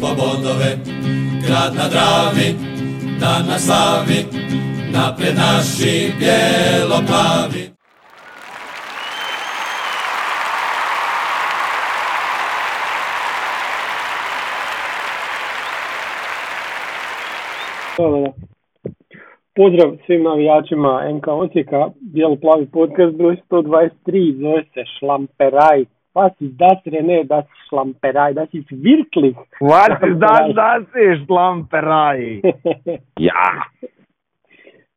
po 0.00 0.08
bodove. 0.18 0.70
Grad 1.46 1.74
na 1.74 1.88
Dravi, 1.88 2.48
dan 3.20 3.46
na 3.46 3.58
slavi 3.58 4.20
Napred 4.92 5.36
naši 5.36 6.12
bijelo-plavi 6.18 7.64
Pozdrav 19.56 19.96
svim 20.06 20.22
navijačima 20.22 21.10
NK 21.14 21.26
Osijeka, 21.28 21.90
Bijelo-plavi 22.00 22.66
podcast 22.72 23.16
broj 23.16 23.36
123, 23.50 24.40
zove 24.40 24.62
se 24.62 24.82
Šlamperaj. 24.98 25.84
Was 26.14 26.32
ist 26.40 26.56
das, 26.58 26.78
René, 26.86 27.24
das 27.24 27.44
Šlamperaj, 27.68 28.34
das 28.34 28.48
ist 28.52 28.70
wirklich 28.70 29.36
Was 29.60 29.88
ist 30.02 30.20
das, 30.20 30.54
das 30.54 30.84
ist 30.94 31.28
Lamperaj? 31.30 32.42
Ja. 33.28 33.44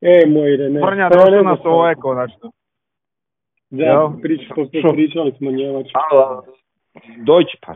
E, 0.02 0.26
moj 0.26 0.58
René. 0.58 0.82
Prnja, 0.82 1.10
došli 1.10 1.44
nas 1.44 1.60
ovo 1.64 1.88
je 1.88 1.96
konačno. 1.96 2.52
Da, 3.70 3.84
Jel? 3.86 4.22
prič, 4.22 4.42
pričali 4.94 5.32
smo 5.38 5.52
njemački. 5.52 5.94
Deutsch, 7.26 7.56
pa, 7.62 7.74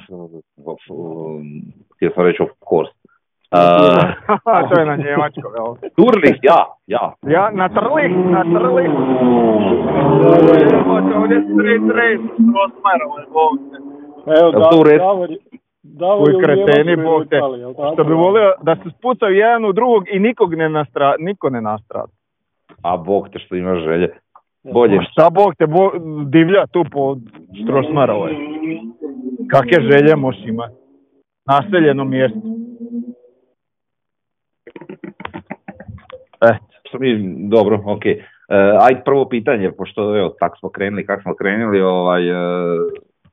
of, 0.66 0.80
um, 0.90 1.44
htio 1.96 2.12
sam 2.16 2.26
reći 2.26 2.42
of 2.44 2.50
course. 2.70 2.94
Uh, 3.52 3.60
to 4.70 4.80
je 4.80 4.86
na 4.86 4.96
njemačkom, 4.96 5.52
jel? 5.58 5.90
Turlih, 5.96 6.40
ja, 6.42 6.60
ja. 6.88 7.14
Ja, 7.24 7.50
na 7.52 7.70
trlih, 7.70 8.12
na 8.28 8.42
trlih. 8.44 8.92
Evo 10.74 11.02
te 11.02 11.18
ovdje 11.18 11.38
stres, 11.44 11.82
stres, 11.84 12.20
osmarove, 12.64 13.22
Bog 13.32 13.58
te. 13.62 13.78
Evo, 14.34 14.52
da? 14.52 14.60
Davor, 14.60 14.88
je- 14.88 15.38
Davor 15.84 16.30
je 16.30 16.36
u 16.36 16.40
kreteni, 16.40 16.96
Bog 16.96 17.26
te. 17.26 17.40
Što 17.94 18.04
bi 18.04 18.14
volio 18.14 18.54
da 18.62 18.76
se 18.76 18.90
spucaju 18.90 19.36
jedan 19.36 19.66
u 19.66 19.74
drugog 19.74 20.04
i 20.12 20.20
nikog 20.20 20.54
ne 20.54 20.70
nastra, 20.70 21.16
niko 21.20 21.50
ne 21.50 21.62
nastrada. 21.62 22.12
A 22.82 22.98
bog 22.98 23.30
te 23.30 23.40
što 23.40 23.56
imaš 23.56 23.80
želje. 23.80 24.10
Bolje. 24.74 25.00
Šta 25.04 25.30
Bog 25.30 25.56
te 25.56 25.68
bo, 25.68 25.92
divlja 26.26 26.68
tu 26.68 26.84
po 26.92 27.16
Strosmarovoj. 27.64 28.36
Kakve 29.50 29.82
želje 29.82 30.16
moš 30.16 30.36
ima? 30.46 30.70
Naseljeno 31.48 32.04
mjesto. 32.06 32.40
Eto. 36.42 36.66
Što 36.88 37.00
mi, 37.00 37.36
dobro, 37.50 37.76
ok. 37.86 38.04
Uh, 38.06 38.86
ajde 38.88 39.02
prvo 39.06 39.30
pitanje, 39.30 39.72
pošto 39.72 40.18
evo, 40.18 40.30
tak 40.40 40.52
smo 40.60 40.70
krenuli, 40.70 41.06
kako 41.06 41.22
smo 41.22 41.36
krenuli, 41.36 41.82
ovaj, 41.82 42.32
uh, 42.32 42.38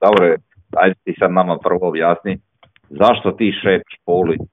Davore, 0.01 0.37
ajde 0.77 0.95
ti 1.05 1.15
sad 1.19 1.33
nama 1.33 1.59
prvo 1.59 1.89
objasni, 1.89 2.39
zašto 2.89 3.33
ti 3.33 3.53
šepiš 3.63 3.95
po 4.07 4.13
ulici? 4.13 4.45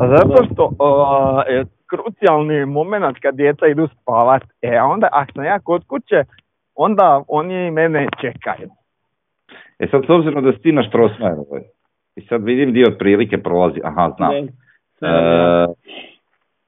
A 0.00 0.08
zato 0.08 0.44
što 0.44 0.72
o, 0.78 1.42
je 1.48 1.64
krucijalni 1.86 2.66
moment 2.66 3.18
kad 3.22 3.34
djeca 3.34 3.66
idu 3.66 3.88
spavat, 3.88 4.42
e 4.62 4.76
a 4.76 4.84
onda 4.84 5.08
ako 5.12 5.32
sam 5.32 5.44
ja 5.44 5.58
kod 5.58 5.84
kuće, 5.86 6.24
onda 6.74 7.22
oni 7.28 7.70
mene 7.70 8.08
čekaju. 8.20 8.68
E 9.78 9.86
sad, 9.90 10.02
s 10.06 10.10
obzirom 10.10 10.44
da 10.44 10.52
si 10.52 10.58
ti 10.58 10.72
na 10.72 10.82
Strossmayerovoj, 10.82 11.62
i 12.16 12.20
sad 12.26 12.44
vidim 12.44 12.72
dio 12.72 12.88
otprilike 12.88 13.38
prolazi, 13.38 13.80
aha, 13.84 14.12
znam. 14.16 14.32
Da. 15.00 15.08
E, 15.08 15.66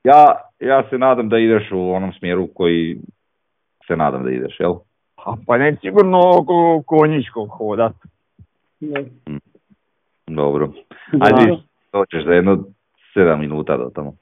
ja, 0.06 0.22
ja 0.60 0.88
se 0.90 0.98
nadam 0.98 1.28
da 1.28 1.38
ideš 1.38 1.72
u 1.72 1.90
onom 1.90 2.12
smjeru 2.12 2.48
koji 2.54 2.98
se 3.86 3.96
nadam 3.96 4.24
da 4.24 4.30
ideš, 4.30 4.60
jel? 4.60 4.74
A 5.16 5.34
pa 5.46 5.58
ne 5.58 5.76
sigurno 5.80 6.20
oko 6.38 6.82
konjičkog 6.86 7.48
hodat. 7.48 7.92
Da. 8.80 9.00
Dobro. 10.26 10.66
Da. 11.12 11.26
Ajde, 11.26 11.56
doćeš 11.92 12.24
za 12.24 12.32
jedno 12.32 12.64
sedam 13.14 13.40
minuta 13.40 13.76
do 13.76 13.90
tamo. 13.94 14.12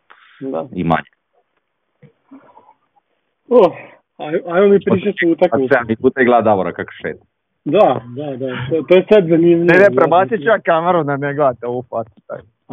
Da. 0.40 0.66
I 0.72 0.84
manje. 0.84 1.10
Oh, 3.48 3.72
aj, 4.16 4.40
ajmo 4.46 4.68
mi 4.68 4.78
pričati 4.84 5.26
o 5.26 5.32
utakmici. 5.32 5.68
Sedam 5.68 5.86
minuta 5.88 6.22
i 6.22 6.24
gleda 6.24 6.42
Davora 6.42 6.72
kako 6.72 6.92
šeta. 6.92 7.24
Da, 7.64 8.00
da, 8.16 8.36
da, 8.36 8.46
to, 8.70 8.82
to 8.88 8.94
je 8.94 9.04
sad 9.12 9.28
zanimljivo. 9.28 9.64
Ne, 9.64 9.78
ne, 9.78 9.96
prebacit 9.96 10.40
ću 10.40 10.48
ja 10.48 10.58
kameru 10.58 11.04
da 11.04 11.16
ne 11.16 11.34
gledate 11.34 11.66
ovu 11.66 11.82
facu. 11.82 12.20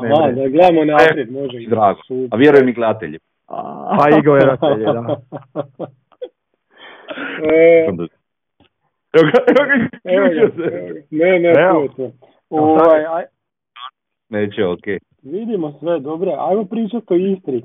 Ne 0.02 0.12
Aha, 0.12 0.32
da 0.32 0.48
gledamo 0.48 0.86
naprijed, 0.86 1.32
može. 1.32 1.60
Drago. 1.68 2.00
Super. 2.08 2.28
A 2.32 2.36
vjerujem 2.36 2.70
i 2.70 2.74
gledatelji. 2.74 3.20
Pa 3.98 4.06
i 4.18 4.22
gledatelji, 4.22 4.86
da. 4.86 5.16
E, 7.44 7.88
Evo 9.14 9.26
ga, 9.26 9.40
evo 9.48 9.64
ga, 9.68 9.76
evo 10.04 10.28
ga. 10.28 10.64
Ne, 11.12 11.40
ne, 11.40 11.50
Evo. 11.50 11.88
to. 11.88 12.12
Ovaj, 12.50 13.06
aj, 13.06 13.24
Neće, 14.30 14.66
okej. 14.66 15.00
vidimo 15.24 15.74
sve, 15.80 16.00
dobro. 16.00 16.32
Ajmo 16.40 16.66
pričati 16.66 17.14
o 17.14 17.16
Istri. 17.16 17.64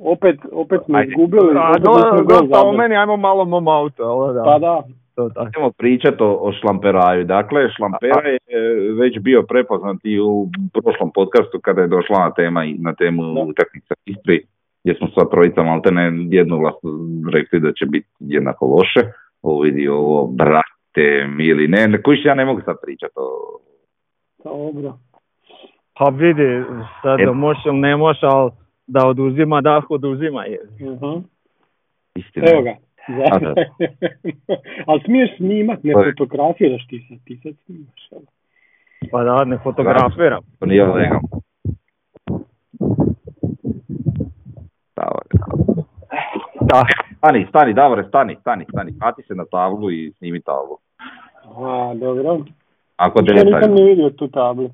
Opet, 0.00 0.40
opet 0.52 0.80
smo 0.84 1.02
izgubili. 1.02 1.50
A 1.56 1.72
dosta 1.78 2.62
o 2.64 2.72
meni, 2.72 2.96
ajmo 2.96 3.16
malo 3.16 3.44
mom 3.44 3.68
auto, 3.68 4.32
da. 4.32 4.42
Pa 4.42 4.58
da, 4.58 4.82
To 5.14 5.28
tako. 5.28 5.48
Idemo 5.48 5.70
pričati 5.70 6.22
o, 6.22 6.38
o 6.40 6.52
šlamperaju. 6.52 7.24
Dakle, 7.24 7.70
šlampera 7.76 8.28
je 8.28 8.38
e, 8.48 8.58
već 9.00 9.18
bio 9.18 9.42
prepoznat 9.42 9.96
i 10.04 10.20
u 10.20 10.48
prošlom 10.72 11.10
podcastu 11.14 11.60
kada 11.60 11.80
je 11.82 11.88
došla 11.88 12.18
na 12.18 12.30
tema 12.34 12.64
i 12.64 12.74
na 12.78 12.94
temu 12.94 13.22
Da. 13.34 13.40
utakmica 13.40 13.94
Istri, 14.04 14.44
gdje 14.84 14.94
smo 14.94 15.08
sva 15.08 15.24
trojica 15.30 15.62
maltene 15.62 16.12
jednoglasno 16.30 16.90
rekli 17.32 17.60
da 17.60 17.72
će 17.72 17.86
biti 17.86 18.08
jednako 18.20 18.66
loše. 18.66 19.00
Ovo 19.42 19.60
vidi 19.60 19.88
ovo, 19.88 20.26
brate, 20.26 21.26
mili, 21.28 21.68
ne, 21.68 21.88
ne, 21.88 22.02
kojiš 22.02 22.24
ja 22.24 22.34
ne 22.34 22.44
mogu 22.44 22.60
sad 22.64 22.76
pričati 22.82 23.12
o... 23.16 23.58
dobro. 24.44 24.98
Pa 25.98 26.08
vidi, 26.08 26.64
sad 27.02 27.20
E- 27.20 27.24
da 27.24 27.32
moš 27.32 27.58
ili 27.66 27.78
ne 27.78 27.96
moš, 27.96 28.18
ali 28.22 28.50
da 28.86 29.06
oduzima 29.06 29.60
dah, 29.60 29.84
oduzima 29.90 30.44
je. 30.44 30.60
Istina. 32.14 32.46
Evo 32.50 32.62
ga. 32.62 32.74
Ali 34.86 35.00
smiješ 35.04 35.36
snimat, 35.36 35.84
ne 35.84 35.90
je- 35.90 36.12
fotografiraš 36.12 36.86
ti 36.86 37.06
sad, 37.08 37.18
ti 37.24 37.40
sad 37.42 37.52
snimaš. 37.66 38.08
Pa 39.10 39.24
da, 39.24 39.44
ne 39.44 39.58
fotografiram. 39.58 40.42
To 40.58 40.66
nije 40.66 40.84
legalno. 40.84 41.28
Davore, 44.96 45.28
Davore. 45.32 45.82
Da. 46.62 46.84
Stani, 47.18 47.46
stani, 47.48 47.74
Davore, 47.74 48.04
stani, 48.04 48.36
stani, 48.40 48.64
stani. 48.64 48.92
Mati 49.00 49.22
se 49.22 49.34
na 49.34 49.44
tablu 49.44 49.90
i 49.90 50.12
snimi 50.12 50.42
tablu. 50.42 50.78
A, 51.56 51.94
dobro. 51.94 52.44
Ako 52.96 53.20
Ja 53.26 53.44
nisam 53.44 53.74
ni 53.74 53.82
vidio 53.84 54.10
tu 54.10 54.28
tablu. 54.28 54.70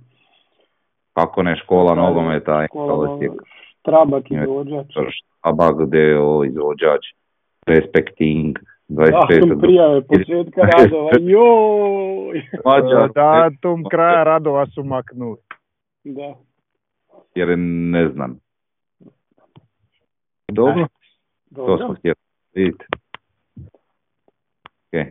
Kako 1.15 1.43
ne, 1.43 1.57
škola 1.57 1.95
nogometa, 1.95 2.67
Škola, 2.67 3.19
Strabak 3.81 4.31
Ime- 4.31 4.43
izvođač. 4.43 4.87
Abag, 5.41 5.77
DO, 5.77 6.45
izvođač, 6.45 7.05
Respecting, 7.67 8.59
Ah, 8.91 8.95
25. 8.95 9.49
sam 9.49 9.61
prijave 9.61 10.03
početka 10.03 10.61
radova, 10.79 11.11
joj! 11.21 12.43
Mađar, 12.65 13.11
Datum 13.15 13.85
kraja 13.91 14.25
radova 14.25 14.67
su 14.67 14.85
maknuli. 14.85 15.37
Da. 16.05 16.35
jer 17.35 17.59
ne 17.59 18.09
znam. 18.09 18.39
Dobro, 20.53 20.87
to 21.55 21.67
Dobro. 21.67 21.87
smo 21.87 21.95
htjeli 21.95 22.15
vidite. 22.55 22.85
Ok, 24.93 25.07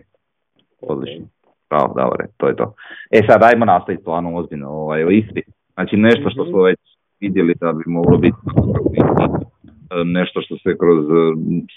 odlično. 0.82 1.26
Bravo, 1.70 1.94
Davore, 1.94 2.26
to 2.38 2.48
je 2.48 2.56
to. 2.56 2.74
E 3.12 3.22
sad, 3.30 3.44
ajmo 3.44 3.66
nastaviti 3.66 4.02
stvarno 4.02 4.36
ozbiljno 4.38 4.70
ovaj, 4.70 5.06
isti. 5.12 5.44
Znači 5.74 5.98
nešto 5.98 6.30
što 6.30 6.46
smo 6.46 6.62
već 6.62 6.80
vidjeli 7.20 7.56
da 7.62 7.74
bi 7.74 7.84
moglo 7.88 8.18
biti 8.18 8.38
nešto 10.06 10.42
što 10.42 10.58
se 10.58 10.78
kroz 10.78 11.06
e, 11.06 11.14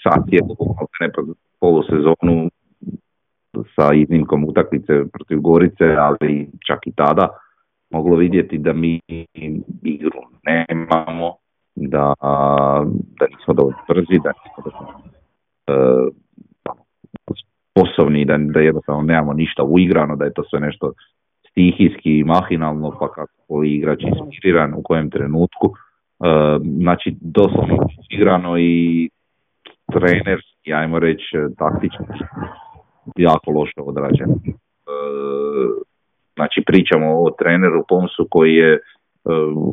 sad 0.03 0.29
cijelu 0.29 0.55
ne 0.99 1.11
pa 1.11 1.21
polusezonu 1.59 2.49
sa 3.75 3.93
iznimkom 3.93 4.45
utakmice 4.45 4.93
protiv 5.13 5.39
Gorice, 5.39 5.85
ali 5.99 6.49
čak 6.67 6.87
i 6.87 6.91
tada 6.91 7.27
moglo 7.89 8.15
vidjeti 8.15 8.57
da 8.57 8.73
mi 8.73 8.99
igru 9.83 10.21
nemamo, 10.43 11.35
da, 11.75 12.13
da 13.19 13.25
nismo 13.37 13.53
dovoljno 13.53 13.79
brzi, 13.87 14.19
da 14.23 14.31
nismo 14.43 14.63
dovoljno 14.65 14.99
e, 15.67 16.11
sposobni, 17.71 18.25
da, 18.25 18.37
da 18.37 18.59
jednostavno 18.59 19.01
nemamo 19.01 19.33
ništa 19.33 19.63
uigrano, 19.63 20.15
da 20.15 20.25
je 20.25 20.33
to 20.33 20.43
sve 20.43 20.59
nešto 20.59 20.93
stihijski 21.49 22.17
i 22.17 22.23
mahinalno, 22.23 22.91
pa 22.99 23.11
kako 23.11 23.33
koji 23.47 23.71
igrač 23.71 24.03
inspiriran, 24.03 24.73
u 24.73 24.83
kojem 24.83 25.09
trenutku. 25.09 25.73
E, 26.23 26.59
znači, 26.81 27.15
doslovno 27.21 27.77
igrano 28.09 28.57
i 28.59 29.09
trenerski, 29.93 30.73
ajmo 30.73 30.99
reći, 30.99 31.37
taktički, 31.57 32.23
jako 33.15 33.51
loše 33.51 33.81
odrađeno. 33.81 34.33
E, 34.33 34.51
znači, 36.35 36.63
pričamo 36.65 37.23
o 37.23 37.29
treneru 37.39 37.83
Pomsu 37.89 38.27
koji 38.29 38.55
je, 38.55 38.73
e, 38.73 38.79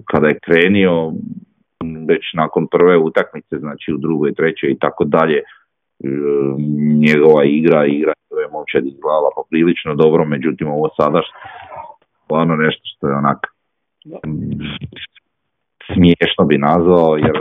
kada 0.04 0.26
je 0.28 0.38
krenio, 0.46 1.12
već 2.08 2.24
nakon 2.34 2.66
prve 2.66 2.98
utakmice, 2.98 3.58
znači 3.58 3.92
u 3.92 3.98
drugoj, 3.98 4.34
trećoj 4.34 4.70
i 4.70 4.78
tako 4.78 5.04
dalje, 5.04 5.38
e, 5.38 5.44
njegova 7.06 7.44
igra, 7.44 7.86
igra 7.86 8.12
je 8.30 8.48
momčad 8.52 8.86
izgledala 8.86 9.30
poprilično 9.36 9.94
dobro, 9.94 10.24
međutim 10.24 10.68
ovo 10.68 10.88
sada 11.00 11.20
stvarno 12.24 12.56
nešto 12.56 12.82
što 12.84 13.08
je 13.08 13.14
onak 13.14 13.38
smiješno 15.94 16.44
bi 16.44 16.58
nazvao, 16.58 17.17
jer 17.17 17.37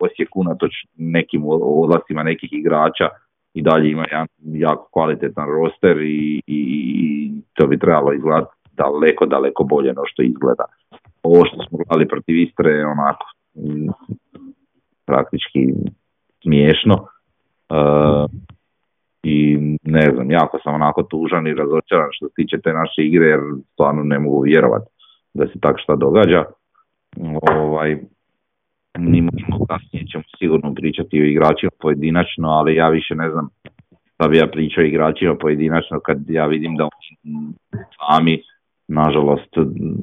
Osijek 0.00 0.36
unatoč 0.36 0.72
nekim 0.96 1.42
odlascima 1.82 2.22
nekih 2.22 2.52
igrača 2.52 3.08
i 3.54 3.62
dalje 3.62 3.90
ima 3.90 4.04
jedan 4.10 4.26
jako 4.42 4.88
kvalitetan 4.92 5.48
roster 5.48 5.96
i, 6.00 6.42
i, 6.46 7.32
to 7.52 7.66
bi 7.66 7.78
trebalo 7.78 8.12
izgledati 8.12 8.52
daleko, 8.72 9.26
daleko 9.26 9.64
bolje 9.64 9.92
no 9.92 10.02
što 10.06 10.22
izgleda. 10.22 10.64
Ovo 11.22 11.44
što 11.44 11.56
smo 11.68 11.78
gledali 11.78 12.08
protiv 12.08 12.36
Istre 12.38 12.70
je 12.70 12.86
onako 12.86 13.24
praktički 15.06 15.62
smiješno. 16.42 16.94
Uh, 17.70 18.30
I 19.22 19.58
ne 19.82 20.10
znam, 20.14 20.30
jako 20.30 20.58
sam 20.62 20.74
onako 20.74 21.02
tužan 21.02 21.46
i 21.46 21.54
razočaran 21.54 22.08
što 22.10 22.28
se 22.28 22.34
tiče 22.34 22.60
te 22.60 22.72
naše 22.72 23.02
igre 23.02 23.26
jer 23.26 23.40
stvarno 23.72 24.02
ne 24.02 24.18
mogu 24.18 24.40
vjerovati 24.40 24.90
da 25.34 25.46
se 25.46 25.60
tak 25.60 25.76
šta 25.78 25.96
događa. 25.96 26.44
Ovaj, 27.16 27.98
mi 28.98 29.20
možemo 29.22 29.66
kasnije 29.68 30.06
ćemo 30.06 30.24
sigurno 30.38 30.74
pričati 30.74 31.20
o 31.20 31.24
igračima 31.24 31.70
pojedinačno, 31.80 32.48
ali 32.48 32.74
ja 32.74 32.88
više 32.88 33.14
ne 33.14 33.30
znam 33.30 33.48
da 34.18 34.28
bi 34.28 34.36
ja 34.36 34.46
pričao 34.46 34.84
igračima 34.84 35.34
pojedinačno 35.34 36.00
kad 36.00 36.18
ja 36.28 36.46
vidim 36.46 36.76
da 36.76 36.84
oni 36.84 37.52
sami, 37.72 38.42
nažalost, 38.88 39.56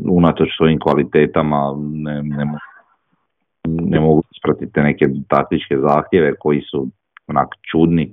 unatoč 0.09 0.49
svojim 0.57 0.79
kvalitetama 0.79 1.75
ne, 1.77 2.23
ne, 2.23 2.45
ne 3.67 3.99
mogu 3.99 4.23
ispratiti 4.35 4.79
neke 4.79 5.05
taktičke 5.29 5.77
zahtjeve 5.77 6.35
koji 6.39 6.61
su 6.61 6.87
onak 7.27 7.47
čudni. 7.71 8.03
E, 8.03 8.11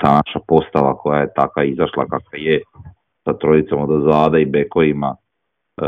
ta 0.00 0.12
naša 0.12 0.40
postava 0.48 0.96
koja 0.96 1.20
je 1.20 1.34
taka 1.34 1.64
izašla 1.64 2.06
kakva 2.06 2.38
je 2.38 2.60
sa 3.24 3.32
trojicom 3.38 3.80
od 3.80 4.02
zada 4.12 4.38
i 4.38 4.46
bekovima 4.46 5.16
e, 5.16 5.84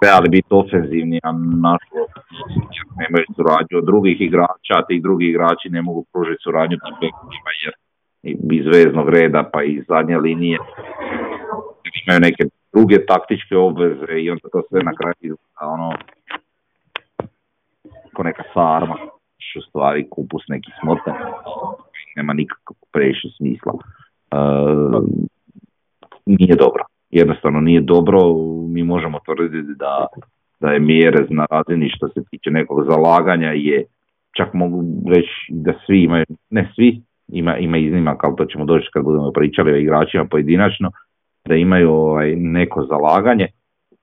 trebali 0.00 0.28
biti 0.28 0.48
ofenzivni, 0.50 1.20
a 1.22 1.32
nažalost 1.68 2.14
nemaju 3.00 3.24
suradnju 3.36 3.74
od 3.78 3.84
drugih 3.84 4.20
igrača, 4.20 4.72
a 4.76 4.86
ti 4.86 5.00
drugi 5.02 5.26
igrači 5.26 5.68
ne 5.68 5.82
mogu 5.82 6.04
pružiti 6.12 6.42
suradnju 6.42 6.76
bekovima 7.00 7.52
jer 7.64 7.74
iz 8.60 8.66
veznog 8.66 9.08
reda 9.08 9.50
pa 9.52 9.62
i 9.62 9.82
zadnje 9.88 10.16
linije 10.18 10.58
imaju 12.06 12.20
neke 12.20 12.44
druge 12.72 13.06
taktičke 13.06 13.56
obveze 13.56 14.14
i 14.20 14.30
onda 14.30 14.48
to 14.52 14.62
sve 14.68 14.80
na 14.82 14.92
kraju 14.94 15.36
ono 15.60 15.92
ko 18.14 18.22
neka 18.22 18.42
sarma, 18.54 18.96
u 19.58 19.60
stvari 19.68 20.06
kupus 20.10 20.42
neki 20.48 20.70
smotan, 20.80 21.14
nema 22.16 22.32
nikakvog 22.32 22.76
previše 22.92 23.28
smisla. 23.36 23.72
Uh, 23.72 25.04
nije 26.26 26.56
dobro. 26.56 26.89
Jednostavno 27.10 27.60
nije 27.60 27.80
dobro, 27.80 28.18
mi 28.68 28.82
možemo 28.82 29.18
tvrditi 29.24 29.74
da, 29.78 30.06
da 30.60 30.72
je 30.72 30.80
mjere 30.80 31.26
na 31.30 31.46
razini 31.50 31.90
što 31.96 32.08
se 32.08 32.20
tiče 32.30 32.50
nekog 32.50 32.84
zalaganja 32.90 33.52
je, 33.52 33.84
čak 34.36 34.54
mogu 34.54 34.84
reći 35.08 35.30
da 35.48 35.72
svi 35.86 36.02
imaju, 36.02 36.24
ne 36.50 36.72
svi, 36.74 37.02
ima, 37.28 37.56
ima 37.56 37.78
iznimaka, 37.78 38.26
ali 38.26 38.36
to 38.36 38.44
ćemo 38.44 38.64
doći 38.64 38.88
kad 38.92 39.04
budemo 39.04 39.32
pričali 39.32 39.72
o 39.72 39.76
igračima 39.76 40.24
pojedinačno, 40.24 40.90
da 41.44 41.54
imaju 41.54 41.90
ovaj, 41.90 42.36
neko 42.36 42.86
zalaganje, 42.86 43.46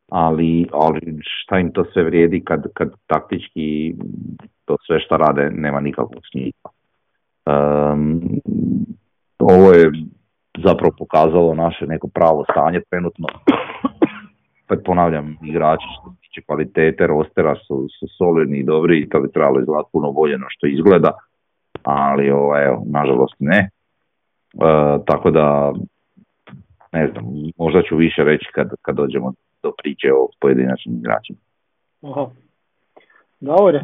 ali, 0.10 0.68
ali 0.72 1.00
šta 1.22 1.60
im 1.60 1.72
to 1.72 1.86
sve 1.94 2.04
vrijedi 2.04 2.44
kad, 2.46 2.64
kad 2.74 2.92
taktički 3.08 3.96
to 4.66 4.78
sve 4.88 5.00
što 5.00 5.18
rade 5.18 5.50
nema 5.54 5.80
nikakvog 5.80 6.24
smisla. 6.32 6.72
Um, 7.46 8.22
ovo 9.40 9.72
je 9.72 9.92
zapravo 10.66 10.94
pokazalo 10.98 11.54
naše 11.54 11.86
neko 11.88 12.08
pravo 12.08 12.46
stanje 12.52 12.82
trenutno. 12.90 13.28
Opet 14.66 14.80
ponavljam, 14.86 15.38
igrači 15.44 15.86
što 16.00 16.10
se 16.12 16.18
tiče 16.22 16.42
kvalitete 16.46 17.08
rostera 17.08 17.56
su, 17.56 17.88
su 18.00 18.08
solidni 18.18 18.58
i 18.58 18.64
dobri 18.64 19.00
i 19.00 19.10
to 19.10 19.20
bi 19.20 19.32
trebalo 19.32 19.60
izgledati 19.60 19.90
puno 19.92 20.12
bolje 20.12 20.38
no 20.38 20.46
što 20.50 20.68
izgleda, 20.68 21.12
ali 21.84 22.32
ovo, 22.32 22.58
evo, 22.58 22.84
nažalost 22.86 23.36
ne. 23.40 23.70
Uh, 24.54 25.06
tako 25.06 25.32
da, 25.32 25.74
ne 26.92 27.08
znam, 27.08 27.26
možda 27.58 27.82
ću 27.82 27.96
više 27.96 28.24
reći 28.24 28.46
kad, 28.54 28.70
kad 28.82 28.96
dođemo 28.96 29.34
do 29.64 29.72
priče 29.78 30.08
o 30.14 30.28
pojedinačnim 30.42 30.96
igračima. 30.96 31.40
Aha. 32.04 32.26
Dobre. 33.40 33.84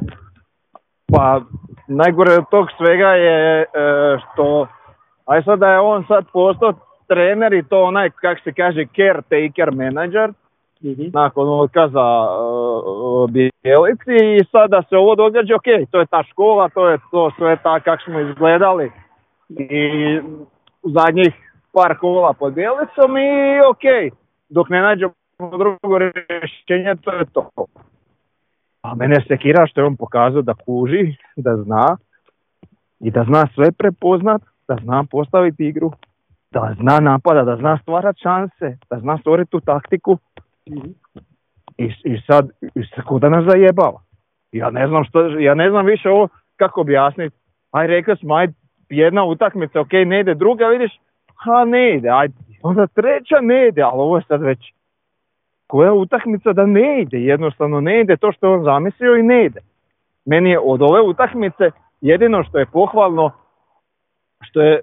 Pa 1.11 1.41
najgore 1.87 2.33
od 2.33 2.45
tog 2.51 2.67
svega 2.77 3.07
je 3.07 3.61
e, 3.61 3.65
što, 4.19 4.67
aj 5.25 5.43
sad 5.43 5.59
da 5.59 5.67
je 5.67 5.79
on 5.79 6.05
sad 6.07 6.25
postao 6.33 6.73
trener 7.07 7.53
i 7.53 7.63
to 7.63 7.83
onaj, 7.83 8.09
kak 8.09 8.39
se 8.43 8.53
kaže, 8.53 8.85
caretaker 8.95 9.71
manager, 9.71 10.29
mm-hmm. 10.83 11.09
nakon 11.13 11.59
otkaza 11.59 12.07
uh, 12.29 13.29
Bijelici 13.29 14.15
i 14.37 14.45
sada 14.51 14.83
se 14.89 14.97
ovo 14.97 15.15
događa, 15.15 15.55
ok, 15.55 15.89
to 15.91 15.99
je 15.99 16.05
ta 16.05 16.23
škola, 16.23 16.69
to 16.69 16.89
je 16.89 16.97
to 17.11 17.31
sve 17.37 17.57
tako 17.63 17.83
kak 17.83 17.99
smo 18.05 18.19
izgledali 18.19 18.91
i 19.49 20.19
zadnjih 20.83 21.33
par 21.73 21.97
kola 21.97 22.33
pod 22.33 22.53
Bjelicom 22.53 23.17
i 23.17 23.61
ok, 23.69 24.13
dok 24.49 24.69
ne 24.69 24.81
nađemo 24.81 25.13
drugo 25.39 25.97
rješenje, 25.97 26.95
to 27.01 27.11
je 27.11 27.25
to. 27.33 27.49
A 28.81 28.95
mene 28.95 29.15
sekira 29.27 29.67
što 29.67 29.81
je 29.81 29.85
on 29.85 29.95
pokazao 29.95 30.41
da 30.41 30.53
kuži, 30.53 31.15
da 31.35 31.57
zna 31.57 31.97
i 32.99 33.11
da 33.11 33.23
zna 33.23 33.47
sve 33.55 33.71
prepoznat, 33.71 34.41
da 34.68 34.77
zna 34.83 35.04
postaviti 35.12 35.68
igru, 35.68 35.92
da 36.51 36.75
zna 36.80 37.00
napada, 37.00 37.44
da 37.44 37.56
zna 37.56 37.78
stvarat 37.81 38.16
šanse, 38.18 38.78
da 38.90 38.99
zna 38.99 39.18
stvoriti 39.18 39.52
tu 39.52 39.59
taktiku. 39.59 40.18
I, 41.78 41.92
i 42.04 42.21
sad, 42.28 42.49
i 42.61 43.19
da 43.19 43.30
nas 43.30 43.45
zajebava. 43.45 43.99
Ja 44.52 44.69
ne 44.69 44.87
znam 44.87 45.04
što, 45.04 45.28
ja 45.28 45.54
ne 45.56 45.69
znam 45.69 45.85
više 45.85 46.09
ovo 46.09 46.28
kako 46.56 46.81
objasniti. 46.81 47.35
Aj 47.71 47.87
rekao 47.87 48.16
smo, 48.16 48.35
aj 48.35 48.47
jedna 48.90 49.23
utakmica, 49.23 49.81
ok, 49.81 49.92
ne 50.06 50.19
ide, 50.19 50.33
druga 50.33 50.68
vidiš, 50.68 50.99
ha 51.35 51.66
ne 51.66 51.95
ide, 51.95 52.09
aj 52.09 52.28
onda 52.61 52.87
treća 52.87 53.42
ne 53.42 53.68
ide, 53.68 53.81
ali 53.81 54.02
ovo 54.02 54.18
je 54.18 54.23
sad 54.28 54.42
već 54.42 54.73
koja 55.68 55.94
utakmica 55.94 56.54
da 56.54 56.66
ne 56.66 57.02
ide, 57.02 57.18
jednostavno 57.18 57.81
ne 57.81 58.02
ide 58.02 58.18
to 58.18 58.31
što 58.31 58.47
je 58.47 58.54
on 58.54 58.64
zamislio 58.64 59.16
i 59.16 59.23
ne 59.23 59.45
ide. 59.45 59.59
Meni 60.26 60.49
je 60.49 60.59
od 60.59 60.81
ove 60.81 61.02
utakmice 61.02 61.71
jedino 62.02 62.44
što 62.44 62.59
je 62.59 62.66
pohvalno, 62.66 63.31
što 64.44 64.62
je 64.62 64.80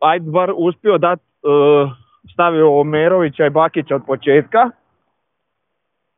ajde 0.00 0.30
bar 0.30 0.52
uspio 0.56 0.98
dati, 0.98 1.22
uh, 1.42 1.90
stavio 2.32 2.80
Omerovića 2.80 3.46
i 3.46 3.50
Bakića 3.50 3.94
od 3.96 4.02
početka, 4.06 4.70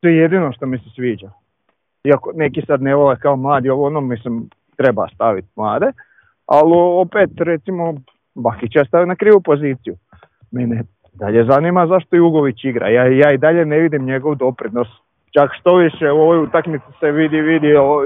to 0.00 0.08
je 0.08 0.16
jedino 0.16 0.52
što 0.52 0.66
mi 0.66 0.78
se 0.78 0.90
sviđa. 0.94 1.30
Iako 2.04 2.32
neki 2.34 2.62
sad 2.66 2.82
ne 2.82 2.94
vole 2.94 3.16
kao 3.16 3.36
mladi, 3.36 3.70
ovo 3.70 3.86
ono 3.86 4.00
mislim 4.00 4.48
treba 4.76 5.08
staviti 5.14 5.48
mlade, 5.56 5.92
ali 6.46 6.72
opet 6.76 7.30
recimo 7.36 7.94
Bakića 8.34 8.84
stavio 8.84 9.06
na 9.06 9.16
krivu 9.16 9.40
poziciju. 9.40 9.96
Mene 10.50 10.82
Dalje 11.12 11.44
zanima 11.44 11.86
zašto 11.86 12.16
Jugović 12.16 12.64
igra. 12.64 12.88
Ja, 12.88 13.04
ja 13.06 13.32
i 13.32 13.38
dalje 13.38 13.64
ne 13.64 13.78
vidim 13.78 14.04
njegov 14.04 14.34
doprinos. 14.34 14.88
Čak 15.30 15.50
što 15.60 15.76
više 15.76 16.10
u 16.10 16.20
ovoj 16.20 16.38
utakmici 16.38 16.84
se 17.00 17.10
vidi, 17.10 17.40
vidilo, 17.40 18.02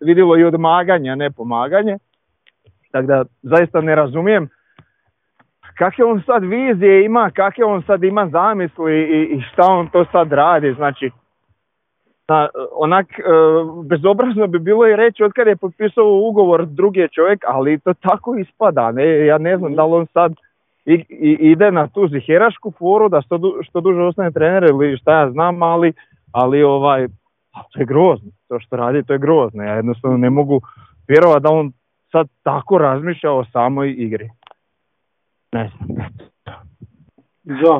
vidilo 0.00 0.38
i 0.38 0.44
odmaganje, 0.44 1.10
a 1.10 1.14
ne 1.14 1.30
pomaganje. 1.30 1.98
Tako 2.90 3.06
da 3.06 3.24
zaista 3.42 3.80
ne 3.80 3.94
razumijem 3.94 4.48
kakve 5.78 6.04
on 6.04 6.22
sad 6.26 6.44
vizije 6.44 7.04
ima, 7.04 7.30
kakve 7.30 7.64
on 7.64 7.82
sad 7.82 8.04
ima 8.04 8.28
zamisli 8.28 9.00
i, 9.00 9.22
i 9.22 9.42
šta 9.52 9.62
on 9.62 9.88
to 9.88 10.04
sad 10.12 10.32
radi. 10.32 10.74
Znači, 10.74 11.10
onak 12.72 13.06
e, 13.18 13.22
bezobrazno 13.84 14.46
bi 14.46 14.58
bilo 14.58 14.86
i 14.86 14.96
reći 14.96 15.24
od 15.24 15.32
kada 15.32 15.50
je 15.50 15.56
potpisao 15.56 16.28
ugovor 16.28 16.66
drugi 16.66 17.08
čovjek, 17.12 17.44
ali 17.46 17.78
to 17.78 17.94
tako 17.94 18.36
ispada. 18.36 18.92
Ne? 18.92 19.26
Ja 19.26 19.38
ne 19.38 19.58
znam 19.58 19.74
da 19.74 19.84
li 19.84 19.94
on 19.94 20.06
sad 20.06 20.32
i, 20.84 21.04
i, 21.08 21.36
ide 21.40 21.70
na 21.70 21.88
tu 21.88 22.08
ziherašku 22.08 22.72
foru 22.78 23.08
da 23.08 23.22
što, 23.22 23.40
što 23.62 23.80
duže 23.80 24.02
ostane 24.02 24.30
trener 24.30 24.64
ili 24.64 24.96
šta 24.96 25.20
ja 25.20 25.30
znam, 25.30 25.62
ali, 25.62 25.92
ali 26.32 26.62
ovaj, 26.62 27.08
to 27.72 27.80
je 27.80 27.86
grozno, 27.86 28.30
to 28.48 28.60
što 28.60 28.76
radi 28.76 29.02
to 29.02 29.12
je 29.12 29.18
grozno, 29.18 29.62
ja 29.62 29.74
jednostavno 29.74 30.16
ne 30.16 30.30
mogu 30.30 30.60
vjerovati 31.08 31.42
da 31.42 31.50
on 31.50 31.72
sad 32.12 32.28
tako 32.42 32.78
razmišlja 32.78 33.32
o 33.32 33.44
samoj 33.44 33.94
igri. 33.98 34.28
Ne 35.52 35.70
znam. 35.76 36.08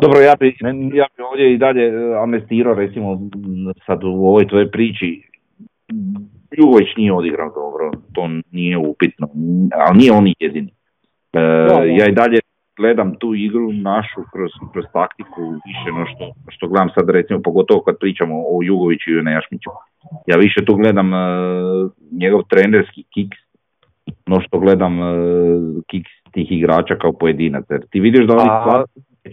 Dobro, 0.03 0.21
ja 0.21 0.35
bi, 0.41 0.57
ja 0.93 1.07
bi 1.17 1.23
ovdje 1.23 1.55
i 1.55 1.59
dalje 1.59 1.85
e, 1.85 2.23
amnestirao 2.23 2.75
recimo 2.75 3.21
sad 3.87 4.05
u 4.05 4.09
ovoj 4.09 4.49
tvojoj 4.49 4.71
priči 4.71 5.23
Jugović 6.53 6.89
nije 6.97 7.13
odigrao 7.13 7.51
dobro, 7.55 7.91
to 8.13 8.29
nije 8.51 8.79
upitno, 8.79 9.29
ali 9.73 9.99
nije 9.99 10.13
on 10.13 10.33
jedini. 10.41 10.71
E, 11.33 11.41
ja 11.99 12.07
i 12.09 12.13
dalje 12.13 12.39
gledam 12.77 13.15
tu 13.19 13.35
igru 13.35 13.73
našu 13.73 14.21
kroz, 14.33 14.51
kroz 14.73 14.85
taktiku 14.93 15.43
više 15.67 15.89
no 15.99 16.05
što, 16.07 16.33
što 16.49 16.69
gledam 16.69 16.91
sad 16.95 17.11
recimo 17.11 17.43
pogotovo 17.43 17.81
kad 17.83 17.99
pričamo 18.01 18.35
o 18.35 18.63
Jugoviću 18.63 19.11
i 19.11 19.23
Nejašmiću. 19.23 19.71
Ja 20.27 20.37
više 20.37 20.65
tu 20.65 20.75
gledam 20.75 21.13
uh, 21.13 21.21
njegov 22.13 22.43
trenerski 22.51 23.05
kiks 23.15 23.48
no 24.27 24.41
što 24.41 24.59
gledam 24.59 25.01
uh, 25.01 25.07
kiks 25.87 26.11
tih 26.33 26.53
igrača 26.53 26.95
kao 26.95 27.13
pojedinaca. 27.13 27.75
Jer 27.75 27.87
ti 27.91 28.01
vidiš 28.01 28.27
da 28.27 28.37
oni 28.37 28.51
A, 28.51 28.85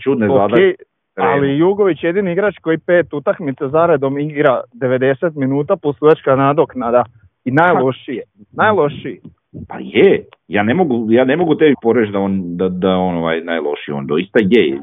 čudne 0.04 0.30
ok, 0.30 0.38
zadaće. 0.38 0.76
ali 1.16 1.58
Jugović 1.58 2.04
je 2.04 2.08
jedini 2.08 2.32
igrač 2.32 2.56
koji 2.62 2.78
pet 2.78 3.14
utakmica 3.14 3.70
zaredom 3.70 4.20
igra 4.20 4.62
90 4.74 5.36
minuta 5.36 5.76
plus 5.76 5.98
sudačka 5.98 6.36
nadoknada 6.36 7.04
i 7.46 7.52
najlošije. 7.52 8.24
Najlošiji. 8.54 9.20
Pa 9.68 9.78
je, 9.80 10.26
ja 10.48 10.64
ne 10.64 10.74
mogu, 10.74 11.08
ja 11.10 11.26
ne 11.26 11.36
mogu 11.36 11.56
tebi 11.56 11.76
poreći 11.82 12.12
da 12.12 12.20
on, 12.20 12.58
da, 12.58 12.70
da 12.70 12.90
on 12.98 13.16
ovaj 13.16 13.42
najlošiji, 13.42 13.94
on 13.94 14.08
doista 14.08 14.40
je 14.42 14.80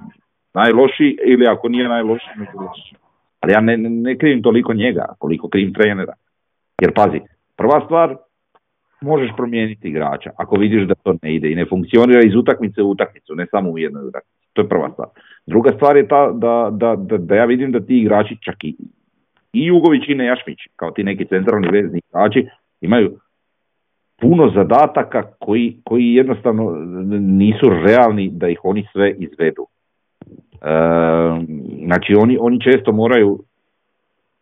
najlošiji 0.54 1.18
ili 1.24 1.46
ako 1.46 1.68
nije 1.68 1.88
najlošiji, 1.88 2.32
lošiji. 2.38 2.98
Ali 3.40 3.52
ja 3.52 3.60
ne, 3.60 3.76
ne, 3.76 3.90
ne 3.90 4.18
krivim 4.18 4.42
toliko 4.42 4.74
njega, 4.74 5.04
koliko 5.18 5.48
krivim 5.48 5.74
trenera. 5.74 6.12
Jer 6.82 6.92
pazi, 6.94 7.20
prva 7.56 7.80
stvar, 7.84 8.16
možeš 9.02 9.30
promijeniti 9.36 9.88
igrača 9.88 10.30
ako 10.36 10.56
vidiš 10.56 10.86
da 10.88 10.94
to 10.94 11.14
ne 11.22 11.34
ide 11.34 11.52
i 11.52 11.54
ne 11.54 11.66
funkcionira 11.66 12.20
iz 12.24 12.34
utakmice 12.34 12.82
u 12.82 12.90
utakmicu, 12.90 13.34
ne 13.34 13.46
samo 13.50 13.70
u 13.70 13.78
jednoj 13.78 14.06
utakmici. 14.06 14.48
To 14.52 14.62
je 14.62 14.68
prva 14.68 14.90
stvar. 14.92 15.08
Druga 15.46 15.72
stvar 15.76 15.96
je 15.96 16.08
ta 16.08 16.32
da, 16.32 16.68
da, 16.72 16.96
da, 16.96 17.18
da 17.18 17.34
ja 17.34 17.44
vidim 17.44 17.72
da 17.72 17.80
ti 17.80 17.98
igrači 17.98 18.36
čak 18.40 18.64
i, 18.64 18.76
i 19.52 19.66
Jugović 19.66 20.08
i 20.08 20.14
Nejašmić, 20.14 20.58
kao 20.76 20.90
ti 20.90 21.04
neki 21.04 21.24
centralni 21.24 21.68
vezni 21.72 22.00
igrači, 22.08 22.46
imaju 22.80 23.18
puno 24.20 24.50
zadataka 24.54 25.22
koji, 25.38 25.76
koji 25.84 26.14
jednostavno 26.14 26.70
nisu 27.20 27.68
realni 27.68 28.30
da 28.32 28.48
ih 28.48 28.60
oni 28.62 28.86
sve 28.92 29.14
izvedu. 29.18 29.66
E, 29.66 30.68
znači 31.84 32.14
oni, 32.14 32.38
oni 32.40 32.60
često 32.60 32.92
moraju 32.92 33.38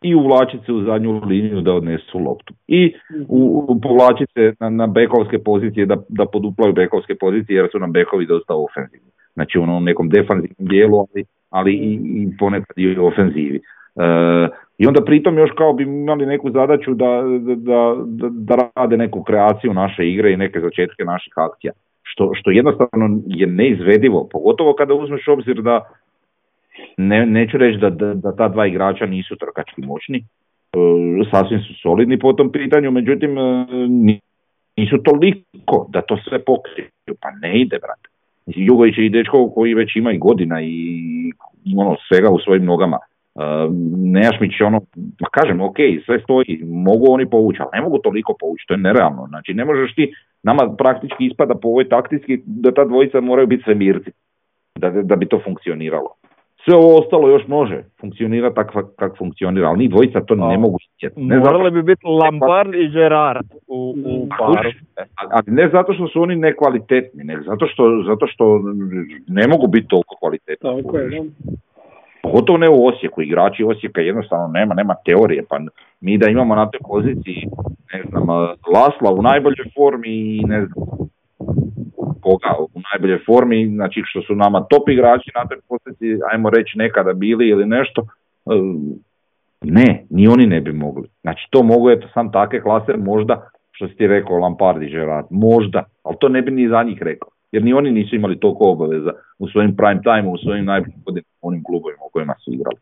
i 0.01 0.15
uvlačiti 0.15 0.65
se 0.65 0.71
u 0.73 0.83
zadnju 0.83 1.21
liniju 1.25 1.61
da 1.61 1.73
odnesu 1.73 2.19
loptu. 2.19 2.53
I 2.67 2.93
u, 3.27 3.65
u 3.69 3.81
povlačiti 3.81 4.33
se 4.33 4.53
na, 4.59 4.69
na 4.69 4.87
bekovske 4.87 5.39
pozicije 5.39 5.85
da, 5.85 5.97
da 6.09 6.25
poduplaju 6.25 6.73
bekovske 6.73 7.15
pozicije 7.15 7.57
jer 7.57 7.69
su 7.71 7.79
nam 7.79 7.91
bekovi 7.91 8.25
dosta 8.25 8.53
ofenzivni. 8.55 9.11
Znači 9.33 9.59
u 9.59 9.63
onom 9.63 9.83
nekom 9.83 10.09
defanzivnom 10.09 10.67
dijelu, 10.67 10.97
ali, 10.97 11.25
ali 11.49 11.73
i, 11.73 11.93
i 11.93 12.37
ponekad 12.39 12.77
i 12.77 12.97
ofenzivi. 12.97 13.61
E, 13.95 14.47
I 14.77 14.87
onda 14.87 15.01
pritom 15.05 15.37
još 15.37 15.51
kao 15.57 15.73
bi 15.73 15.83
imali 15.83 16.25
neku 16.25 16.51
zadaću 16.51 16.93
da, 16.93 17.21
da, 17.39 17.95
da, 18.05 18.29
da 18.29 18.69
rade 18.75 18.97
neku 18.97 19.23
kreaciju 19.23 19.73
naše 19.73 20.09
igre 20.09 20.33
i 20.33 20.37
neke 20.37 20.59
začetke 20.59 21.03
naših 21.05 21.33
akcija. 21.35 21.73
Što, 22.03 22.31
što 22.33 22.51
jednostavno 22.51 23.21
je 23.27 23.47
neizvedivo, 23.47 24.27
pogotovo 24.31 24.73
kada 24.73 24.93
uzmeš 24.93 25.27
obzir 25.27 25.61
da 25.61 25.81
ne, 26.97 27.25
neću 27.25 27.57
reći 27.57 27.77
da, 27.77 27.89
da, 27.89 28.13
da 28.13 28.35
ta 28.35 28.47
dva 28.47 28.67
igrača 28.67 29.05
nisu 29.05 29.35
trkački 29.35 29.81
moćni, 29.81 30.17
e, 30.17 30.23
sasvim 31.31 31.59
su 31.59 31.73
solidni 31.81 32.19
po 32.19 32.33
tom 32.33 32.51
pitanju, 32.51 32.91
međutim 32.91 33.37
e, 33.37 33.65
nisu 34.77 34.97
toliko 35.03 35.87
da 35.89 36.01
to 36.01 36.17
sve 36.17 36.43
pokriju, 36.43 36.87
pa 37.21 37.31
ne 37.31 37.61
ide 37.61 37.79
brate. 37.79 38.09
Jugović 38.45 38.97
je 38.97 39.05
i 39.05 39.09
dečko 39.09 39.51
koji 39.55 39.73
već 39.73 39.95
ima 39.95 40.11
i 40.11 40.17
godina 40.17 40.61
i 40.61 41.31
ono 41.77 41.95
svega 42.07 42.29
u 42.29 42.39
svojim 42.39 42.65
nogama. 42.65 42.97
Uh, 43.35 43.43
Nejašmić 43.97 44.61
ono, 44.61 44.79
ma 44.95 45.27
kažem, 45.31 45.61
ok, 45.61 45.75
sve 46.05 46.19
stoji, 46.19 46.63
mogu 46.63 47.05
oni 47.09 47.29
povući, 47.29 47.57
ali 47.61 47.69
ne 47.73 47.81
mogu 47.81 47.97
toliko 47.97 48.35
povući, 48.39 48.65
to 48.67 48.73
je 48.73 48.77
nerealno. 48.77 49.27
Znači 49.27 49.53
ne 49.53 49.65
možeš 49.65 49.95
ti, 49.95 50.13
nama 50.43 50.75
praktički 50.77 51.25
ispada 51.25 51.55
po 51.55 51.67
ovoj 51.67 51.89
taktički 51.89 52.41
da 52.45 52.71
ta 52.71 52.85
dvojica 52.85 53.21
moraju 53.21 53.47
biti 53.47 53.63
svemirci, 53.63 54.11
da, 54.79 54.89
da 54.89 55.15
bi 55.15 55.25
to 55.25 55.41
funkcioniralo. 55.43 56.09
Sve 56.65 56.75
ovo 56.75 56.97
ostalo 56.97 57.29
još 57.29 57.47
može 57.47 57.83
funkcionirati 58.01 58.55
tako 58.55 58.83
kako 58.99 59.15
funkcionira, 59.15 59.67
ali 59.67 59.79
ni 59.79 59.87
dvojica 59.87 60.21
to 60.21 60.35
ne 60.35 60.57
mogu 60.57 60.77
isjeti. 60.81 61.21
Ne 61.21 61.39
Morali 61.39 61.71
bi 61.71 61.83
biti 61.83 62.05
Lampard 62.05 62.75
i 62.75 62.89
Gerard 62.89 63.47
u, 63.67 63.95
u 64.05 64.27
paru. 64.39 64.69
Ali 65.15 65.43
ne 65.47 65.69
zato 65.73 65.93
što 65.93 66.07
su 66.07 66.21
oni 66.21 66.35
nekvalitetni, 66.35 67.23
nego 67.23 67.43
zato 67.43 67.67
što, 67.67 68.03
zato 68.07 68.27
što 68.27 68.61
ne 69.27 69.47
mogu 69.47 69.67
biti 69.67 69.87
toliko 69.87 70.15
kvalitetni. 70.19 70.83
Tako 70.83 70.97
je. 70.97 71.21
Pogotovo 72.23 72.57
ne 72.57 72.69
u 72.69 72.87
Osijeku, 72.87 73.21
igrači 73.21 73.63
Osijeka 73.63 74.01
jednostavno 74.01 74.47
nema, 74.47 74.73
nema 74.73 74.95
teorije, 75.05 75.43
pa 75.49 75.59
mi 76.01 76.17
da 76.17 76.29
imamo 76.29 76.55
na 76.55 76.69
toj 76.69 76.79
poziciji, 76.87 77.47
ne 77.93 78.03
znam, 78.09 78.29
Lasla 78.73 79.11
u 79.11 79.21
najboljoj 79.21 79.65
formi 79.75 80.37
i 80.37 80.43
ne 80.45 80.65
znam, 80.65 80.87
koga 82.21 82.55
u 82.59 82.79
najboljoj 82.91 83.19
formi, 83.25 83.67
znači 83.75 84.01
što 84.05 84.21
su 84.21 84.35
nama 84.35 84.63
top 84.69 84.89
igrači 84.89 85.31
na 85.35 85.47
toj 85.47 85.57
ajmo 86.31 86.49
reći 86.49 86.77
nekada 86.77 87.13
bili 87.13 87.47
ili 87.47 87.65
nešto, 87.65 88.01
e, 88.01 88.55
ne, 89.61 90.05
ni 90.09 90.27
oni 90.27 90.47
ne 90.47 90.61
bi 90.61 90.73
mogli. 90.73 91.07
Znači 91.21 91.47
to 91.49 91.63
mogu 91.63 91.89
eto 91.89 92.07
sam 92.13 92.31
takve 92.31 92.61
klase 92.61 92.93
možda, 92.97 93.49
što 93.71 93.87
si 93.87 93.95
ti 93.95 94.07
rekao 94.07 94.37
Lampard 94.37 94.79
Gerard, 94.79 95.27
možda, 95.29 95.83
ali 96.03 96.15
to 96.19 96.29
ne 96.29 96.41
bi 96.41 96.51
ni 96.51 96.69
za 96.69 96.83
njih 96.83 97.01
rekao 97.01 97.29
jer 97.51 97.63
ni 97.63 97.73
oni 97.73 97.91
nisu 97.91 98.15
imali 98.15 98.39
toliko 98.39 98.65
obaveza 98.65 99.11
u 99.39 99.47
svojim 99.47 99.75
prime 99.75 100.01
time 100.01 100.27
u 100.27 100.37
svojim 100.37 100.65
najboljim 100.65 101.01
godinama, 101.05 101.27
onim 101.41 101.63
klubovima 101.63 102.03
u 102.05 102.09
kojima 102.09 102.35
su 102.39 102.53
igrali. 102.53 102.77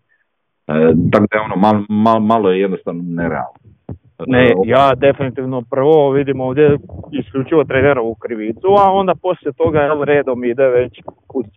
E, 0.68 0.74
tako 1.12 1.26
da 1.32 1.38
je 1.38 1.44
ono, 1.44 1.86
mal, 1.90 2.20
malo 2.20 2.52
je 2.52 2.62
jednostavno 2.62 3.04
nerealno. 3.06 3.59
Ne, 4.28 4.46
e, 4.46 4.54
ja 4.66 4.92
definitivno 4.96 5.62
prvo 5.70 6.12
vidim 6.12 6.42
ovdje 6.42 6.78
isključivo 7.12 7.64
trenerovu 7.64 8.16
krivicu, 8.16 8.68
a 8.80 8.92
onda 8.92 9.14
poslije 9.22 9.54
toga 9.54 9.80
jel, 9.80 10.04
redom 10.04 10.44
ide 10.44 10.68
već, 10.68 11.00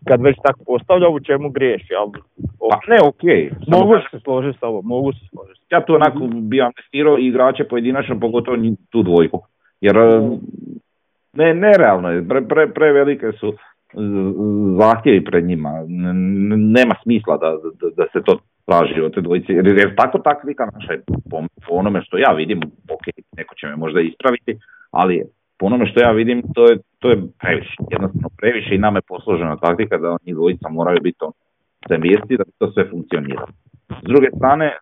kad 0.09 0.23
već 0.23 0.37
tako 0.43 0.61
postavlja 0.67 1.09
u 1.09 1.21
čemu 1.21 1.51
griješi, 1.51 1.95
ali 1.95 2.11
pa, 2.59 2.79
ne, 2.89 2.99
ok. 3.09 3.23
Mogu 3.69 3.95
se 4.11 4.21
složiti 4.21 4.59
s 4.59 4.63
ovo, 4.63 4.83
mogu 4.83 5.13
se 5.13 5.27
složiti. 5.31 5.61
Ja 5.71 5.85
tu 5.85 5.95
onako 5.95 6.19
bi 6.33 6.61
amnestirao 6.61 7.19
igrače 7.19 7.65
pojedinačno, 7.65 8.21
pogotovo 8.21 8.57
tu 8.91 9.03
dvojku. 9.03 9.41
Jer 9.81 9.97
ne, 11.33 11.55
nerealno 11.55 12.11
je, 12.11 12.29
pre, 12.29 12.43
pre, 12.43 12.67
prevelike 12.67 13.33
su 13.33 13.53
zahtjevi 14.79 15.25
pred 15.25 15.45
njima, 15.45 15.71
nema 16.57 16.95
smisla 17.03 17.37
da, 17.37 17.51
da, 17.81 17.89
da 17.97 18.05
se 18.13 18.23
to 18.25 18.39
traži 18.67 19.01
od 19.01 19.15
te 19.15 19.21
dvojice, 19.21 19.53
jer 19.53 19.67
je 19.67 19.97
tako 19.97 20.19
takvika 20.19 20.65
naša 20.75 20.93
po, 21.31 21.43
onome 21.71 22.03
što 22.03 22.19
ja 22.19 22.33
vidim, 22.33 22.61
ok, 22.91 23.05
neko 23.37 23.55
će 23.55 23.67
me 23.67 23.77
možda 23.77 24.01
ispraviti, 24.01 24.59
ali 24.91 25.23
po 25.59 25.67
onome 25.67 25.87
što 25.87 26.01
ja 26.01 26.11
vidim, 26.11 26.43
to 26.55 26.67
je, 26.67 26.79
to 26.99 27.11
je 27.11 27.17
previše, 27.41 27.77
jednostavno 27.91 28.29
previše 28.37 28.75
i 28.75 28.79
nama 28.79 28.99
je 28.99 29.09
posložena 29.09 29.57
taktika 29.57 29.99
da 29.99 30.11
oni 30.11 30.35
dvojica 30.35 30.69
moraju 30.69 30.99
biti 31.03 31.19
on 31.21 31.33
mjesti 31.91 32.37
da 32.37 32.45
bi 32.45 32.51
to 32.59 32.73
sve 32.73 32.91
funkcionira. 32.91 33.47
S 33.89 34.05
druge 34.05 34.29
strane, 34.37 34.67
e, 34.67 34.77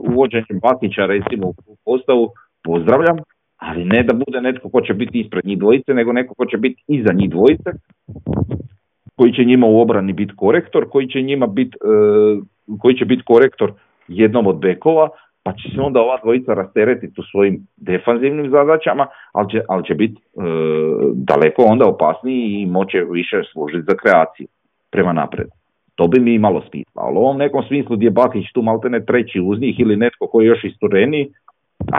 uvođenje 0.00 0.60
Bakića 0.62 1.06
recimo 1.06 1.46
u 1.46 1.76
postavu 1.84 2.30
pozdravljam, 2.62 3.16
ali 3.56 3.84
ne 3.84 4.02
da 4.02 4.12
bude 4.12 4.40
netko 4.40 4.68
ko 4.68 4.80
će 4.80 4.94
biti 4.94 5.20
ispred 5.20 5.46
njih 5.46 5.58
dvojice, 5.58 5.94
nego 5.94 6.12
neko 6.12 6.34
ko 6.34 6.46
će 6.46 6.56
biti 6.56 6.82
iza 6.86 7.12
njih 7.12 7.30
dvojice, 7.30 7.70
koji 9.16 9.32
će 9.32 9.44
njima 9.44 9.66
u 9.66 9.80
obrani 9.80 10.12
biti 10.12 10.32
korektor, 10.36 10.88
koji 10.90 11.08
će 11.08 11.22
njima 11.22 11.46
biti, 11.46 11.76
e, 11.76 11.88
koji 12.78 12.96
će 12.96 13.04
biti 13.04 13.22
korektor 13.26 13.72
jednom 14.08 14.46
od 14.46 14.56
bekova, 14.56 15.08
pa 15.42 15.52
će 15.52 15.68
se 15.74 15.80
onda 15.80 16.00
ova 16.00 16.18
dvojica 16.22 16.54
rasteretiti 16.54 17.20
u 17.20 17.24
svojim 17.24 17.66
defanzivnim 17.76 18.50
zadaćama, 18.50 19.06
ali 19.32 19.50
će, 19.50 19.60
ali 19.68 19.84
će 19.84 19.94
biti 19.94 20.14
e, 20.16 20.40
daleko 21.14 21.62
onda 21.62 21.86
opasniji 21.86 22.62
i 22.62 22.66
moće 22.66 23.04
više 23.10 23.42
služiti 23.52 23.86
za 23.88 23.96
kreaciju 23.96 24.46
prema 24.90 25.12
napred. 25.12 25.46
To 25.94 26.06
bi 26.06 26.20
mi 26.20 26.34
imalo 26.34 26.62
smisla, 26.70 27.02
ali 27.02 27.16
u 27.16 27.20
ovom 27.20 27.38
nekom 27.38 27.62
smislu 27.68 27.96
gdje 27.96 28.10
Bakić 28.10 28.52
tu 28.52 28.62
maltene 28.62 29.04
treći 29.04 29.40
uz 29.40 29.60
njih 29.60 29.80
ili 29.80 29.96
netko 29.96 30.26
koji 30.26 30.44
je 30.44 30.48
još 30.48 30.64
istureniji, 30.64 31.28
a 31.92 31.98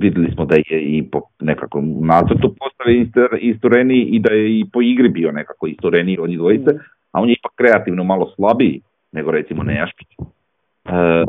vidjeli 0.00 0.30
smo 0.34 0.44
da 0.44 0.56
je 0.56 0.80
i 0.80 1.08
po 1.12 1.20
nekakvom 1.40 2.06
nacrtu 2.06 2.54
postavi 2.58 3.10
istureniji 3.40 4.02
i 4.02 4.18
da 4.18 4.32
je 4.32 4.60
i 4.60 4.64
po 4.72 4.82
igri 4.82 5.08
bio 5.08 5.32
nekako 5.32 5.66
istureniji 5.66 6.18
od 6.18 6.28
njih 6.28 6.38
dvojice, 6.38 6.70
a 7.12 7.20
on 7.20 7.28
je 7.28 7.36
ipak 7.38 7.52
kreativno 7.54 8.04
malo 8.04 8.32
slabiji 8.36 8.80
nego 9.16 9.30
recimo 9.30 9.62
Nejaškić. 9.62 10.08
E, 10.18 11.24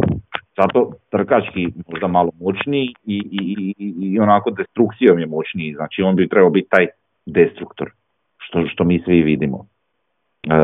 zato 0.57 0.91
trkački 1.11 1.67
možda 1.91 2.07
malo 2.07 2.31
moćniji 2.39 2.93
i, 3.05 3.17
i, 3.31 3.73
i, 3.77 3.93
i 4.01 4.19
onako 4.19 4.51
destrukcijom 4.51 5.19
je 5.19 5.25
moćniji, 5.25 5.73
znači 5.73 6.01
on 6.01 6.15
bi 6.15 6.29
trebao 6.29 6.49
biti 6.49 6.69
taj 6.69 6.87
destruktor, 7.25 7.91
što, 8.37 8.67
što 8.67 8.83
mi 8.83 9.01
svi 9.05 9.21
vidimo. 9.21 9.65
E, 10.43 10.55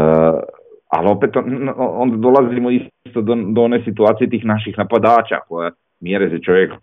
ali 0.90 1.08
opet 1.08 1.30
onda 1.78 2.18
dolazimo 2.18 2.70
isto 2.70 3.22
do, 3.22 3.36
do 3.36 3.62
one 3.62 3.84
situacije 3.84 4.30
tih 4.30 4.46
naših 4.46 4.78
napadača 4.78 5.40
koja 5.48 5.72
mjere 6.00 6.30
se 6.30 6.40
čovjek 6.40 6.74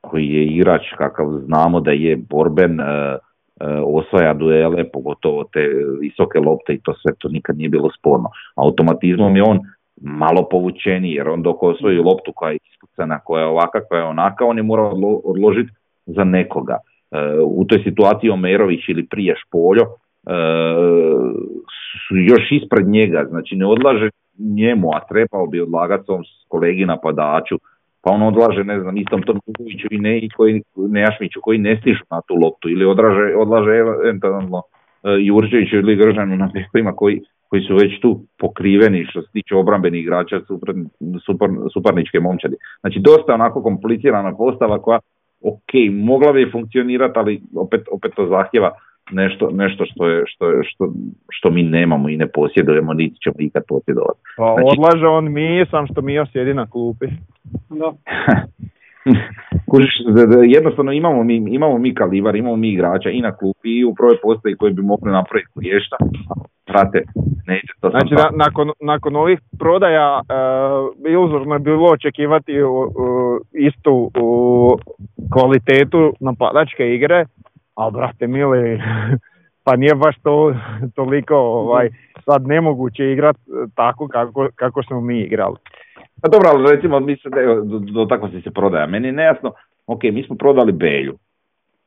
koji 0.00 0.26
je 0.26 0.44
igrač 0.46 0.82
kakav 0.98 1.26
znamo 1.44 1.80
da 1.80 1.90
je 1.90 2.16
borben, 2.16 2.80
e, 2.80 2.84
osvaja 3.84 4.34
duele, 4.34 4.84
pogotovo 4.92 5.44
te 5.52 5.60
visoke 6.00 6.38
lopte 6.38 6.74
i 6.74 6.80
to 6.80 6.94
sve 6.94 7.12
to 7.18 7.28
nikad 7.28 7.56
nije 7.56 7.68
bilo 7.68 7.90
sporno. 7.98 8.30
Automatizmom 8.56 9.36
je 9.36 9.42
on 9.42 9.60
malo 10.00 10.48
povučeniji 10.50 11.12
jer 11.12 11.28
on 11.28 11.42
dok 11.42 11.62
osvoji 11.62 11.98
loptu 11.98 12.32
koja 12.34 12.50
je 12.50 12.58
ispucana, 12.72 13.18
koja 13.18 13.40
je 13.40 13.46
ovaka, 13.46 13.80
koja 13.88 13.98
je 13.98 14.08
onaka, 14.08 14.44
on 14.44 14.56
je 14.56 14.62
mora 14.62 14.82
odložiti 15.24 15.70
za 16.06 16.24
nekoga. 16.24 16.78
E, 17.10 17.18
u 17.44 17.64
toj 17.64 17.82
situaciji 17.84 18.30
Omerović 18.30 18.88
ili 18.88 19.06
prije 19.06 19.34
Špoljo 19.46 19.84
su 22.08 22.16
još 22.16 22.52
ispred 22.52 22.86
njega, 22.88 23.24
znači 23.28 23.56
ne 23.56 23.66
odlaže 23.66 24.10
njemu, 24.38 24.90
a 24.94 25.00
trebao 25.08 25.46
bi 25.46 25.60
odlagati 25.60 26.04
svom 26.04 26.22
kolegi 26.48 26.86
napadaču 26.86 27.58
pa 28.04 28.10
on 28.10 28.22
odlaže, 28.22 28.64
ne 28.64 28.80
znam, 28.80 28.96
istom 28.96 29.22
tom 29.22 29.40
i 29.90 29.98
ne, 29.98 30.18
i 30.18 30.28
koji, 30.28 30.62
Nejašmiću 30.76 31.40
koji 31.42 31.58
ne 31.58 31.76
stižu 31.80 32.04
na 32.10 32.20
tu 32.28 32.34
loptu 32.34 32.68
ili 32.68 32.84
odraže, 32.84 33.36
odlaže 33.36 33.70
eventualno 34.04 34.62
Jurčević 35.20 35.72
ili 35.72 35.96
Gržanu 35.96 36.36
na 36.36 36.50
bekovima 36.54 36.92
koji, 36.92 37.22
koji 37.48 37.62
su 37.62 37.74
već 37.74 38.00
tu 38.00 38.20
pokriveni 38.38 39.06
što 39.10 39.22
se 39.22 39.28
tiče 39.32 39.54
obrambenih 39.54 40.02
igrača 40.02 40.40
suparničke 41.72 42.20
momčadi. 42.20 42.56
Znači 42.80 43.00
dosta 43.00 43.34
onako 43.34 43.62
komplicirana 43.62 44.36
postava 44.36 44.78
koja 44.82 44.98
ok, 45.42 45.72
mogla 45.92 46.32
bi 46.32 46.50
funkcionirati, 46.52 47.18
ali 47.18 47.42
opet, 47.56 47.80
opet 47.90 48.12
to 48.16 48.26
zahtjeva 48.28 48.70
nešto, 49.10 49.50
nešto 49.52 49.84
što, 49.84 50.08
je, 50.08 50.24
što, 50.26 50.50
je, 50.50 50.62
što, 50.64 50.92
što 51.30 51.50
mi 51.50 51.62
nemamo 51.62 52.08
i 52.08 52.16
ne 52.16 52.26
posjedujemo, 52.26 52.92
niti 52.92 53.16
ćemo 53.20 53.34
ikad 53.38 53.62
posjedovati. 53.68 54.20
Pa 54.36 54.54
znači, 54.54 54.68
odlaže 54.72 55.06
on 55.06 55.32
mi, 55.32 55.64
sam 55.70 55.86
što 55.86 56.02
mi 56.02 56.14
još 56.14 56.32
sjedi 56.32 56.54
na 56.54 56.66
klupi. 56.66 57.06
Da. 57.70 57.92
Kužiš, 59.70 59.94
jednostavno 60.48 60.92
imamo 60.92 61.24
mi, 61.24 61.36
imamo 61.48 61.78
mi 61.78 61.94
kalibar, 61.94 62.36
imamo 62.36 62.56
mi 62.56 62.68
igrača 62.68 63.10
i 63.10 63.20
na 63.20 63.36
klupi 63.36 63.68
i 63.68 63.84
u 63.84 63.94
prvoj 63.94 64.16
postaji 64.22 64.56
koji 64.56 64.72
bi 64.72 64.82
mogli 64.82 65.12
napraviti 65.12 65.50
riješta. 65.60 65.96
Prate, 66.66 67.02
neće 67.46 67.72
to 67.80 67.90
Znači, 67.90 68.14
na, 68.14 68.28
nakon, 68.32 68.70
nakon 68.80 69.16
ovih 69.16 69.38
prodaja 69.58 70.20
uh, 70.20 71.10
iluzorno 71.12 71.54
je 71.54 71.58
bilo 71.58 71.88
očekivati 71.90 72.62
uh, 72.62 72.70
istu 73.52 74.10
uh, 74.14 74.72
kvalitetu 75.32 76.12
napadačke 76.20 76.94
igre, 76.94 77.24
ali 77.74 77.92
brate 77.92 78.26
mili, 78.26 78.80
pa 79.64 79.76
nije 79.76 79.94
baš 79.94 80.16
to 80.22 80.54
toliko 80.94 81.34
ovaj, 81.36 81.88
sad 82.24 82.46
nemoguće 82.46 83.12
igrat 83.12 83.36
tako 83.74 84.08
kako, 84.08 84.48
kako 84.54 84.82
smo 84.82 85.00
mi 85.00 85.20
igrali. 85.20 85.56
Pa 86.22 86.28
dobro, 86.28 86.48
ali 86.52 86.70
recimo, 86.70 87.00
mi 87.00 87.16
se, 87.16 87.28
do, 87.64 87.78
do 87.78 88.04
tako 88.04 88.28
si 88.28 88.40
se 88.40 88.50
prodaja. 88.50 88.86
Meni 88.86 89.08
je 89.08 89.12
nejasno, 89.12 89.52
ok, 89.86 90.02
mi 90.02 90.22
smo 90.22 90.36
prodali 90.36 90.72
Belju, 90.72 91.14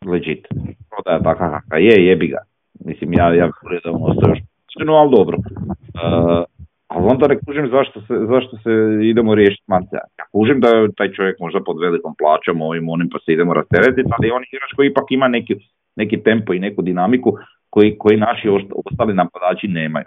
legit, 0.05 0.47
prodaja 0.89 1.23
taka 1.23 1.51
kakva 1.51 1.77
je, 1.77 2.05
jebi 2.05 2.27
ga. 2.27 2.37
Mislim, 2.85 3.13
ja, 3.13 3.33
ja 3.33 3.49
da 3.83 3.91
ono 3.91 4.05
ostaje 4.05 4.29
još 4.29 4.87
ali 4.89 5.11
dobro. 5.17 5.37
Uh, 5.37 6.43
ali 6.87 7.05
onda 7.11 7.27
ne 7.27 7.39
kužim 7.45 7.69
zašto 7.71 8.01
se, 8.01 8.13
zašto 8.33 8.57
se 8.57 8.71
idemo 9.11 9.35
riješiti 9.35 9.63
Marcija. 9.67 10.01
Ja 10.19 10.25
kužim 10.31 10.59
da 10.59 10.69
taj 10.97 11.11
čovjek 11.11 11.39
možda 11.39 11.59
pod 11.63 11.77
velikom 11.81 12.15
plaćom, 12.17 12.61
ovim 12.61 12.89
onim 12.89 13.09
pa 13.09 13.17
se 13.19 13.33
idemo 13.33 13.53
rasteretiti, 13.53 14.09
ali 14.17 14.31
on 14.31 14.43
igrač 14.43 14.71
koji 14.75 14.87
ipak 14.87 15.07
ima 15.09 15.27
neki, 15.27 15.55
neki 15.97 16.23
tempo 16.23 16.53
i 16.53 16.59
neku 16.59 16.81
dinamiku 16.81 17.33
koji, 17.69 17.97
koji 17.97 18.17
naši 18.17 18.49
ostali 18.85 19.13
napadači 19.13 19.67
nemaju. 19.67 20.05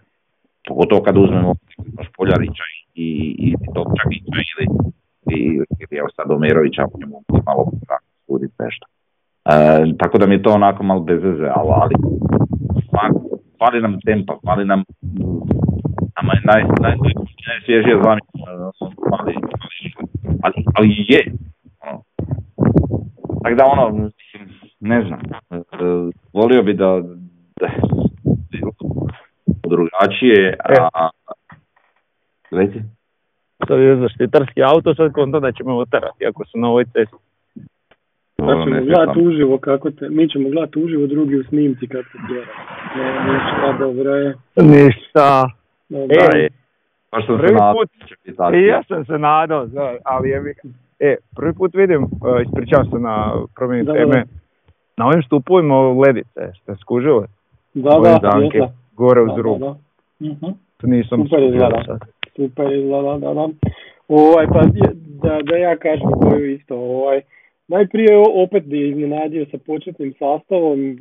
Pogotovo 0.68 1.02
kad 1.02 1.16
uzmemo 1.16 1.54
Špoljarića 2.09 2.64
i, 2.94 3.09
i 3.38 3.54
Topčagića 3.75 4.40
ili, 4.52 4.66
i, 5.37 5.38
ili 5.54 5.99
evo 6.00 6.09
sad 6.16 6.30
Omerovića, 6.30 6.82
njemu 7.00 7.23
malo 7.47 7.70
studiti 8.23 8.54
nešto. 8.59 8.87
E, 9.44 9.54
tako 9.99 10.18
da 10.18 10.26
mi 10.26 10.35
je 10.35 10.42
to 10.42 10.50
onako 10.50 10.82
malo 10.82 11.00
bez 11.00 11.23
veze, 11.23 11.49
ali, 11.56 11.70
ali 11.82 11.94
fali 13.59 13.82
nam 13.82 14.00
tempa, 14.06 14.38
fali 14.47 14.64
nam 14.64 14.85
nama 16.16 16.32
je 16.37 16.40
naj, 16.50 16.62
naj, 16.85 16.94
najsvježije 17.49 17.97
zvanje, 18.02 18.20
ali, 19.18 19.35
ali, 20.42 20.64
ali 20.74 20.88
je. 21.09 21.22
Ono. 21.87 22.03
Tako 23.42 23.55
da 23.57 23.64
ono, 23.66 24.11
ne 24.81 25.05
znam, 25.07 25.21
e, 25.51 25.62
volio 26.33 26.62
bi 26.62 26.75
da, 26.75 27.03
da 27.61 27.69
drugačije, 29.69 30.57
a, 30.95 31.09
Reci. 32.51 32.79
To 33.66 33.77
je 33.77 33.97
zaštitarski 33.97 34.62
auto, 34.62 34.95
sad 34.95 35.12
konta 35.12 35.40
da 35.40 35.53
ćemo 35.53 35.77
otarati 35.77 36.27
ako 36.27 36.45
su 36.45 36.59
na 36.59 36.69
ovoj 36.69 36.85
cesti. 36.85 37.16
Pa 38.37 38.53
ćemo 38.64 38.85
gledati 38.85 39.21
uživo 39.21 39.59
kako 39.59 39.90
te, 39.90 40.09
mi 40.09 40.29
ćemo 40.29 40.49
gledati 40.49 40.79
uživo 40.79 41.07
drugi 41.07 41.37
u 41.37 41.45
snimci 41.45 41.88
kako 41.88 42.09
se 42.09 42.19
tjera. 42.29 42.47
Ne, 42.97 43.33
ništa, 43.33 43.79
dobro 43.79 44.14
je. 44.14 44.35
Ništa. 44.57 45.51
Dobro. 45.88 46.16
E, 46.35 46.49
Pa 47.11 47.21
što 47.21 47.37
se 47.37 47.43
prvi 47.43 47.59
put, 47.77 47.90
i 48.55 48.66
ja 48.66 48.83
sam 48.88 49.05
se 49.05 49.19
nadao, 49.19 49.66
ali 50.05 50.29
je 50.29 50.55
E, 51.01 51.16
prvi 51.37 51.53
put 51.55 51.75
vidim, 51.75 52.03
uh, 52.03 52.11
ispričavam 52.47 52.87
se 52.90 52.99
na 52.99 53.33
promjeni 53.57 53.87
teme, 53.87 54.25
da. 54.25 54.39
Na 55.00 55.06
ovim 55.06 55.22
stupovima 55.22 55.76
ledice, 56.04 56.40
ste 56.62 56.72
skužili? 56.82 57.26
Da, 57.74 57.90
Ove 57.96 58.10
da, 58.10 58.18
danke, 58.22 58.58
jesam. 58.58 58.76
gore 58.96 59.20
Da, 59.20 59.32
uz 59.32 59.36
da, 59.36 59.66
da. 59.66 59.72
Mhm. 60.30 60.50
To 60.78 60.86
nisam 60.86 61.18
Super 61.24 61.42
izgleda. 61.42 61.82
sad. 61.86 62.00
Super 62.36 62.72
izgleda, 62.72 63.12
da, 63.24 63.34
da. 63.34 63.48
Ovaj, 64.08 64.46
pa 64.54 64.60
da, 65.22 65.32
da 65.42 65.56
ja 65.56 65.76
kažem 65.76 66.10
koju 66.22 66.54
isto, 66.54 66.74
ovaj, 66.76 67.20
najprije 67.68 68.12
opet 68.44 68.64
bi 68.64 68.88
iznenadio 68.88 69.46
sa 69.50 69.58
početnim 69.66 70.12
sastavom, 70.18 70.78
e, 70.90 70.96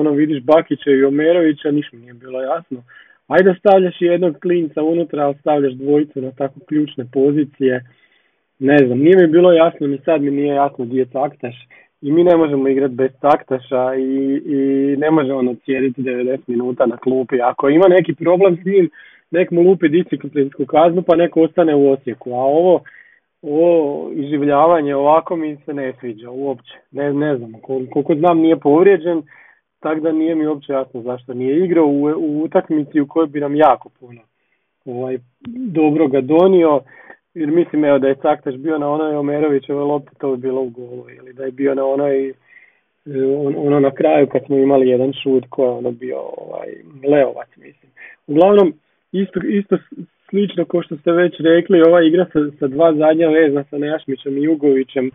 ono 0.00 0.10
vidiš 0.10 0.42
Bakića 0.42 0.90
i 0.90 1.04
Omerovića, 1.04 1.70
ništa 1.70 1.96
nije 1.96 2.14
bilo 2.14 2.42
jasno. 2.42 2.82
Ajde 3.28 3.54
stavljaš 3.58 3.96
jednog 4.00 4.36
klinca 4.42 4.82
unutra, 4.82 5.24
ali 5.24 5.34
stavljaš 5.40 5.72
dvojicu 5.72 6.20
na 6.20 6.30
tako 6.30 6.60
ključne 6.68 7.04
pozicije. 7.12 7.84
Ne 8.58 8.78
znam, 8.86 8.98
nije 8.98 9.16
mi 9.16 9.26
bilo 9.26 9.52
jasno, 9.52 9.86
ni 9.86 9.98
sad 10.04 10.22
mi 10.22 10.30
nije 10.30 10.54
jasno 10.54 10.84
gdje 10.84 10.98
je 10.98 11.10
taktaš. 11.10 11.56
I 12.02 12.12
mi 12.12 12.24
ne 12.24 12.36
možemo 12.36 12.68
igrati 12.68 12.94
bez 12.94 13.10
taktaša 13.20 13.94
i, 13.94 14.42
i 14.46 14.96
ne 14.96 15.10
može 15.10 15.32
on 15.32 15.48
odsjediti 15.48 16.02
90 16.02 16.38
minuta 16.46 16.86
na 16.86 16.96
klupi. 16.96 17.40
Ako 17.40 17.68
ima 17.68 17.88
neki 17.88 18.14
problem 18.14 18.56
s 18.56 18.64
njim, 18.64 18.90
nek 19.30 19.50
mu 19.50 19.62
lupi 19.62 19.88
disciplinsku 19.88 20.66
kaznu 20.66 21.02
pa 21.02 21.16
neko 21.16 21.42
ostane 21.42 21.74
u 21.74 21.90
Osijeku. 21.90 22.32
A 22.32 22.42
ovo, 22.42 22.80
ovo 23.42 24.10
iživljavanje 24.12 24.94
ovako 24.94 25.36
mi 25.36 25.56
se 25.56 25.74
ne 25.74 25.92
sviđa 26.00 26.30
uopće. 26.30 26.72
Ne, 26.90 27.12
ne 27.12 27.36
znam, 27.36 27.52
kol- 27.52 27.90
koliko 27.90 28.14
znam 28.14 28.38
nije 28.38 28.56
povrijeđen, 28.56 29.22
tako 29.80 30.00
da 30.00 30.12
nije 30.12 30.34
mi 30.34 30.46
uopće 30.46 30.72
jasno 30.72 31.02
zašto 31.02 31.34
nije 31.34 31.64
igrao 31.64 31.86
u, 31.86 32.02
u 32.02 32.42
utakmici 32.42 33.00
u 33.00 33.06
kojoj 33.06 33.26
bi 33.26 33.40
nam 33.40 33.56
jako 33.56 33.88
puno 34.00 34.20
ovaj, 34.84 35.18
dobro 35.48 36.08
ga 36.08 36.20
donio. 36.20 36.80
Jer 37.34 37.48
mislim 37.50 37.84
evo 37.84 37.98
da 37.98 38.08
je 38.08 38.14
Caktaš 38.14 38.54
bio 38.54 38.78
na 38.78 38.88
onoj 38.88 39.16
Omerovićevoj 39.16 39.84
lopti, 39.84 40.16
to 40.18 40.36
bi 40.36 40.42
bilo 40.42 40.60
u 40.62 40.68
golu. 40.68 41.04
Ili 41.18 41.32
da 41.32 41.44
je 41.44 41.50
bio 41.50 41.74
na 41.74 41.84
onoj, 41.86 42.32
on- 43.38 43.54
ono 43.56 43.80
na 43.80 43.90
kraju 43.90 44.26
kad 44.26 44.44
smo 44.46 44.56
imali 44.56 44.88
jedan 44.88 45.12
šut 45.22 45.44
ko 45.50 45.64
je 45.64 45.70
ono 45.70 45.90
bio 45.90 46.18
ovaj, 46.18 46.68
Leovac 47.08 47.48
mislim. 47.56 47.92
Uglavnom, 48.26 48.74
isto, 49.12 49.40
isto 49.48 49.78
slično 50.30 50.64
kao 50.64 50.82
što 50.82 50.96
ste 50.96 51.12
već 51.12 51.34
rekli, 51.40 51.82
ova 51.82 52.02
igra 52.02 52.26
sa, 52.32 52.38
sa 52.58 52.66
dva 52.66 52.94
zadnja 52.94 53.28
vezna 53.28 53.64
sa 53.70 53.78
Nejašmićem 53.78 54.38
i 54.38 54.42
Jugovićem 54.42 55.10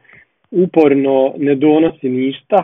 uporno 0.52 1.34
ne 1.38 1.56
donosi 1.56 2.10
ništa. 2.10 2.64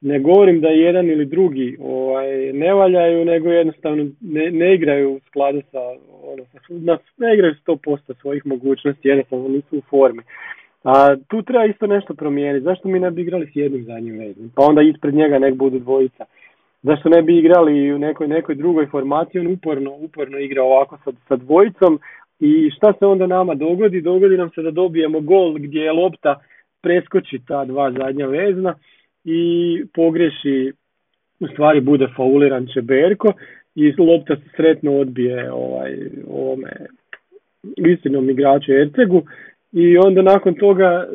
Ne 0.00 0.18
govorim 0.18 0.60
da 0.60 0.68
jedan 0.68 1.06
ili 1.10 1.24
drugi 1.24 1.76
ovaj, 1.80 2.52
ne 2.52 2.74
valjaju, 2.74 3.24
nego 3.24 3.50
jednostavno 3.50 4.06
ne, 4.20 4.50
ne 4.50 4.74
igraju 4.74 5.10
u 5.12 5.20
skladu 5.26 5.62
sa, 5.70 5.78
ono, 6.22 6.44
na- 6.68 6.98
ne 7.18 7.34
igraju 7.34 7.54
100% 7.54 8.14
svojih 8.20 8.46
mogućnosti, 8.46 9.08
jednostavno 9.08 9.48
nisu 9.48 9.78
u 9.78 9.82
formi. 9.90 10.22
A 10.84 11.16
tu 11.28 11.42
treba 11.42 11.64
isto 11.64 11.86
nešto 11.86 12.14
promijeniti. 12.14 12.64
Zašto 12.64 12.88
mi 12.88 13.00
ne 13.00 13.10
bi 13.10 13.22
igrali 13.22 13.46
s 13.46 13.56
jednim 13.56 13.84
zadnjim 13.84 14.18
vezom? 14.18 14.50
Pa 14.54 14.62
onda 14.62 14.82
ispred 14.82 15.14
njega 15.14 15.38
nek 15.38 15.54
budu 15.54 15.78
dvojica. 15.78 16.24
Zašto 16.82 17.08
ne 17.08 17.22
bi 17.22 17.38
igrali 17.38 17.92
u 17.92 17.98
nekoj, 17.98 18.28
nekoj 18.28 18.54
drugoj 18.54 18.86
formaciji? 18.86 19.40
On 19.40 19.46
uporno, 19.46 19.92
uporno 19.94 20.38
igra 20.38 20.62
ovako 20.62 20.98
sa, 21.04 21.12
sa 21.28 21.36
dvojicom 21.36 22.00
i 22.40 22.70
šta 22.76 22.92
se 22.98 23.06
onda 23.06 23.26
nama 23.26 23.54
dogodi? 23.54 24.00
Dogodi 24.00 24.36
nam 24.36 24.50
se 24.50 24.62
da 24.62 24.70
dobijemo 24.70 25.20
gol 25.20 25.52
gdje 25.54 25.80
je 25.80 25.92
lopta 25.92 26.40
preskoči 26.82 27.40
ta 27.48 27.64
dva 27.64 27.92
zadnja 27.92 28.26
vezna 28.26 28.74
i 29.28 29.84
pogreši, 29.94 30.72
u 31.40 31.46
stvari 31.46 31.80
bude 31.80 32.06
fauliran 32.16 32.66
Čeberko 32.74 33.32
i 33.74 33.94
lopta 33.98 34.36
se 34.36 34.42
sretno 34.56 34.96
odbije 34.96 35.52
ovaj, 35.52 35.96
ovome 36.28 36.72
istinom 37.76 38.30
igraču 38.30 38.72
Ercegu 38.72 39.22
i 39.72 39.98
onda 39.98 40.22
nakon 40.22 40.54
toga 40.54 41.08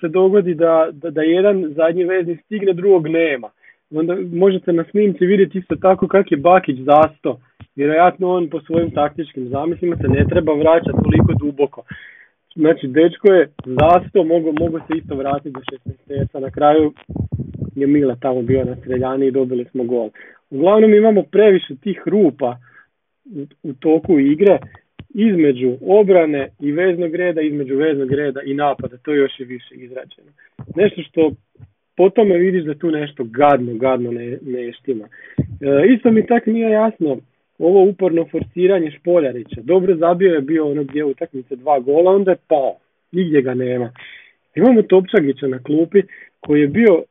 se 0.00 0.08
dogodi 0.08 0.54
da, 0.54 0.88
da, 0.92 1.10
da 1.10 1.22
jedan 1.22 1.72
zadnji 1.76 2.04
vezni 2.04 2.36
stigne, 2.44 2.72
drugog 2.72 3.08
nema. 3.08 3.50
Onda 3.90 4.16
možete 4.32 4.72
na 4.72 4.84
snimci 4.90 5.26
vidjeti 5.26 5.58
isto 5.58 5.76
tako 5.76 6.08
kak 6.08 6.32
je 6.32 6.36
Bakić 6.36 6.78
zasto. 6.78 7.40
Vjerojatno 7.76 8.30
on 8.30 8.50
po 8.50 8.60
svojim 8.60 8.90
taktičkim 8.90 9.48
zamislima 9.48 9.96
se 9.96 10.08
ne 10.08 10.24
treba 10.30 10.52
vraćati 10.52 11.02
toliko 11.04 11.32
duboko. 11.40 11.82
Znači, 12.54 12.86
dečko 12.86 13.32
je 13.32 13.48
zasto, 13.64 14.24
mogu, 14.24 14.52
mogu 14.60 14.78
se 14.78 14.98
isto 14.98 15.14
vratiti 15.14 15.50
do 15.50 15.60
16 16.08 16.40
Na 16.40 16.50
kraju 16.50 16.92
je 17.76 17.86
Mile 17.86 18.16
tamo 18.20 18.42
bio 18.42 18.64
na 18.64 18.76
streljani 18.76 19.26
i 19.26 19.30
dobili 19.30 19.64
smo 19.64 19.84
gol. 19.84 20.10
Uglavnom 20.50 20.94
imamo 20.94 21.22
previše 21.22 21.76
tih 21.76 22.02
rupa 22.06 22.56
u, 23.62 23.72
toku 23.72 24.18
igre 24.18 24.58
između 25.14 25.76
obrane 25.86 26.48
i 26.60 26.72
veznog 26.72 27.14
reda, 27.14 27.40
između 27.40 27.76
veznog 27.76 28.12
reda 28.12 28.40
i 28.42 28.54
napada, 28.54 28.96
to 28.96 29.14
još 29.14 29.40
je 29.40 29.46
više 29.46 29.74
izrađeno. 29.74 30.28
Nešto 30.76 31.02
što 31.02 31.32
po 31.96 32.10
tome 32.10 32.38
vidiš 32.38 32.64
da 32.64 32.74
tu 32.74 32.90
nešto 32.90 33.24
gadno, 33.24 33.74
gadno 33.74 34.10
ne, 34.10 34.38
ne 34.42 34.72
štima. 34.72 35.08
E, 35.38 35.94
isto 35.94 36.10
mi 36.10 36.26
tak 36.26 36.46
nije 36.46 36.70
jasno 36.70 37.18
ovo 37.60 37.82
uporno 37.82 38.26
forsiranje 38.30 38.90
Špoljarića. 38.90 39.60
Dobro 39.62 39.96
zabio 39.96 40.34
je 40.34 40.40
bio 40.40 40.70
ono 40.70 40.84
gdje 40.84 41.04
utakmice 41.04 41.56
dva 41.56 41.78
gola, 41.78 42.12
onda 42.12 42.30
je 42.30 42.36
pao. 42.48 42.74
Nigdje 43.12 43.42
ga 43.42 43.54
nema. 43.54 43.92
Imamo 44.54 44.82
Topčagića 44.82 45.46
na 45.46 45.58
klupi 45.58 46.02
koji 46.40 46.60
je 46.60 46.66
bio 46.66 47.02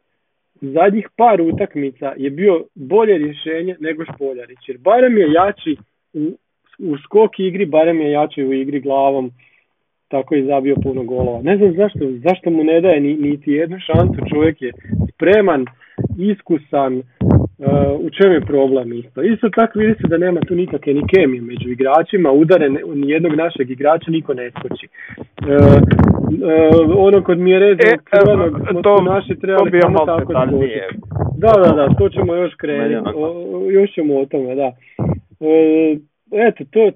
zadnjih 0.62 1.10
par 1.18 1.42
utakmica 1.42 2.14
je 2.18 2.30
bio 2.30 2.64
bolje 2.76 3.18
rješenje 3.18 3.76
nego 3.80 4.04
Špoljarić. 4.16 4.60
Jer 4.68 4.78
barem 4.78 5.18
je 5.18 5.32
jači 5.32 5.78
u, 6.14 6.32
u 6.80 6.98
skok 6.98 7.40
igri, 7.40 7.66
barem 7.66 8.02
je 8.02 8.12
jači 8.12 8.44
u 8.44 8.54
igri 8.54 8.80
glavom. 8.80 9.32
Tako 10.08 10.36
je 10.36 10.46
zabio 10.46 10.76
puno 10.84 11.04
golova. 11.04 11.42
Ne 11.42 11.58
znam 11.58 11.74
zašto, 11.74 12.00
zašto 12.24 12.50
mu 12.50 12.64
ne 12.64 12.82
daje 12.82 13.00
ni, 13.00 13.14
niti 13.14 13.52
jednu 13.52 13.78
šansu. 13.80 14.22
Čovjek 14.34 14.62
je 14.62 14.72
spreman, 15.14 15.66
iskusan, 16.18 17.02
Uh, 17.60 18.00
u 18.06 18.10
čemu 18.10 18.34
je 18.34 18.42
problem 18.42 18.94
isto? 18.94 19.22
Isto 19.22 19.50
tako 19.50 19.80
vidi 19.80 19.94
se 19.94 20.08
da 20.08 20.18
nema 20.18 20.40
tu 20.48 20.56
nikakve 20.56 20.94
ni 20.94 21.04
kemije 21.14 21.42
među 21.42 21.70
igračima, 21.70 22.32
udare 22.32 22.70
ni 22.70 23.12
jednog 23.12 23.36
našeg 23.36 23.70
igrača 23.72 24.12
niko 24.12 24.34
ne 24.34 24.52
skoči. 24.52 24.88
Uh, 25.18 25.78
uh, 26.88 27.06
ono 27.08 27.24
kod 27.24 27.38
mi 27.40 27.52
je 27.52 27.60
rezo 27.60 27.82
e, 27.86 27.98
crvenog, 28.10 28.52
to, 28.84 29.02
naši 29.02 29.36
trebali 29.42 29.72
to 29.72 29.80
samo 29.82 30.06
tako 30.06 30.34
Da, 31.38 31.52
da, 31.64 31.72
da, 31.76 31.96
to 31.98 32.10
ćemo 32.10 32.36
još 32.36 32.54
krenuti, 32.56 33.20
još 33.70 33.92
ćemo 33.92 34.20
o 34.20 34.26
tome, 34.26 34.56
da. 34.56 34.72
Uh, 35.40 35.98
eto, 36.32 36.64
to, 36.72 36.92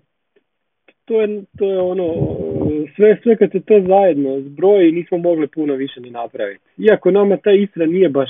to 1.06 1.22
je, 1.22 1.44
to 1.58 1.66
je 1.72 1.80
ono, 1.80 2.08
sve, 2.96 3.18
sve 3.24 3.36
kad 3.36 3.52
se 3.52 3.60
to 3.60 3.82
zajedno 3.88 4.40
zbroji 4.40 4.92
nismo 4.92 5.18
mogli 5.18 5.48
puno 5.48 5.74
više 5.74 6.02
ni 6.02 6.10
napraviti. 6.10 6.64
Iako 6.78 7.12
nama 7.12 7.38
ta 7.38 7.52
Istra 7.52 7.86
nije 7.86 8.10
baš 8.10 8.30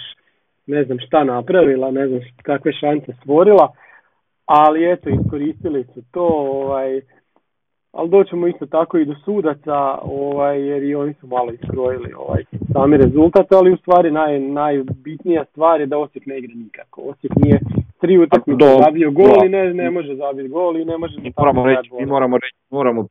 ne 0.67 0.83
znam 0.83 0.97
šta 0.99 1.23
napravila, 1.23 1.91
ne 1.91 2.07
znam 2.07 2.19
kakve 2.43 2.73
šanse 2.73 3.13
stvorila, 3.21 3.73
ali 4.45 4.91
eto, 4.91 5.09
iskoristili 5.09 5.83
su 5.83 6.01
to, 6.11 6.27
ovaj, 6.27 7.01
ali 7.91 8.09
doćemo 8.09 8.47
isto 8.47 8.65
tako 8.65 8.97
i 8.97 9.05
do 9.05 9.15
sudaca, 9.25 9.97
ovaj, 10.01 10.67
jer 10.67 10.83
i 10.83 10.95
oni 10.95 11.13
su 11.13 11.27
malo 11.27 11.51
iskrojili 11.51 12.13
ovaj, 12.13 12.43
sami 12.73 12.97
rezultat, 12.97 13.51
ali 13.51 13.73
u 13.73 13.77
stvari 13.77 14.11
naj, 14.11 14.39
najbitnija 14.39 15.45
stvar 15.45 15.79
je 15.79 15.85
da 15.85 15.97
Osijek 15.97 16.25
ne 16.25 16.37
igra 16.37 16.53
nikako. 16.55 17.01
Osijek 17.01 17.33
nije 17.35 17.59
tri 18.01 18.17
utakmice 18.17 18.65
zabio 18.85 19.11
gol 19.11 19.45
i 19.45 19.49
ne, 19.49 19.73
ne 19.73 19.91
može 19.91 20.15
zabiti 20.15 20.49
gol 20.49 20.77
i 20.77 20.85
ne 20.85 20.97
može 20.97 21.21
mi 21.21 21.31
moramo 21.37 21.65
reći, 21.65 21.89
mi 21.99 22.05
moramo 22.05 22.37
reći, 22.37 22.55
moramo 22.69 23.07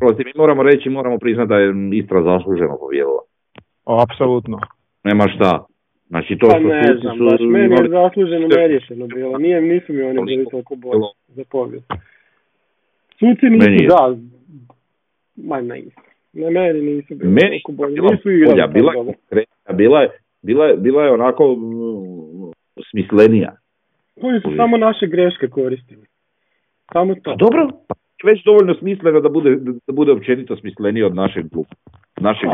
Prosti, 0.00 0.24
mi 0.24 0.32
moramo 0.36 0.62
reći, 0.62 0.88
moramo 0.88 1.18
priznati 1.18 1.48
da 1.48 1.56
je 1.56 1.74
Istra 1.92 2.22
zasluženo 2.22 2.76
pobjedila. 2.80 3.22
Apsolutno 3.84 4.58
nema 5.06 5.28
šta. 5.28 5.64
Znači 6.08 6.36
to 6.38 6.48
pa 6.48 6.58
ne 6.58 6.96
znam, 7.00 7.16
su, 7.18 7.24
baš 7.24 7.40
meni 7.40 7.74
je 7.74 7.88
zasluženo 7.88 8.48
neriješeno 8.48 9.06
bilo, 9.06 9.38
Nije, 9.38 9.60
nisu 9.60 9.92
mi 9.92 10.02
oni 10.02 10.22
bili 10.26 10.46
toliko 10.50 10.74
bolji 10.76 11.02
za 11.28 11.44
pobjed. 11.50 11.82
Suci 13.18 13.46
nisu, 13.50 13.70
meni 13.70 13.86
da, 13.88 14.16
ma 15.36 15.60
ne, 15.60 15.82
ne 16.32 16.50
meni 16.50 16.80
nisu 16.80 17.14
bili 17.14 17.30
meni 17.32 17.48
toliko 17.48 17.72
bolji, 17.72 18.00
nisu 18.00 18.30
igrali 18.30 18.72
bila, 18.72 18.92
dobro. 18.92 19.14
Bila 19.72 20.00
je, 20.00 20.08
bila, 20.42 20.66
je, 20.66 20.76
bila 20.76 21.04
je 21.04 21.12
onako 21.12 21.54
mm, 21.54 22.52
smislenija. 22.90 23.56
Oni 24.22 24.40
su 24.40 24.48
samo 24.56 24.76
naše 24.76 25.06
greške 25.06 25.48
koristili. 25.48 26.06
Samo 26.92 27.14
to. 27.14 27.20
Pa 27.24 27.34
dobro, 27.36 27.70
pa 27.88 27.94
već 28.24 28.44
dovoljno 28.44 28.74
smisleno 28.74 29.20
da 29.20 29.28
bude, 29.28 29.56
da 29.86 29.92
bude 29.92 30.12
općenito 30.12 30.56
smislenije 30.56 31.06
od 31.06 31.14
našeg 31.14 31.50
kluba. 31.52 31.68
Našeg 32.20 32.48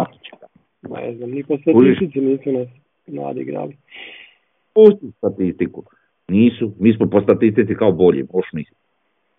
ne 0.83 1.15
znam, 1.15 1.31
ni 1.31 1.45
po 1.45 1.59
statistici 1.59 2.21
nisu 2.21 2.53
nas 2.53 2.69
mladi 3.07 3.41
igrali. 3.41 3.77
Pusti 4.75 5.13
statistiku. 5.19 5.85
Nisu, 6.29 6.73
mi 6.79 6.93
smo 6.93 7.07
po 7.11 7.21
statistici 7.21 7.75
kao 7.75 7.93
bolji, 7.93 8.25
moš 8.33 8.47
misli. 8.53 8.77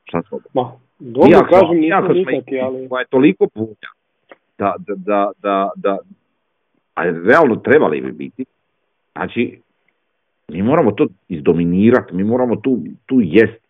Šta 0.03 0.21
smo? 0.21 0.39
Ma, 0.53 0.71
dobro 0.99 1.31
ja, 1.31 1.47
kažem, 1.47 1.79
nisu 1.79 2.13
nikaki, 2.13 2.59
ali... 2.59 2.89
Pa 2.89 2.99
je 2.99 3.05
toliko 3.09 3.47
puta 3.47 3.87
da, 4.57 4.75
da, 4.77 4.95
da, 4.95 5.31
da, 5.41 5.69
da, 5.75 5.97
a 6.95 7.03
realno 7.03 7.55
trebali 7.55 8.01
bi 8.01 8.11
biti. 8.11 8.45
Znači, 9.11 9.59
mi 10.47 10.61
moramo 10.61 10.91
to 10.91 11.07
izdominirati, 11.29 12.15
mi 12.15 12.23
moramo 12.23 12.55
tu, 12.55 12.79
tu 13.05 13.21
jest. 13.21 13.63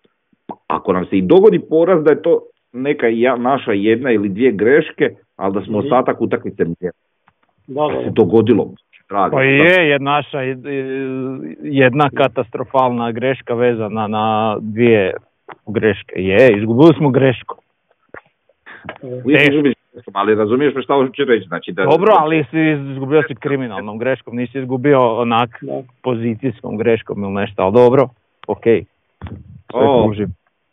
Ako 0.68 0.94
nam 0.94 1.06
se 1.06 1.18
i 1.18 1.22
dogodi 1.22 1.60
poraz 1.70 2.04
da 2.04 2.12
je 2.12 2.22
to 2.22 2.42
neka 2.74 3.08
ja, 3.08 3.36
naša 3.36 3.72
jedna 3.72 4.12
ili 4.12 4.30
dvije 4.30 4.52
greške, 4.52 5.16
ali 5.36 5.54
da 5.54 5.62
smo 5.62 5.78
mhm. 5.78 5.86
ostatak 5.86 6.22
utakmice 6.22 6.64
mjeri 6.64 6.98
da, 7.68 7.82
da. 7.82 8.04
se 8.04 8.10
dogodilo. 8.10 8.68
Pa 9.32 9.44
je 9.44 9.90
jedna 9.90 10.12
naša 10.12 10.40
jedna 11.64 12.10
katastrofalna 12.10 13.12
greška 13.12 13.54
vezana 13.54 14.08
na 14.08 14.58
dvije 14.62 15.14
greške. 15.68 16.14
Je, 16.16 16.58
izgubili 16.58 16.94
smo 16.98 17.10
grešku. 17.10 17.56
ali 20.14 20.36
razumiješ 20.36 20.76
me 20.76 20.82
šta 20.82 20.94
hoću 20.94 21.24
reći. 21.26 21.48
Znači 21.48 21.72
da, 21.72 21.84
Dobro, 21.84 22.14
ali 22.20 22.46
si 22.52 22.92
izgubio 22.92 23.24
si 23.28 23.36
kriminalnom 23.36 23.98
greškom, 23.98 24.36
nisi 24.36 24.60
izgubio 24.60 25.22
onak 25.22 25.64
pozicijskom 26.02 26.78
greškom 26.78 27.24
ili 27.24 27.34
nešto, 27.34 27.64
ali 27.64 27.74
dobro, 27.74 28.10
ok. 28.48 28.64
Sve 28.64 29.82
o, 29.82 30.14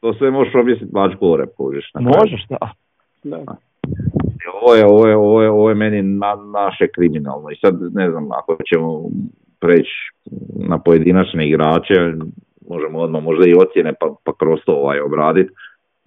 to 0.01 0.15
sve 0.15 0.31
možeš 0.31 0.55
objasniti 0.55 0.95
mačku 0.95 1.37
požiš. 1.57 1.91
Možeš, 1.95 2.47
da. 2.49 2.59
da 3.25 3.57
ovo 4.63 4.75
je, 4.75 4.87
ovo 4.87 5.07
je, 5.07 5.17
ovo 5.17 5.43
je, 5.43 5.51
ovo 5.51 5.69
je 5.69 5.75
meni 5.75 6.03
na, 6.03 6.35
naše 6.53 6.89
kriminalno. 6.95 7.51
I 7.51 7.57
sad 7.61 7.75
ne 7.95 8.11
znam 8.11 8.33
ako 8.33 8.57
ćemo 8.75 9.03
preći 9.61 9.97
na 10.69 10.79
pojedinačne 10.79 11.49
igrače 11.49 11.95
možemo 12.69 12.99
odmah 12.99 13.23
možda 13.23 13.47
i 13.47 13.55
ocjene 13.55 13.93
pa, 14.01 14.15
pa 14.25 14.33
kroz 14.41 14.61
to 14.67 14.73
ovaj 14.73 15.01
obraditi 15.01 15.51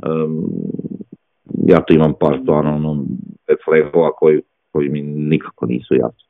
um, 0.07 0.43
ja 1.67 1.81
tu 1.81 1.93
imam 1.93 2.13
par 2.19 2.39
stvarno 2.41 2.75
ono, 2.75 3.05
flagova 3.65 4.11
koji, 4.11 4.41
koji 4.71 4.89
mi 4.89 5.01
nikako 5.01 5.65
nisu 5.65 5.95
jasni. 5.95 6.23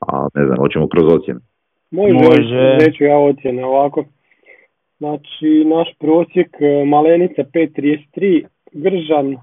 A 0.00 0.28
ne 0.34 0.46
znam, 0.46 0.58
hoćemo 0.58 0.88
kroz 0.88 1.04
ocjene. 1.12 1.40
Može, 1.90 2.14
Može. 2.14 2.78
reću 2.80 3.04
ja 3.04 3.18
ocjene 3.18 3.64
ovako. 3.64 4.04
Znači 4.98 5.64
naš 5.64 5.88
prosjek 5.98 6.48
Malenica 6.86 7.42
5.33 7.42 8.46
Gržan 8.72 9.36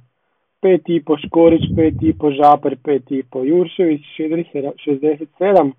5,5 0.61 1.27
Škorić, 1.27 1.61
5,5 1.61 2.35
Žapar, 2.35 2.75
5,5 2.83 3.43
Juršević, 3.43 4.01
67, 4.17 5.71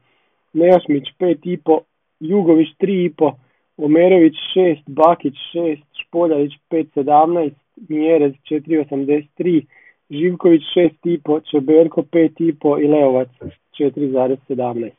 Nejašmić 0.52 1.04
5,5, 1.20 1.78
Jugović 2.20 2.68
3,5, 2.80 3.32
Omerović 3.76 4.34
6, 4.56 4.82
Bakić 4.86 5.34
6, 5.54 5.82
Špoljarić 6.06 6.52
5,17, 6.70 7.50
Mjerez 7.88 8.32
4,83, 8.50 9.64
Živković 10.10 10.62
6,5, 10.76 11.50
Čeberko 11.50 12.02
5,5 12.02 12.84
i 12.84 12.86
Leovac 12.86 13.28
4,17. 13.78 14.90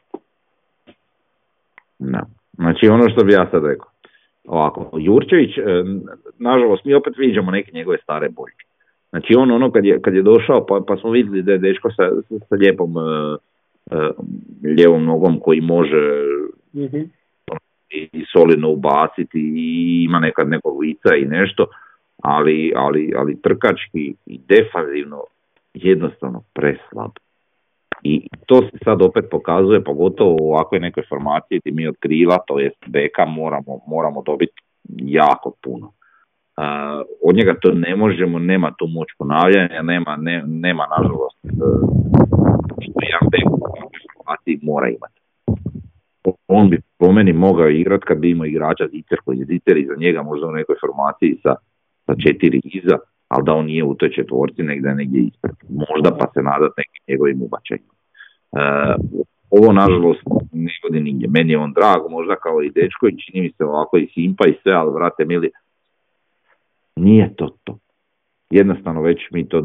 No. 2.00 2.20
Znači 2.54 2.88
ono 2.88 3.10
što 3.10 3.24
bi 3.24 3.34
ja 3.34 3.48
sad 3.52 3.66
rekao. 3.66 3.88
Ovako, 4.48 4.98
Jurčević, 5.00 5.58
e, 5.58 5.62
nažalost 6.40 6.86
mi 6.86 6.94
opet 6.94 7.14
vidimo 7.18 7.52
neke 7.52 7.72
njegove 7.72 7.98
stare 7.98 8.30
boljke. 8.30 8.66
Znači 9.14 9.36
on 9.36 9.52
ono 9.52 9.72
kad 9.72 9.86
je, 9.86 10.02
kad 10.02 10.14
je 10.14 10.22
došao 10.22 10.66
pa, 10.66 10.82
pa 10.88 10.98
smo 10.98 11.12
vidjeli 11.12 11.42
da 11.42 11.52
je 11.52 11.58
dečko 11.58 11.92
sa, 11.92 12.04
sa 12.50 12.56
lijepom 12.56 12.96
uh, 12.96 13.38
lijevom 14.64 15.06
nogom 15.06 15.40
koji 15.40 15.62
može 15.62 16.24
mm-hmm. 16.76 17.12
i 17.90 18.26
solidno 18.34 18.70
ubaciti 18.70 19.40
i 19.40 20.04
ima 20.04 20.20
nekad 20.20 20.50
nekog 20.50 20.82
lica 20.82 21.16
i 21.16 21.26
nešto, 21.26 21.66
ali, 22.22 22.74
ali, 22.76 23.14
ali 23.18 23.42
trkački 23.42 24.16
i 24.26 24.40
defanzivno 24.48 25.24
jednostavno 25.74 26.44
preslab. 26.54 27.12
I 28.04 28.28
to 28.46 28.62
se 28.62 28.78
sad 28.84 29.02
opet 29.02 29.26
pokazuje, 29.32 29.84
pogotovo 29.84 30.38
u 30.42 30.52
ovakvoj 30.52 30.80
nekoj 30.80 31.04
formaciji 31.10 31.60
gdje 31.60 31.72
mi 31.72 31.88
od 31.88 31.96
krila, 32.00 32.38
to 32.48 32.60
jest 32.60 32.78
beka, 32.88 33.26
moramo, 33.26 33.80
moramo 33.88 34.24
dobiti 34.26 34.62
jako 34.98 35.52
puno. 35.62 35.92
Uh, 36.58 37.06
od 37.24 37.36
njega 37.36 37.54
to 37.62 37.72
ne 37.72 37.96
možemo, 37.96 38.40
nema 38.40 38.72
tu 38.78 38.88
moć 38.88 39.08
ponavljanja, 39.18 39.82
nema, 39.82 40.16
ne, 40.16 40.44
nema 40.48 40.84
nažalost 40.98 41.40
uh, 41.44 41.52
što 42.82 43.00
jedan 43.12 43.26
bek 43.32 43.46
u 43.52 44.66
mora 44.66 44.88
imati. 44.88 45.20
On 46.48 46.70
bi 46.70 46.82
po 47.00 47.12
meni 47.12 47.34
mogao 47.34 47.70
igrati 47.70 48.06
kad 48.08 48.18
bi 48.18 48.32
imao 48.32 48.46
igrača 48.46 48.88
Zicer 48.92 49.18
koji 49.26 49.38
je 49.38 49.46
Zicer 49.46 49.78
iza 49.78 49.94
njega 49.98 50.24
možda 50.24 50.48
u 50.48 50.52
nekoj 50.52 50.76
formaciji 50.82 51.40
sa, 51.44 51.56
sa 52.06 52.14
četiri 52.24 52.62
iza, 52.64 52.98
ali 53.28 53.44
da 53.46 53.54
on 53.54 53.66
nije 53.66 53.84
u 53.84 53.96
toj 53.96 54.10
četvorci 54.12 54.64
negdje 54.64 54.96
negdje 54.96 55.22
ispred. 55.22 55.56
Možda 55.70 56.18
pa 56.18 56.26
se 56.34 56.42
nadat 56.42 56.72
nekim 56.78 57.04
njegovim 57.08 57.42
ubačenjima. 57.42 57.94
Uh, 58.52 59.24
ovo 59.50 59.74
nažalost 59.74 60.22
ne 60.52 60.72
godi 60.84 61.00
nigdje. 61.00 61.28
Meni 61.30 61.52
je 61.54 61.58
on 61.58 61.74
drag, 61.74 62.00
možda 62.10 62.36
kao 62.36 62.62
i 62.62 62.72
dečko 62.78 63.08
i 63.08 63.18
čini 63.22 63.42
mi 63.42 63.52
se 63.58 63.64
ovako 63.66 63.98
i 63.98 64.10
simpa 64.14 64.48
i 64.48 64.58
sve, 64.64 64.74
ali 64.74 64.94
vrate 64.94 65.26
mili, 65.26 65.50
nije 66.96 67.36
to 67.36 67.58
to. 67.64 67.78
Jednostavno 68.50 69.02
već 69.02 69.20
mi 69.32 69.50
to 69.50 69.64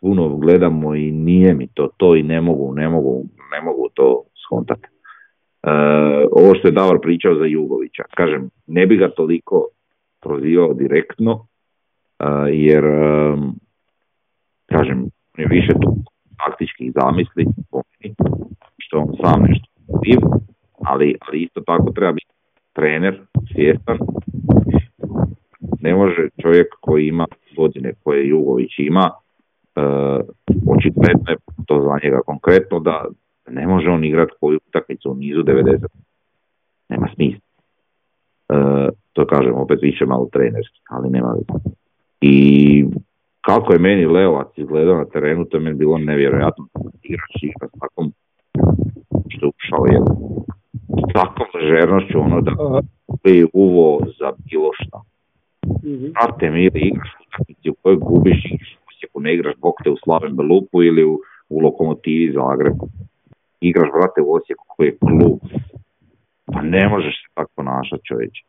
puno 0.00 0.36
gledamo 0.36 0.94
i 0.94 1.10
nije 1.10 1.54
mi 1.54 1.68
to 1.74 1.88
to 1.96 2.16
i 2.16 2.22
ne 2.22 2.40
mogu, 2.40 2.74
ne 2.74 2.88
mogu, 2.88 3.24
ne 3.52 3.60
mogu 3.60 3.88
to 3.94 4.22
skontati. 4.46 4.88
E, 5.62 5.70
ovo 6.32 6.54
što 6.54 6.68
je 6.68 6.72
Davor 6.72 7.00
pričao 7.02 7.34
za 7.34 7.44
Jugovića, 7.44 8.02
kažem, 8.16 8.50
ne 8.66 8.86
bi 8.86 8.96
ga 8.96 9.10
toliko 9.10 9.68
prozivao 10.20 10.74
direktno, 10.74 11.46
e, 12.18 12.26
jer 12.52 12.84
e, 12.84 13.36
kažem, 14.66 15.04
je 15.38 15.46
više 15.46 15.72
tu 15.72 15.96
taktičkih 16.46 16.92
zamisli, 16.92 17.46
što 18.78 18.98
on 18.98 19.16
sam 19.22 19.42
nešto 19.42 19.74
ali, 20.84 21.14
ali 21.20 21.42
isto 21.42 21.60
tako 21.60 21.92
treba 21.92 22.12
biti 22.12 22.32
trener 22.72 23.20
svjestan. 23.52 23.98
Ne 25.84 25.94
može 25.94 26.28
čovjek 26.42 26.66
koji 26.80 27.06
ima 27.06 27.26
godine 27.56 27.92
koje 28.02 28.28
Jugović 28.28 28.72
ima, 28.78 29.10
uh, 29.10 30.20
očigledno 30.76 31.24
je 31.28 31.36
to 31.66 31.82
za 31.82 31.98
njega 32.04 32.20
konkretno 32.26 32.80
da 32.80 33.04
ne 33.48 33.66
može 33.66 33.90
on 33.90 34.04
igrati 34.04 34.32
koju 34.40 34.58
utakmicu 34.68 35.10
u 35.10 35.14
nizu 35.14 35.42
90. 35.42 35.86
Nema 36.88 37.08
smisla. 37.14 37.40
Uh, 38.48 38.88
to 39.12 39.26
kažem 39.26 39.54
opet 39.54 39.78
više 39.82 40.06
malo 40.06 40.28
trenerski, 40.32 40.80
ali 40.88 41.10
nema 41.10 41.34
I 42.20 42.36
kako 43.40 43.72
je 43.72 43.78
meni 43.78 44.06
Leovac 44.06 44.48
izgledao 44.56 44.96
na 44.96 45.04
terenu, 45.04 45.44
to 45.44 45.56
je 45.56 45.60
meni 45.60 45.76
bilo 45.76 45.98
nevjerojatno. 45.98 46.66
Igrač 47.02 47.42
igra 47.42 47.68
s 47.68 47.80
takom 47.80 48.12
što 49.28 49.46
je 49.46 49.52
ušao 49.56 49.86
je 49.86 50.00
s 51.08 51.12
takvom 51.12 51.48
ležernošću 51.54 52.20
ono 52.20 52.40
da 52.40 53.30
je 53.30 53.46
uvo 53.52 54.00
za 54.18 54.32
bilo 54.50 54.70
što. 54.72 55.13
Znate 56.10 56.50
mi 56.50 56.64
ili 56.64 56.80
igraš 56.80 57.10
utakmici 57.26 57.70
u 57.70 57.74
kojoj 57.82 57.96
gubiš 57.96 58.40
u 58.52 58.84
Osijeku, 58.88 59.20
ne 59.20 59.34
igraš 59.34 59.54
bok 59.60 59.74
te 59.84 59.90
u 59.90 59.96
Slaven 60.04 60.36
Belupu 60.36 60.82
ili 60.82 61.04
u, 61.04 61.18
u 61.48 61.60
Lokomotivi 61.60 62.32
Zagrebu. 62.32 62.88
Igraš, 63.60 63.88
brate, 63.92 64.20
u 64.22 64.34
Osijeku 64.34 64.64
koji 64.68 64.86
je 64.86 64.98
klub. 64.98 65.38
Pa 66.52 66.62
ne 66.62 66.88
možeš 66.88 67.14
se 67.14 67.28
tako 67.34 67.50
ponašati 67.56 68.04
čovječe. 68.04 68.42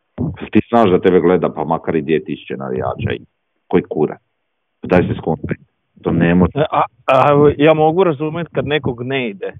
Ti 0.51 0.60
znaš 0.69 0.91
da 0.91 0.99
tebe 0.99 1.19
gleda 1.19 1.49
pa 1.49 1.63
makar 1.63 1.95
i 1.95 2.04
2000 2.04 2.58
navijača 2.58 3.12
i 3.13 3.25
koji 3.67 3.84
kura. 3.89 4.17
Daj 4.84 5.01
se 5.08 5.13
skontaj. 5.17 5.56
To 6.01 6.12
ne 6.12 6.36
može. 6.36 6.51
A, 6.71 6.82
a, 7.06 7.51
ja 7.58 7.73
mogu 7.73 8.04
razumjeti 8.04 8.49
kad 8.54 8.67
nekog 8.67 9.04
ne 9.04 9.30
ide. 9.30 9.54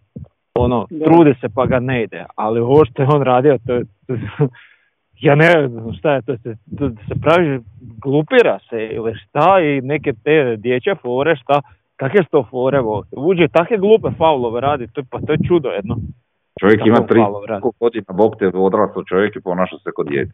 Ono, 0.56 0.88
da. 0.90 1.06
trude 1.06 1.36
se 1.42 1.48
pa 1.56 1.66
ga 1.66 1.80
ne 1.80 2.04
ide. 2.04 2.26
Ali 2.36 2.60
ovo 2.60 2.86
što 2.86 3.02
je 3.02 3.08
on 3.14 3.24
radio, 3.24 3.58
to, 3.68 3.80
to 4.08 4.48
ja 5.20 5.36
ne 5.36 5.68
znam 5.68 5.94
šta 5.94 6.14
je 6.14 6.22
to, 6.22 6.38
se, 6.38 6.56
to 6.78 6.90
se 6.90 7.16
pravi, 7.22 7.60
glupira 7.82 8.60
se 8.70 8.90
ili 8.92 9.14
šta 9.16 9.60
i 9.60 9.82
neke 9.82 10.14
te 10.24 10.56
dječje 10.58 10.96
fore, 10.96 11.36
šta, 11.36 11.62
kakve 11.96 12.24
su 12.24 12.30
to 12.32 12.44
fore, 12.50 12.82
uđe 13.12 13.48
takve 13.48 13.78
glupe 13.78 14.08
faulove 14.18 14.62
radi, 14.62 14.88
to, 14.94 15.02
pa 15.12 15.20
to 15.20 15.32
je 15.32 15.38
čudo 15.48 15.70
jedno. 15.70 15.96
Čovjek 16.60 16.86
ima 16.86 17.08
tri 17.08 17.20
godina, 17.80 18.14
bog 18.14 18.36
te 18.40 18.48
odraslo 18.48 19.04
čovjek 19.04 19.36
i 19.36 19.42
ponaša 19.42 19.78
se 19.84 19.92
kod 19.96 20.08
djece. 20.08 20.34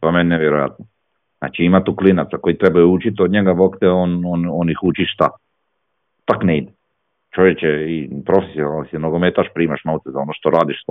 To 0.00 0.06
je 0.08 0.12
meni 0.12 0.28
nevjerojatno. 0.28 0.84
Znači 1.38 1.62
ima 1.64 1.84
tu 1.84 1.96
klinaca 1.96 2.36
koji 2.36 2.58
trebaju 2.58 2.92
učiti 2.92 3.22
od 3.22 3.30
njega, 3.30 3.54
bog 3.54 3.76
te 3.80 3.88
on, 3.88 4.22
on, 4.26 4.48
on 4.50 4.70
ih 4.70 4.78
uči 4.82 5.04
šta. 5.14 5.28
Tak 6.24 6.42
ne 6.42 6.58
ide. 6.58 6.72
Čovječe, 7.34 7.66
i 7.66 8.10
profesionalno 8.26 8.84
si 8.84 8.98
nogometaš, 8.98 9.46
primaš 9.54 9.84
novce 9.84 10.10
za 10.10 10.18
ono 10.18 10.32
što 10.32 10.50
radiš 10.50 10.82
s 10.82 10.86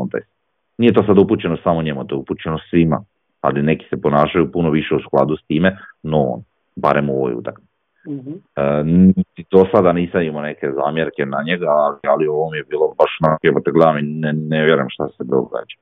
Nije 0.77 0.93
to 0.93 1.03
sad 1.03 1.17
upućeno 1.17 1.57
samo 1.63 1.81
njemu, 1.81 2.07
to 2.07 2.15
je 2.15 2.19
upućeno 2.19 2.57
svima. 2.69 3.03
Ali 3.41 3.63
neki 3.63 3.85
se 3.89 4.01
ponašaju 4.01 4.51
puno 4.51 4.69
više 4.69 4.95
u 4.95 4.99
skladu 4.99 5.37
s 5.37 5.47
time, 5.47 5.77
no 6.03 6.17
on, 6.17 6.43
barem 6.75 7.09
u 7.09 7.13
ovoj 7.13 7.33
utakmici. 7.33 7.71
Mm-hmm. 8.09 8.37
E, 8.55 9.43
do 9.51 9.65
sada 9.73 9.93
nisam 9.93 10.21
imao 10.21 10.41
neke 10.41 10.67
zamjerke 10.71 11.25
na 11.25 11.43
njega, 11.45 11.67
ali 12.13 12.27
ovo 12.27 12.49
mi 12.51 12.57
je 12.57 12.63
bilo 12.63 12.93
baš 12.97 13.17
na 13.21 13.37
jebote 13.43 13.71
gledam 13.71 13.97
i 13.97 14.01
ne, 14.01 14.33
ne 14.33 14.63
vjerujem 14.65 14.89
šta 14.89 15.07
se 15.07 15.23
događa. 15.23 15.77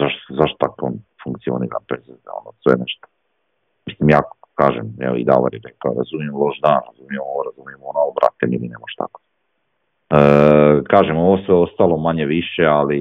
Zašto, 0.00 0.34
zašto 0.34 0.56
tako 0.58 0.92
funkcionira 1.24 1.78
prezida, 1.88 2.30
ono 2.40 2.50
sve 2.62 2.74
nešto. 2.82 3.06
Mislim, 3.86 4.10
ja 4.10 4.20
kažem, 4.54 4.86
evo 5.00 5.16
i 5.16 5.24
Davar 5.24 5.54
je 5.54 5.60
rekao, 5.64 5.94
razumijem 5.98 6.34
loš 6.42 6.56
dan, 6.60 6.80
razumijem 6.88 7.22
ovo, 7.30 7.40
razumijem 7.48 7.80
ono, 7.90 8.00
brate, 8.18 8.44
mi 8.46 8.68
ne 8.74 8.78
može 8.82 8.94
tako. 9.02 9.18
E, 10.18 10.20
kažem, 10.92 11.16
ovo 11.16 11.38
sve 11.44 11.54
ostalo 11.54 11.96
manje 11.96 12.26
više, 12.26 12.64
ali 12.66 12.98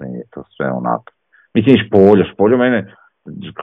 ne 0.00 0.18
je 0.18 0.24
to 0.30 0.42
sve 0.56 0.70
onako. 0.70 1.12
Mislim, 1.54 1.76
Špoljo, 1.86 2.24
Špoljo 2.32 2.56
mene, 2.58 2.94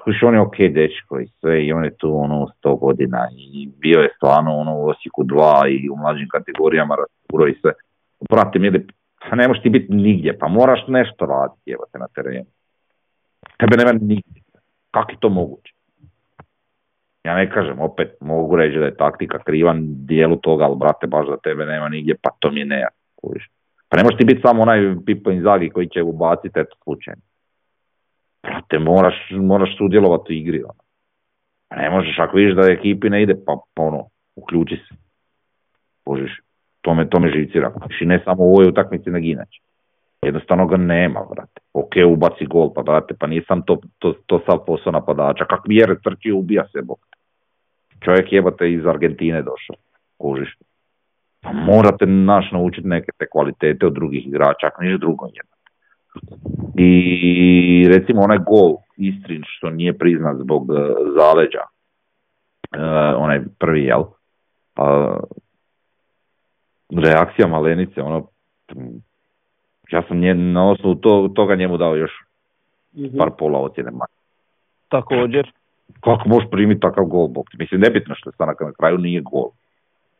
Kuš 0.03 0.23
on 0.23 0.33
je 0.33 0.41
ok 0.41 0.57
dečko 0.57 1.19
i 1.19 1.27
sve 1.27 1.65
i 1.65 1.73
on 1.73 1.83
je 1.83 1.97
tu 1.97 2.17
ono 2.17 2.47
sto 2.57 2.75
godina 2.75 3.27
i 3.31 3.69
bio 3.77 3.99
je 3.99 4.09
stvarno 4.15 4.57
ono 4.57 4.77
u 4.77 4.87
Osijeku 4.87 5.23
dva 5.23 5.63
i 5.69 5.89
u 5.89 5.95
mlađim 5.95 6.27
kategorijama 6.31 6.95
raspuro 6.95 7.47
i 7.47 7.57
sve. 7.61 7.71
Prati 8.29 8.59
mi 8.59 8.71
pa 9.29 9.35
ne 9.35 9.47
možeš 9.47 9.63
ti 9.63 9.69
biti 9.69 9.93
nigdje, 9.93 10.37
pa 10.39 10.47
moraš 10.47 10.79
nešto 10.87 11.25
raditi 11.25 11.71
evo 11.71 11.83
te 11.91 11.99
na 11.99 12.07
terenu. 12.07 12.45
Tebe 13.57 13.77
nema 13.77 13.91
nigdje. 13.91 14.41
Kako 14.91 15.11
je 15.11 15.17
to 15.19 15.29
moguće? 15.29 15.73
Ja 17.23 17.35
ne 17.35 17.51
kažem, 17.51 17.79
opet 17.79 18.17
mogu 18.21 18.55
reći 18.55 18.79
da 18.79 18.85
je 18.85 18.97
taktika 18.97 19.39
krivan 19.43 20.05
dijelu 20.05 20.35
toga, 20.35 20.65
ali 20.65 20.75
brate, 20.75 21.07
baš 21.07 21.27
da 21.27 21.37
tebe 21.37 21.65
nema 21.65 21.89
nigdje, 21.89 22.15
pa 22.21 22.29
to 22.39 22.51
mi 22.51 22.59
je 22.59 22.65
nejak. 22.65 22.93
Pa 23.89 23.97
ne 23.97 24.03
možeš 24.03 24.17
ti 24.17 24.25
biti 24.25 24.41
samo 24.41 24.61
onaj 24.61 24.95
Pipo 25.05 25.31
Inzaghi 25.31 25.69
koji 25.69 25.87
će 25.89 26.03
ubaciti 26.03 26.59
eto 26.59 26.75
slučajno. 26.83 27.21
Brate, 28.43 28.79
moraš, 28.79 29.15
moraš 29.31 29.77
sudjelovati 29.77 30.33
u 30.33 30.35
igri. 30.35 30.63
Ono. 30.63 30.81
Pa 31.69 31.75
ne 31.75 31.89
možeš, 31.89 32.19
ako 32.19 32.37
vidiš 32.37 32.55
da 32.55 32.71
ekipi 32.71 33.09
ne 33.09 33.23
ide, 33.23 33.35
pa, 33.45 33.57
pa 33.73 33.83
ono, 33.83 34.07
uključi 34.35 34.75
se. 34.75 34.95
Božiš, 36.05 36.41
to 36.81 36.93
me, 36.93 37.09
to 37.09 37.19
me 37.19 37.31
živcira. 37.31 37.71
I 38.01 38.05
ne 38.05 38.21
samo 38.25 38.43
u 38.43 38.53
ovoj 38.53 38.67
utakmici 38.67 39.09
nego 39.09 39.25
inače. 39.25 39.61
Jednostavno 40.21 40.67
ga 40.67 40.77
nema, 40.77 41.25
brate. 41.35 41.61
Ok, 41.73 41.93
ubaci 42.07 42.45
gol, 42.45 42.73
pa 42.73 42.81
brate, 42.81 43.13
pa 43.19 43.27
nisam 43.27 43.61
to, 43.61 43.81
to, 43.99 44.13
to 44.25 44.39
sav 44.45 44.65
posao 44.67 44.91
napadača. 44.91 45.45
Kak 45.45 45.67
vjere 45.67 45.95
trči, 46.03 46.31
ubija 46.31 46.67
se, 46.71 46.81
bok. 46.81 46.99
Čovjek 48.03 48.33
jebate 48.33 48.71
iz 48.71 48.85
Argentine 48.85 49.41
došao, 49.41 49.75
kužiš. 50.17 50.57
Pa 51.45 51.51
morate 51.53 52.05
naš 52.05 52.51
naučiti 52.51 52.87
neke 52.87 53.11
te 53.17 53.25
kvalitete 53.31 53.85
od 53.85 53.93
drugih 53.93 54.27
igrača, 54.27 54.67
ako 54.67 54.83
nije 54.83 54.97
drugo 54.97 55.25
jedno. 55.25 55.55
I 56.77 57.87
recimo 57.87 58.21
onaj 58.21 58.37
gol 58.37 58.75
Istrin 58.97 59.43
što 59.45 59.69
nije 59.69 59.97
priznat 59.97 60.37
zbog 60.37 60.69
uh, 60.69 60.77
zaleđa, 61.17 61.61
uh, 61.61 63.23
onaj 63.23 63.41
prvi 63.59 63.83
jel, 63.83 64.01
uh, 64.01 65.19
reakcija 67.03 67.47
Malenice, 67.47 68.01
ono, 68.01 68.27
ja 69.91 70.03
sam 70.07 70.19
nje, 70.19 70.33
na 70.33 70.69
osnovu 70.69 70.95
to, 70.95 71.31
toga 71.35 71.55
njemu 71.55 71.77
dao 71.77 71.95
još 71.95 72.11
mm-hmm. 72.93 73.17
par 73.17 73.29
pola 73.37 73.59
ocjene 73.59 73.91
manje. 73.91 74.15
Također. 74.89 75.51
Kako 75.99 76.29
možeš 76.29 76.49
primiti 76.51 76.81
takav 76.81 77.05
gol, 77.05 77.27
bok? 77.27 77.45
Mislim, 77.57 77.81
nebitno 77.81 78.15
što 78.15 78.29
je 78.29 78.33
stanak 78.33 78.61
na 78.61 78.71
kraju 78.71 78.97
nije 78.97 79.21
gol. 79.21 79.49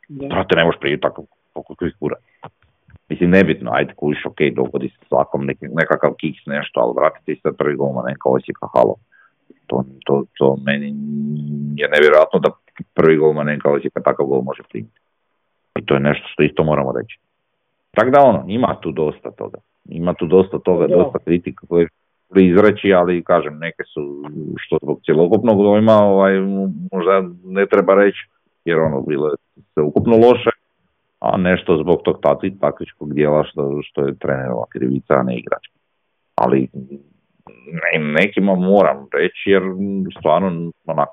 Da. 0.08 0.46
ne 0.56 0.65
možeš 0.65 0.80
primiti 0.80 1.02
takav, 1.02 1.26
koliko 1.54 1.86
kura. 2.00 2.15
Mislim, 3.10 3.30
nebitno, 3.30 3.72
ajde 3.74 3.94
kuš, 3.94 4.26
ok, 4.26 4.39
dogodi 4.56 4.89
se 4.89 5.06
svakom 5.08 5.46
nek, 5.46 5.58
nekakav 5.62 6.13
kiks, 6.13 6.46
nešto, 6.46 6.80
ali 6.80 6.94
vratite 6.98 7.41
se 7.41 7.58
prvi 7.58 7.76
gol 7.76 7.89
neka 8.08 8.30
Osijeka, 8.30 8.68
halo. 8.74 8.96
To, 9.68 9.84
to, 10.06 10.24
to 10.38 10.58
meni 10.65 10.88
je 11.76 11.89
nevjerojatno 11.89 12.39
da 12.39 12.50
prvi 12.94 13.18
gol 13.18 13.34
neka 13.34 13.72
Osijeka 13.72 14.02
takav 14.02 14.26
gol 14.26 14.41
može 14.41 14.63
primiti. 14.70 15.00
I 15.80 15.86
to 15.86 15.94
je 15.94 16.00
nešto 16.00 16.28
što 16.28 16.44
isto 16.44 16.63
moramo 16.63 16.91
reći. 16.91 17.20
Tako 17.91 18.10
da 18.10 18.22
ono, 18.22 18.46
ima 18.48 18.76
tu 18.82 18.91
dosta 18.91 19.32
toga. 19.32 19.58
Ima 19.89 20.13
tu 20.13 20.26
dosta 20.26 20.60
toga, 20.60 20.88
dosta 20.88 21.20
kritika 21.20 21.68
koje 21.68 21.88
izreći, 22.36 22.94
ali 22.94 23.24
kažem, 23.24 23.58
neke 23.58 23.84
su 23.94 24.24
što 24.58 24.78
zbog 24.82 25.00
cjelokupnog 25.06 25.63
dojma 25.63 25.94
ovaj, 25.94 26.39
možda 26.91 27.24
ne 27.44 27.65
treba 27.65 27.96
reći, 27.96 28.20
jer 28.65 28.80
ono 28.80 29.01
bilo 29.01 29.28
je 29.28 29.36
sve 29.73 29.84
ukupno 29.84 30.17
loše, 30.17 30.49
a 31.19 31.38
nešto 31.38 31.78
zbog 31.78 32.01
tog 32.04 32.19
taktičkog 32.62 33.13
dijela 33.13 33.43
što, 33.43 33.80
što 33.84 34.01
je 34.01 34.17
trenerova 34.17 34.65
krivica, 34.69 35.13
a 35.13 35.23
ne 35.23 35.38
igrač. 35.38 35.67
Ali 36.36 36.67
ne, 37.71 38.13
nekima 38.13 38.56
moram 38.56 39.08
reći 39.13 39.49
jer 39.49 39.63
stvarno 40.19 40.71
onak, 40.86 41.10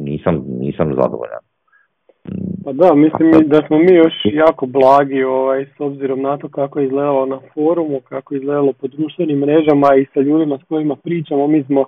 nisam, 0.00 0.44
nisam 0.60 0.94
zadovoljan. 0.94 1.40
Pa 2.64 2.72
da, 2.72 2.94
mislim 2.94 3.48
da 3.48 3.62
smo 3.66 3.78
mi 3.78 3.94
još 3.94 4.14
jako 4.24 4.66
blagi 4.66 5.22
ovaj, 5.22 5.64
s 5.64 5.80
obzirom 5.80 6.22
na 6.22 6.36
to 6.36 6.48
kako 6.48 6.78
je 6.78 6.84
izgledalo 6.84 7.26
na 7.26 7.40
forumu, 7.54 8.00
kako 8.00 8.34
je 8.34 8.38
izgledalo 8.38 8.72
po 8.72 8.86
društvenim 8.86 9.38
mrežama 9.38 9.88
i 9.96 10.06
sa 10.14 10.20
ljudima 10.20 10.58
s 10.58 10.68
kojima 10.68 10.96
pričamo, 10.96 11.46
mi 11.46 11.64
smo 11.64 11.84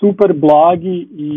super 0.00 0.32
blagi 0.32 1.08
i, 1.18 1.32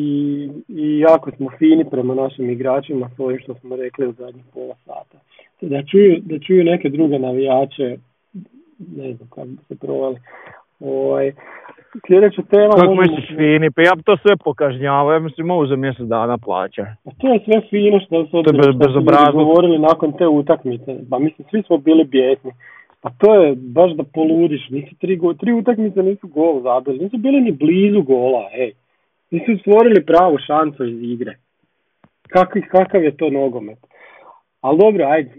i 0.68 1.00
jako 1.00 1.32
smo 1.32 1.50
fini 1.58 1.86
prema 1.92 2.16
našim 2.16 2.50
igračima 2.50 3.10
s 3.16 3.20
ovim 3.20 3.40
što 3.40 3.54
smo 3.54 3.76
rekli 3.76 4.08
u 4.08 4.14
zadnjih 4.14 4.46
pola 4.54 4.76
sata. 4.86 5.18
Da 5.62 5.84
čuju, 5.84 6.20
da 6.22 6.40
čuju 6.40 6.64
neke 6.64 6.90
druge 6.90 7.20
navijače, 7.20 7.98
ne 8.98 9.14
znam 9.14 9.30
kako 9.30 9.48
bi 9.48 9.58
se 9.68 9.76
provali. 9.76 10.18
Ovaj, 10.80 11.32
sljedeća 12.08 12.42
tema... 12.42 12.74
Kako 12.76 12.96
misliš 12.96 13.28
fini? 13.28 13.72
Pa 13.72 13.82
ja 13.82 13.96
bi 13.96 14.04
to 14.04 14.18
sve 14.18 14.38
pokažnjavao, 14.38 15.14
ja 15.14 15.20
mislim 15.20 15.52
ovo 15.52 15.68
za 15.68 15.76
mjesec 15.76 16.08
dana 16.08 16.38
plaća. 16.38 16.86
Pa 17.04 17.12
to 17.20 17.34
je 17.34 17.40
sve 17.46 17.62
fino 17.70 18.00
što, 18.00 18.26
su 18.26 19.02
govorili 19.34 19.80
nakon 19.80 20.14
te 20.18 20.28
utakmice. 20.28 20.96
Pa 21.10 21.20
mislim, 21.20 21.48
svi 21.52 21.62
smo 21.64 21.78
bili 21.78 22.04
bijesni. 22.04 22.52
Pa 23.02 23.10
to 23.18 23.34
je 23.34 23.56
baš 23.56 23.92
da 23.92 24.04
poludiš, 24.04 24.70
nisu 24.70 24.96
tri, 25.00 25.16
go, 25.16 25.34
tri 25.34 25.54
utakmice 25.54 26.04
nisu 26.04 26.28
gol 26.28 26.62
zabili, 26.62 27.00
nisu 27.00 27.18
bili 27.18 27.42
ni 27.42 27.52
blizu 27.52 28.02
gola, 28.02 28.50
ej. 28.54 28.72
Nisu 29.32 29.58
stvorili 29.62 30.06
pravu 30.06 30.38
šansu 30.48 30.86
iz 30.86 31.12
igre. 31.12 31.38
Kakav, 32.28 32.62
kakav 32.72 33.04
je 33.04 33.18
to 33.18 33.30
nogomet? 33.30 33.78
Ali 34.62 34.78
dobro, 34.78 35.06
ajde. 35.06 35.32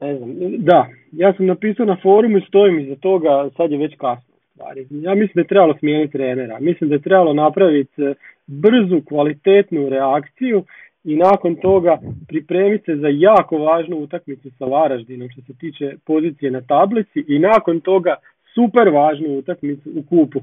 ne 0.00 0.16
znam, 0.16 0.30
da, 0.58 0.86
ja 1.12 1.32
sam 1.32 1.46
napisao 1.46 1.86
na 1.86 1.96
forumu 2.02 2.38
i 2.38 2.44
stojim 2.48 2.78
iza 2.78 2.96
toga, 2.96 3.50
sad 3.56 3.70
je 3.70 3.78
već 3.78 3.94
kasno 3.96 4.32
stvari. 4.52 4.86
Ja 4.90 5.14
mislim 5.14 5.32
da 5.34 5.40
je 5.40 5.46
trebalo 5.46 5.74
smijeniti 5.78 6.12
trenera, 6.12 6.58
mislim 6.60 6.90
da 6.90 6.96
je 6.96 7.02
trebalo 7.02 7.32
napraviti 7.32 8.02
e, 8.02 8.14
brzu, 8.46 9.00
kvalitetnu 9.08 9.88
reakciju 9.88 10.64
i 11.04 11.16
nakon 11.16 11.56
toga 11.56 11.98
pripremiti 12.28 12.84
se 12.84 12.96
za 12.96 13.08
jako 13.08 13.58
važnu 13.58 13.96
utakmicu 13.96 14.50
sa 14.58 14.64
Varaždinom 14.64 15.28
što 15.30 15.40
se 15.40 15.58
tiče 15.58 15.96
pozicije 16.06 16.50
na 16.50 16.60
tablici 16.60 17.24
i 17.28 17.38
nakon 17.38 17.80
toga 17.80 18.14
super 18.54 18.88
važnu 18.88 19.38
utakmicu 19.38 19.90
u 19.96 20.02
kupu. 20.02 20.40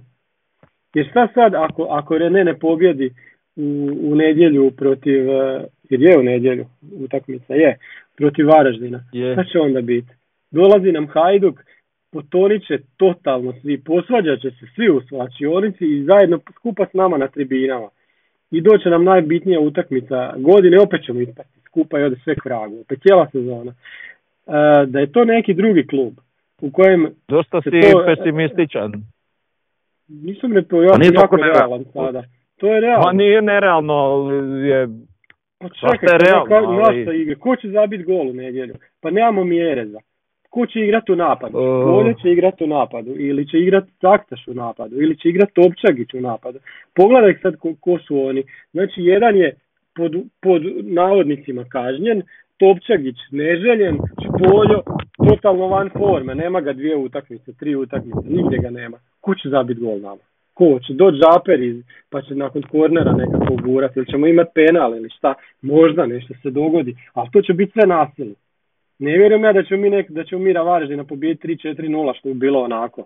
Jer 0.93 1.09
šta 1.09 1.27
sad 1.33 1.53
ako, 1.55 1.83
ako 1.83 2.17
Rene 2.17 2.43
ne 2.43 2.59
pobjedi 2.59 3.13
u, 3.55 3.89
u 4.01 4.15
nedjelju 4.15 4.71
protiv, 4.71 5.29
e, 5.29 5.65
jer 5.89 6.01
je 6.01 6.19
u 6.19 6.23
nedjelju 6.23 6.65
utakmica, 6.99 7.53
je, 7.53 7.77
protiv 8.17 8.47
Varaždina, 8.47 9.03
Je. 9.13 9.33
šta 9.33 9.43
će 9.43 9.59
onda 9.59 9.81
biti? 9.81 10.07
Dolazi 10.51 10.91
nam 10.91 11.07
Hajduk, 11.07 11.59
potonit 12.11 12.67
će 12.67 12.79
totalno 12.97 13.53
svi, 13.61 13.83
posvađat 13.83 14.41
će 14.41 14.51
se 14.51 14.65
svi 14.75 14.89
u 14.89 15.01
svačionici 15.01 15.85
i 15.85 16.03
zajedno 16.03 16.39
skupa 16.55 16.85
s 16.85 16.93
nama 16.93 17.17
na 17.17 17.27
tribinama. 17.27 17.89
I 18.51 18.61
doće 18.61 18.89
nam 18.89 19.03
najbitnija 19.03 19.59
utakmica 19.59 20.33
godine, 20.37 20.79
opet 20.79 21.01
ćemo 21.05 21.19
ispasti 21.19 21.59
skupa 21.65 21.99
i 21.99 22.03
ode 22.03 22.15
sve 22.23 22.35
k 22.35 22.45
vragu, 22.45 22.79
opet 22.81 23.01
cijela 23.01 23.27
sezona. 23.31 23.71
E, 24.47 24.85
da 24.85 24.99
je 24.99 25.11
to 25.11 25.25
neki 25.25 25.53
drugi 25.53 25.87
klub 25.87 26.13
u 26.61 26.71
kojem 26.71 27.07
Dosta 27.27 27.61
si 27.61 27.69
to- 27.69 28.03
pesimističan. 28.05 28.91
nisam 30.07 30.53
rekao, 30.53 30.81
ja 30.83 30.89
Pa 30.91 30.97
nije 30.97 31.11
sam 31.11 31.21
jako 31.21 31.35
realan 31.35 31.85
sada. 31.93 32.23
To 32.57 32.73
je 32.73 32.81
realno. 32.81 33.05
Ma 33.05 33.11
nije 33.13 33.41
nerealno, 33.41 34.29
je... 34.65 34.87
Pa 35.59 35.69
čekaj, 35.69 36.09
je 36.13 36.17
pa 36.19 36.25
realno, 36.25 36.81
ali- 36.83 37.21
igre. 37.21 37.35
Ko 37.35 37.55
će 37.55 37.69
zabiti 37.69 38.03
gol 38.03 38.29
u 38.29 38.33
nedjelju? 38.33 38.75
Pa 39.01 39.09
nemamo 39.11 39.43
mjere 39.43 39.85
za. 39.85 39.99
Ko 40.49 40.65
će 40.65 40.79
igrati 40.79 41.11
u 41.11 41.15
napadu? 41.15 41.57
Uh. 41.57 41.91
Bolje 41.91 42.13
će 42.21 42.31
igrati 42.31 42.63
u 42.63 42.67
napadu. 42.67 43.11
Ili 43.17 43.47
će 43.47 43.57
igrati 43.57 43.91
Taktaš 44.01 44.47
u 44.47 44.53
napadu. 44.53 45.01
Ili 45.01 45.17
će 45.17 45.29
igrati 45.29 45.53
Topčagić 45.53 46.13
u 46.13 46.21
napadu. 46.21 46.59
Pogledaj 46.95 47.33
sad 47.41 47.55
ko, 47.55 47.73
ko 47.79 47.99
su 47.99 48.21
oni. 48.21 48.43
Znači, 48.71 49.01
jedan 49.01 49.35
je 49.35 49.55
pod, 49.95 50.11
pod 50.41 50.61
navodnicima 50.83 51.65
kažnjen, 51.69 52.21
Topčagić 52.57 53.15
neželjen, 53.31 53.97
Čpoljo 54.23 54.81
totalno 55.29 55.67
van 55.67 55.89
forme. 55.97 56.35
Nema 56.35 56.61
ga 56.61 56.73
dvije 56.73 56.95
utakmice, 56.95 57.53
tri 57.53 57.75
utakmice. 57.75 58.29
Nigdje 58.29 58.59
ga 58.59 58.69
nema. 58.69 58.97
Ko 59.21 59.35
će 59.35 59.49
zabiti 59.49 59.81
gol 59.81 59.99
nama? 59.99 60.21
Ko 60.53 60.79
će 60.87 60.93
doći 60.93 61.17
žaper 61.17 61.61
iz, 61.61 61.83
pa 62.09 62.21
će 62.21 62.35
nakon 62.35 62.61
kornera 62.61 63.11
nekako 63.11 63.55
gurati 63.55 63.99
ili 63.99 64.11
ćemo 64.11 64.27
imati 64.27 64.51
penal 64.55 64.95
ili 64.97 65.09
šta, 65.09 65.33
možda 65.61 66.05
nešto 66.05 66.33
se 66.41 66.49
dogodi, 66.49 66.95
ali 67.13 67.29
to 67.33 67.41
će 67.41 67.53
biti 67.53 67.71
sve 67.71 67.87
nasilno. 67.87 68.35
Ne 68.99 69.17
vjerujem 69.17 69.43
ja 69.43 69.53
da 69.53 69.63
ćemo 69.63 69.81
mi, 69.81 69.89
nek, 69.89 70.11
da 70.11 70.23
ćemo 70.23 70.41
mi 70.43 70.53
pobijediti 71.07 71.47
3-4-0 71.47 72.19
što 72.19 72.29
bi 72.29 72.35
bilo 72.35 72.63
onako 72.63 73.05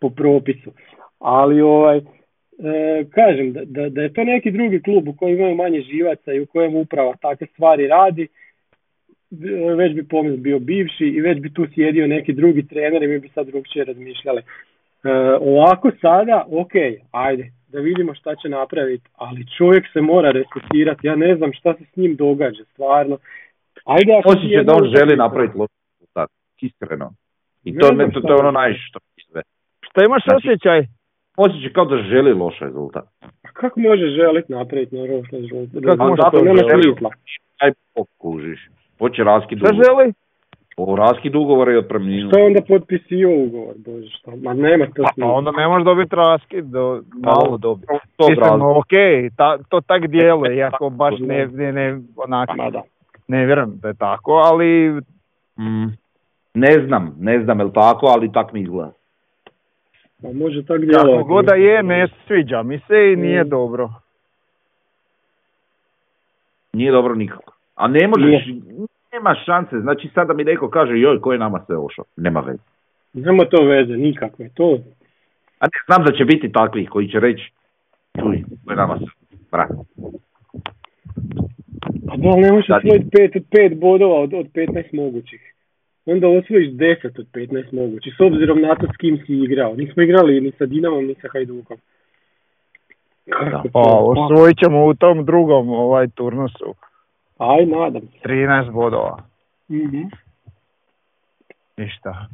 po 0.00 0.10
propisu. 0.10 0.72
Ali 1.18 1.60
ovaj, 1.60 1.96
e, 1.98 2.02
kažem 3.10 3.52
da, 3.52 3.88
da, 3.88 4.02
je 4.02 4.12
to 4.12 4.24
neki 4.24 4.50
drugi 4.50 4.82
klub 4.82 5.08
u 5.08 5.16
kojem 5.16 5.38
imaju 5.38 5.54
manje 5.54 5.80
živaca 5.80 6.32
i 6.32 6.40
u 6.40 6.46
kojem 6.46 6.76
uprava 6.76 7.14
takve 7.20 7.46
stvari 7.46 7.86
radi, 7.86 8.22
e, 8.22 9.74
već 9.74 9.94
bi 9.94 10.08
pomis 10.08 10.38
bio 10.40 10.58
bivši 10.58 11.04
i 11.04 11.20
već 11.20 11.40
bi 11.40 11.54
tu 11.54 11.66
sjedio 11.74 12.06
neki 12.06 12.32
drugi 12.32 12.68
trener 12.68 13.02
i 13.02 13.08
mi 13.08 13.18
bi 13.18 13.28
sad 13.28 13.46
drugčije 13.46 13.84
razmišljali. 13.84 14.40
E, 14.40 15.10
ovako 15.40 15.90
sada, 16.00 16.46
ok, 16.50 16.72
ajde, 17.10 17.50
da 17.68 17.80
vidimo 17.80 18.14
šta 18.14 18.34
će 18.34 18.48
napraviti, 18.48 19.08
ali 19.16 19.46
čovjek 19.58 19.84
se 19.92 20.00
mora 20.00 20.30
resetirati, 20.30 21.06
ja 21.06 21.16
ne 21.16 21.36
znam 21.36 21.52
šta 21.52 21.74
se 21.74 21.84
s 21.92 21.96
njim 21.96 22.16
događa, 22.16 22.64
stvarno. 22.72 23.18
Ajde, 23.84 24.12
ako 24.12 24.22
ti 24.24 24.28
Osjećaj 24.30 24.50
jedna 24.50 24.72
da 24.72 24.78
on 24.78 24.88
želi 24.88 25.16
napraviti 25.16 25.58
loš 25.58 25.70
rezultat, 25.90 26.30
iskreno. 26.60 27.10
I 27.64 27.72
Ne 27.72 27.78
to, 27.80 27.94
me, 27.94 28.04
to, 28.04 28.10
šta 28.10 28.20
to 28.20 28.32
je 28.32 28.38
ono 28.38 28.48
on- 28.48 28.54
najviše 28.54 28.84
što 28.88 28.98
mi 29.06 29.22
sve. 29.22 29.42
Šta 29.80 30.04
imaš 30.04 30.22
Znači- 30.24 30.36
osjećaj? 30.38 30.80
Osjećaj 31.36 31.72
kao 31.72 31.84
da 31.84 31.96
želi 31.96 32.32
loš 32.34 32.58
rezultat. 32.60 33.04
A 33.22 33.48
kako 33.52 33.80
može 33.80 34.06
želiti 34.10 34.52
napraviti 34.52 34.96
na 34.96 35.02
loš 35.04 35.26
rezultat? 35.30 35.82
Kako 35.84 36.04
može 36.04 36.22
to 36.32 36.38
želiti? 36.68 37.04
Aj 37.58 37.70
pokužiš. 37.94 38.60
Hoće 38.98 39.24
raskid 39.24 39.58
Šta 39.58 39.66
ugovora. 39.66 39.84
želi? 39.84 40.12
O 40.76 40.96
raskid 40.96 41.34
ugovora 41.34 41.72
i 41.72 41.76
otpremninu. 41.76 42.28
Što 42.30 42.38
je 42.38 42.46
onda 42.46 42.60
potpisio 42.68 43.30
ugovor, 43.36 43.74
bože 43.76 44.08
što? 44.10 44.30
Ma 44.36 44.54
nema 44.54 44.86
to 44.86 45.02
Pa 45.02 45.10
smisla. 45.14 45.32
onda 45.32 45.50
ne 45.50 45.68
možeš 45.68 45.84
dobiti 45.84 46.16
raskid, 46.16 46.64
do, 46.66 47.02
malo 47.16 47.58
dobiti. 47.58 47.92
Mislim, 48.18 48.38
razloga. 48.38 48.78
ok, 48.78 48.92
ta, 49.36 49.58
to 49.68 49.80
tak 49.80 50.06
djeluje, 50.06 50.56
iako 50.56 50.90
baš 50.90 51.14
ne, 51.20 51.46
ne, 51.46 51.72
ne, 51.72 51.86
onak, 52.16 52.48
Ma 52.56 52.70
da. 52.70 52.82
Ne 53.28 53.46
vjerujem 53.46 53.78
da 53.78 53.88
je 53.88 53.94
tako, 53.94 54.32
ali 54.34 55.00
Mm, 55.56 55.86
ne 56.54 56.86
znam, 56.86 57.14
ne 57.18 57.44
znam 57.44 57.58
jel 57.58 57.70
tako, 57.72 58.06
ali 58.06 58.32
tak 58.32 58.52
mi 58.52 58.60
izgleda. 58.60 58.92
Pa 60.22 60.28
može 60.34 60.64
tak 60.64 60.80
djelovati. 60.80 61.12
kako 61.12 61.24
god 61.24 61.44
da 61.44 61.54
je, 61.54 61.82
ne 61.82 62.08
sviđa 62.26 62.62
mi 62.62 62.78
se 62.78 63.12
i 63.12 63.16
nije 63.16 63.44
Mm. 63.44 63.48
dobro. 63.48 63.90
Nije 66.72 66.92
dobro 66.92 67.14
nikako. 67.14 67.52
A 67.74 67.88
ne 67.88 68.08
možeš, 68.08 68.46
nema 69.12 69.34
šanse. 69.36 69.80
Znači 69.80 70.10
sada 70.14 70.34
mi 70.34 70.44
neko 70.44 70.70
kaže 70.70 70.92
joj, 70.94 71.20
ko 71.20 71.32
je 71.32 71.38
nama 71.38 71.64
sve 71.66 71.76
ošao. 71.78 72.04
Nema 72.16 72.40
veze. 72.40 72.62
Nema 73.12 73.44
to 73.44 73.64
veze, 73.64 73.92
nikakve. 73.92 74.48
To, 74.48 74.78
A 75.58 75.66
ne 75.66 75.80
znam 75.86 76.04
da 76.04 76.12
će 76.12 76.24
biti 76.24 76.52
takvih 76.52 76.88
koji 76.90 77.08
će 77.08 77.20
reći 77.20 77.52
čuj, 78.20 78.42
ko 78.64 78.70
je 78.70 78.76
nama 78.76 78.98
sve. 78.98 79.06
Brat. 79.52 79.70
Da, 82.22 82.28
ali 82.28 82.40
ne 82.42 82.52
možeš 82.52 82.70
osvojiti 82.70 83.10
pet 83.10 83.32
pet 83.50 83.78
bodova 83.78 84.20
od, 84.20 84.34
od 84.34 84.46
15 84.46 84.84
mogućih. 84.92 85.54
Onda 86.06 86.28
osvojiš 86.28 86.68
10 86.68 87.20
od 87.20 87.26
15 87.34 87.72
mogućih, 87.72 88.14
s 88.18 88.20
obzirom 88.20 88.60
na 88.60 88.74
to 88.74 88.86
s 88.94 88.96
kim 88.96 89.18
si 89.26 89.32
igrao. 89.34 89.74
Nismo 89.74 90.02
igrali 90.02 90.40
ni 90.40 90.52
sa 90.58 90.66
Dinamom, 90.66 91.06
ni 91.06 91.14
sa 91.14 91.28
Hajdukom. 91.32 91.76
Kako 93.30 93.68
Pa, 93.72 93.80
osvojit 93.80 94.58
ćemo 94.64 94.86
u 94.86 94.94
tom 94.94 95.24
drugom 95.24 95.70
ovaj 95.70 96.08
turnusu. 96.08 96.74
Aj, 97.38 97.66
nadam 97.66 98.02
se. 98.02 98.28
13 98.28 98.70
bodova. 98.72 99.16
Mhm. 99.70 100.02
Ništa. 101.76 102.26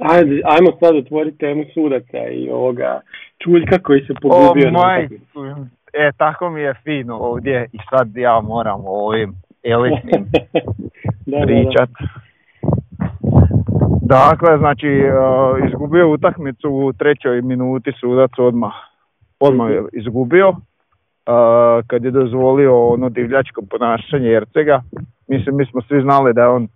Ajde, 0.00 0.40
ajmo 0.44 0.70
sad 0.80 0.96
otvoriti 0.96 1.38
temu 1.38 1.64
sudaca 1.74 2.28
i 2.28 2.50
ovoga 2.50 3.00
čuljka 3.38 3.78
koji 3.78 4.00
se 4.00 4.12
O 4.12 4.20
pogubio 4.22 4.70
na 4.70 4.78
majku. 4.78 5.14
utakmici. 5.14 5.77
E, 5.92 6.10
tako 6.16 6.50
mi 6.50 6.60
je 6.60 6.74
fino 6.84 7.16
ovdje 7.16 7.66
i 7.72 7.78
sad 7.90 8.16
ja 8.16 8.40
moram 8.40 8.80
o 8.86 9.06
ovim 9.06 9.34
elitnim 9.62 10.26
pričat. 11.44 11.90
Dakle, 14.02 14.58
znači, 14.58 14.88
uh, 14.88 15.68
izgubio 15.68 16.12
utakmicu 16.12 16.70
u 16.70 16.92
trećoj 16.92 17.42
minuti 17.42 17.92
sudac 18.00 18.30
odmah. 18.38 18.72
Odmah 19.40 19.70
je 19.70 19.82
izgubio. 19.92 20.48
Uh, 20.48 20.54
kad 21.86 22.04
je 22.04 22.10
dozvolio 22.10 22.86
ono 22.86 23.08
divljačko 23.08 23.62
ponašanje 23.70 24.28
Ercega. 24.30 24.82
Mislim, 25.28 25.56
mi 25.56 25.66
smo 25.66 25.82
svi 25.82 26.02
znali 26.02 26.34
da 26.34 26.42
je 26.42 26.48
on 26.48 26.68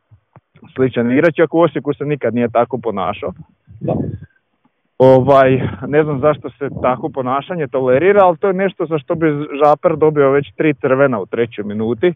sličan 0.74 1.12
igrač, 1.12 1.38
ako 1.38 1.56
u 1.56 1.60
Osijeku 1.60 1.94
se 1.94 2.04
nikad 2.04 2.34
nije 2.34 2.48
tako 2.48 2.78
ponašao. 2.78 3.32
Da. 3.80 3.92
Ovaj, 5.02 5.62
ne 5.86 6.04
znam 6.04 6.20
zašto 6.20 6.50
se 6.50 6.68
tako 6.82 7.08
ponašanje 7.08 7.66
tolerira, 7.66 8.20
ali 8.24 8.36
to 8.36 8.46
je 8.46 8.52
nešto 8.54 8.86
za 8.86 8.98
što 8.98 9.14
bi 9.14 9.26
Žaper 9.64 9.96
dobio 9.96 10.30
već 10.30 10.52
tri 10.56 10.74
crvena 10.74 11.20
u 11.20 11.26
trećoj 11.26 11.64
minuti. 11.64 12.14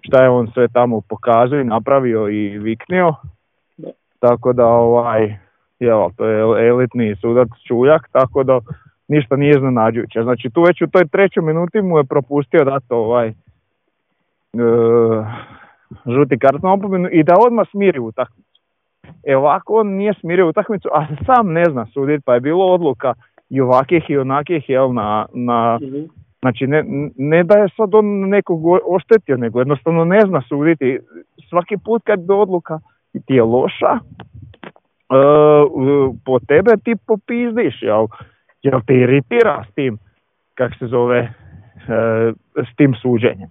Šta 0.00 0.22
je 0.22 0.30
on 0.30 0.50
sve 0.54 0.68
tamo 0.68 1.00
pokazao 1.08 1.60
i 1.60 1.64
napravio 1.64 2.28
i 2.28 2.58
viknio. 2.58 3.14
Da. 3.76 3.90
Tako 4.20 4.52
da 4.52 4.66
ovaj, 4.66 5.38
jel, 5.80 6.10
to 6.16 6.26
je 6.26 6.68
elitni 6.68 7.16
sudac 7.16 7.48
Čuljak, 7.68 8.08
tako 8.12 8.42
da 8.42 8.60
ništa 9.08 9.36
nije 9.36 9.50
iznenađujuće. 9.56 10.22
Znači 10.22 10.50
tu 10.50 10.62
već 10.62 10.82
u 10.82 10.90
toj 10.90 11.08
trećoj 11.08 11.42
minuti 11.42 11.82
mu 11.82 11.98
je 11.98 12.04
propustio 12.04 12.64
dati 12.64 12.86
ovaj 12.88 13.28
e, 13.28 13.34
žuti 16.06 16.38
kart 16.38 16.62
na 16.62 16.72
opomenu 16.72 17.08
i 17.12 17.22
da 17.22 17.34
odmah 17.46 17.66
smiri 17.70 17.98
utakmicu. 18.00 18.41
E 19.26 19.36
ovako 19.36 19.74
on 19.74 19.88
nije 19.88 20.14
smirio 20.20 20.48
utakmicu, 20.48 20.88
a 20.92 21.06
sam 21.26 21.52
ne 21.52 21.64
zna 21.64 21.86
suditi, 21.86 22.22
pa 22.26 22.34
je 22.34 22.40
bilo 22.40 22.66
odluka 22.66 23.14
i 23.50 23.60
ovakih 23.60 24.10
i 24.10 24.18
onakih 24.18 24.68
jel, 24.68 24.92
na, 24.92 25.26
na 25.32 25.78
Mhm. 25.82 26.04
Znači, 26.42 26.66
ne, 26.66 26.84
ne 27.16 27.44
da 27.44 27.54
je 27.54 27.68
sad 27.76 27.94
on 27.94 28.28
nekog 28.28 28.60
oštetio, 28.88 29.36
nego 29.36 29.58
jednostavno 29.58 30.04
ne 30.04 30.20
zna 30.26 30.42
suditi. 30.48 30.98
Svaki 31.48 31.76
put 31.84 32.02
kad 32.04 32.20
je 32.28 32.34
odluka 32.34 32.78
ti 33.26 33.34
je 33.34 33.42
loša, 33.42 33.92
e, 33.92 35.20
po 36.24 36.38
tebe 36.48 36.70
ti 36.84 36.94
popizdiš, 37.06 37.82
jel? 37.82 38.06
Jel 38.62 38.80
te 38.86 38.94
iritira 38.94 39.64
s 39.70 39.74
tim, 39.74 39.98
kak 40.54 40.72
se 40.78 40.86
zove, 40.86 41.18
e, 41.18 42.32
s 42.56 42.76
tim 42.76 42.94
suđenjem. 42.94 43.48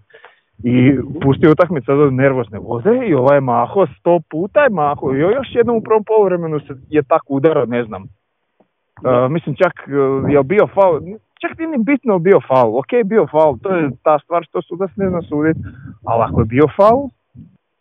I 0.64 0.97
pusti 1.22 1.47
utakmicu 1.47 1.86
sad 1.86 1.99
od 1.99 2.14
nervozne 2.14 2.59
vode 2.59 3.07
i 3.07 3.14
ovaj 3.14 3.38
je 3.38 3.41
maho, 3.41 3.86
sto 3.99 4.20
puta 4.32 4.59
je 4.59 4.70
maho. 4.70 5.14
I 5.14 5.20
još 5.20 5.47
jednom 5.55 5.78
u 5.78 5.82
prvom 5.82 6.03
poluvremenu 6.03 6.59
se 6.59 6.74
je 6.89 7.03
tako 7.03 7.34
udarao, 7.34 7.66
ne 7.66 7.84
znam. 7.84 8.03
E, 8.03 9.30
mislim 9.30 9.55
čak 9.55 9.74
e, 9.88 10.32
je 10.34 10.43
bio 10.43 10.68
faul, 10.68 10.99
čak 11.41 11.57
nije 11.57 11.70
ni 11.70 11.84
bitno 11.84 12.20
bio 12.20 12.39
faul, 12.47 12.78
ok 12.80 12.91
bio 13.05 13.28
faul, 13.28 13.57
to 13.64 13.76
je 13.76 13.89
ta 14.03 14.20
stvar 14.20 14.43
što 14.43 14.62
sudac 14.62 14.91
ne 14.95 15.09
zna 15.09 15.22
suditi, 15.22 15.59
ali 16.05 16.24
ako 16.24 16.41
je 16.41 16.45
bio 16.45 16.68
faul, 16.78 17.09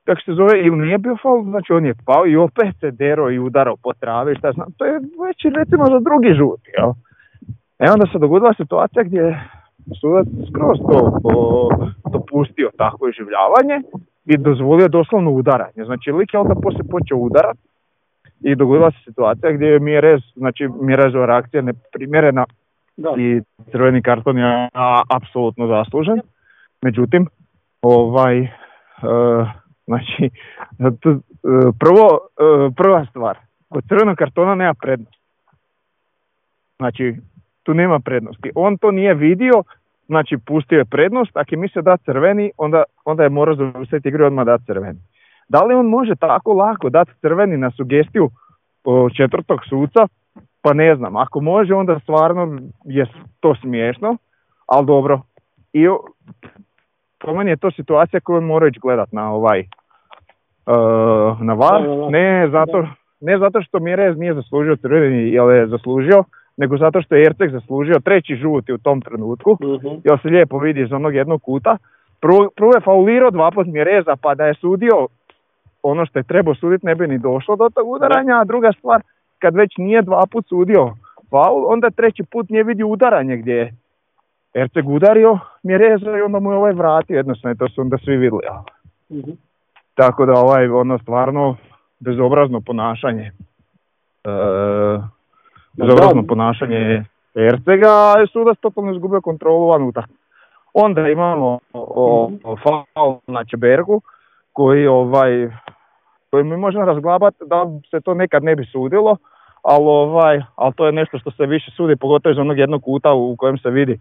kako 0.05 0.20
se 0.20 0.33
zove, 0.33 0.61
ili 0.66 0.76
nije 0.76 0.99
bio 0.99 1.16
faul, 1.22 1.43
znači 1.45 1.72
on 1.72 1.87
je 1.87 1.95
pao 2.07 2.26
i 2.26 2.37
opet 2.37 2.76
se 2.81 2.91
dero 2.91 3.31
i 3.31 3.39
udarao 3.39 3.76
po 3.83 3.93
travi, 3.93 4.37
šta 4.39 4.53
znam, 4.53 4.68
to 4.76 4.85
je 4.85 4.93
već 5.26 5.39
recimo 5.57 5.85
za 5.87 6.01
drugi 6.01 6.35
žut, 6.39 6.61
jel? 6.78 6.91
E 7.78 7.93
onda 7.93 8.07
se 8.12 8.18
dogodila 8.18 8.55
situacija 8.55 9.03
gdje 9.03 9.41
sudac 10.01 10.26
skroz 10.49 10.78
to 10.89 11.11
dopustio 12.12 12.70
takvo 12.76 13.09
iživljavanje 13.09 13.76
i 14.24 14.37
dozvolio 14.37 14.89
doslovno 14.89 15.31
udaranje. 15.31 15.85
Znači 15.85 16.12
lik 16.12 16.35
je 16.35 16.41
onda 16.41 16.55
poslije 16.55 16.85
počeo 16.91 17.18
udarat 17.18 17.57
i 18.41 18.55
dogodila 18.55 18.91
se 18.91 18.99
situacija 19.05 19.53
gdje 19.53 19.66
je 19.66 19.81
Mirez, 19.81 20.20
znači 20.37 20.68
Mirezova 20.81 21.26
reakcija 21.26 21.62
neprimjerena 21.62 22.45
da. 22.97 23.14
i 23.18 23.41
crveni 23.70 24.03
karton 24.03 24.39
je 24.39 24.68
apsolutno 25.09 25.66
zaslužen. 25.66 26.20
Međutim, 26.83 27.26
ovaj, 27.83 28.41
uh, 28.41 29.49
znači, 29.87 30.31
prvo, 31.81 32.07
uh, 32.14 32.74
prva 32.76 33.07
stvar, 33.11 33.39
kod 33.68 33.85
crvenog 33.89 34.16
kartona 34.16 34.55
nema 34.55 34.74
prednost. 34.74 35.20
Znači, 36.78 37.16
tu 37.71 37.75
nema 37.75 38.01
prednosti. 38.01 38.51
On 38.55 38.79
to 38.79 38.91
nije 38.91 39.14
vidio, 39.14 39.62
znači 40.07 40.39
pustio 40.47 40.79
je 40.79 40.85
prednost, 40.85 41.37
ako 41.37 41.55
je 41.55 41.59
mislio 41.59 41.83
da 41.83 41.97
crveni, 41.97 42.51
onda, 42.57 42.83
onda 43.05 43.23
je 43.23 43.29
morao 43.29 43.55
završiti 43.55 44.09
igru 44.09 44.27
odmah 44.27 44.47
da 44.47 44.59
crveni. 44.59 44.99
Da 45.49 45.64
li 45.64 45.75
on 45.75 45.87
može 45.87 46.16
tako 46.16 46.53
lako 46.53 46.91
dati 46.91 47.12
crveni 47.21 47.57
na 47.57 47.71
sugestiju 47.71 48.31
četvrtog 49.16 49.61
suca? 49.68 50.07
Pa 50.62 50.73
ne 50.73 50.97
znam, 50.97 51.16
ako 51.16 51.41
može 51.41 51.75
onda 51.75 52.01
stvarno 52.01 52.59
je 52.85 53.07
to 53.41 53.55
smiješno, 53.55 54.16
ali 54.66 54.87
dobro. 54.87 55.21
I 55.73 55.87
po 57.18 57.35
meni 57.35 57.51
je 57.51 57.57
to 57.57 57.71
situacija 57.71 58.21
koju 58.21 58.41
mora 58.41 58.68
ići 58.68 58.81
gledat 58.81 59.12
na 59.12 59.33
ovaj 59.33 59.61
uh, 59.61 61.41
na 61.41 61.55
VAR, 61.55 61.83
ne 62.11 62.49
zato, 62.49 62.89
ne 63.21 63.39
zato 63.39 63.62
što 63.62 63.79
Mirez 63.81 64.18
nije 64.18 64.35
zaslužio 64.35 64.77
crveni, 64.77 65.33
jer 65.33 65.51
je 65.51 65.66
zaslužio, 65.66 66.25
nego 66.57 66.77
zato 66.77 67.03
što 67.03 67.15
je 67.15 67.27
Erceg 67.27 67.51
zaslužio 67.51 68.01
treći 68.05 68.37
žuti 68.37 68.73
u 68.73 68.79
tom 68.79 69.01
trenutku, 69.01 69.51
uh 69.51 69.83
jer 70.05 70.19
se 70.23 70.29
lijepo 70.29 70.59
vidi 70.59 70.81
iz 70.83 70.93
onog 70.93 71.15
jednog 71.15 71.43
kuta. 71.43 71.77
Prvo, 72.21 72.49
prvo 72.57 72.73
je 72.75 72.81
faulirao 72.81 73.31
dva 73.31 73.51
put 73.51 73.67
Mireza, 73.67 74.17
pa 74.17 74.35
da 74.35 74.47
je 74.47 74.55
sudio 74.55 75.07
ono 75.83 76.07
što 76.07 76.19
je 76.19 76.23
trebao 76.23 76.55
suditi 76.55 76.87
ne 76.87 76.95
bi 76.95 77.07
ni 77.07 77.19
došlo 77.19 77.57
do 77.57 77.69
tog 77.75 77.89
udaranja, 77.89 78.41
a 78.41 78.45
druga 78.45 78.73
stvar, 78.79 79.01
kad 79.39 79.55
već 79.55 79.77
nije 79.77 80.03
dva 80.03 80.27
put 80.33 80.49
sudio 80.49 80.93
faul, 81.31 81.73
onda 81.73 81.91
treći 81.91 82.23
put 82.23 82.51
nije 82.51 82.65
vidio 82.65 82.87
udaranje 82.87 83.37
gdje 83.37 83.55
je 83.55 83.75
Erceg 84.55 84.89
udario 84.89 85.39
Mireza 85.63 86.19
i 86.19 86.21
onda 86.21 86.41
mu 86.41 86.53
je 86.53 86.57
ovaj 86.57 86.73
vratio, 86.73 87.17
jednostavno 87.17 87.55
to 87.55 87.69
su 87.69 87.81
onda 87.81 87.99
svi 87.99 88.17
vidjeli. 88.17 88.43
uh 89.09 89.25
Tako 89.95 90.27
da 90.27 90.33
ovaj 90.33 90.69
ono 90.69 90.99
stvarno 90.99 91.57
bezobrazno 91.99 92.61
ponašanje. 92.61 93.33
E, 94.25 94.31
bezobrazno 95.73 96.23
ponašanje 96.29 97.05
Ercega, 97.35 98.14
je 98.21 98.27
sudac 98.27 98.59
totalno 98.59 98.93
izgubio 98.93 99.21
kontrolu 99.21 99.68
van 99.68 99.83
utakmice. 99.83 100.23
Onda 100.75 101.09
imamo 101.09 101.59
o, 101.73 102.31
o 102.45 102.57
faul 102.57 103.18
na 103.27 103.45
Čebergu 103.45 104.01
koji 104.53 104.87
ovaj 104.87 105.51
koji 106.31 106.45
mi 106.45 106.57
možemo 106.57 106.85
razglabati 106.85 107.37
da 107.47 107.66
se 107.91 108.01
to 108.01 108.14
nekad 108.14 108.45
ne 108.45 108.57
bi 108.57 108.64
sudilo, 108.64 109.16
ali 109.62 109.85
ovaj, 109.85 110.43
ali 110.57 110.75
to 110.75 110.87
je 110.87 110.93
nešto 110.93 111.18
što 111.18 111.31
se 111.31 111.47
više 111.47 111.71
sudi, 111.71 111.97
pogotovo 111.97 112.33
iz 112.33 112.39
onog 112.39 112.59
jednog 112.59 112.83
kuta 112.83 113.12
u 113.12 113.37
kojem 113.37 113.59
se 113.59 113.71
vidi 113.71 113.99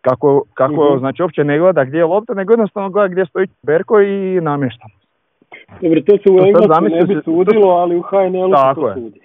kako, 0.00 0.44
kako 0.54 0.94
mm 0.94 0.98
znači 0.98 1.22
uopće 1.22 1.44
ne 1.44 1.58
gleda 1.58 1.84
gdje 1.84 1.98
je 1.98 2.04
lopta, 2.04 2.34
nego 2.34 2.52
jednostavno 2.52 2.90
gleda 2.90 3.08
gdje 3.08 3.26
stoji 3.26 3.46
Berko 3.62 4.00
i 4.00 4.40
namješta. 4.40 4.86
Dobro, 5.80 6.00
to 6.00 6.16
se 6.16 6.30
u 6.32 6.38
Englesku 6.46 6.84
ne 6.84 7.04
bi 7.04 7.20
sudilo, 7.24 7.68
ali 7.68 7.96
u 7.96 8.02
HNL-u 8.02 8.56
se 8.56 8.74
to 8.74 8.94
sudi. 8.94 9.20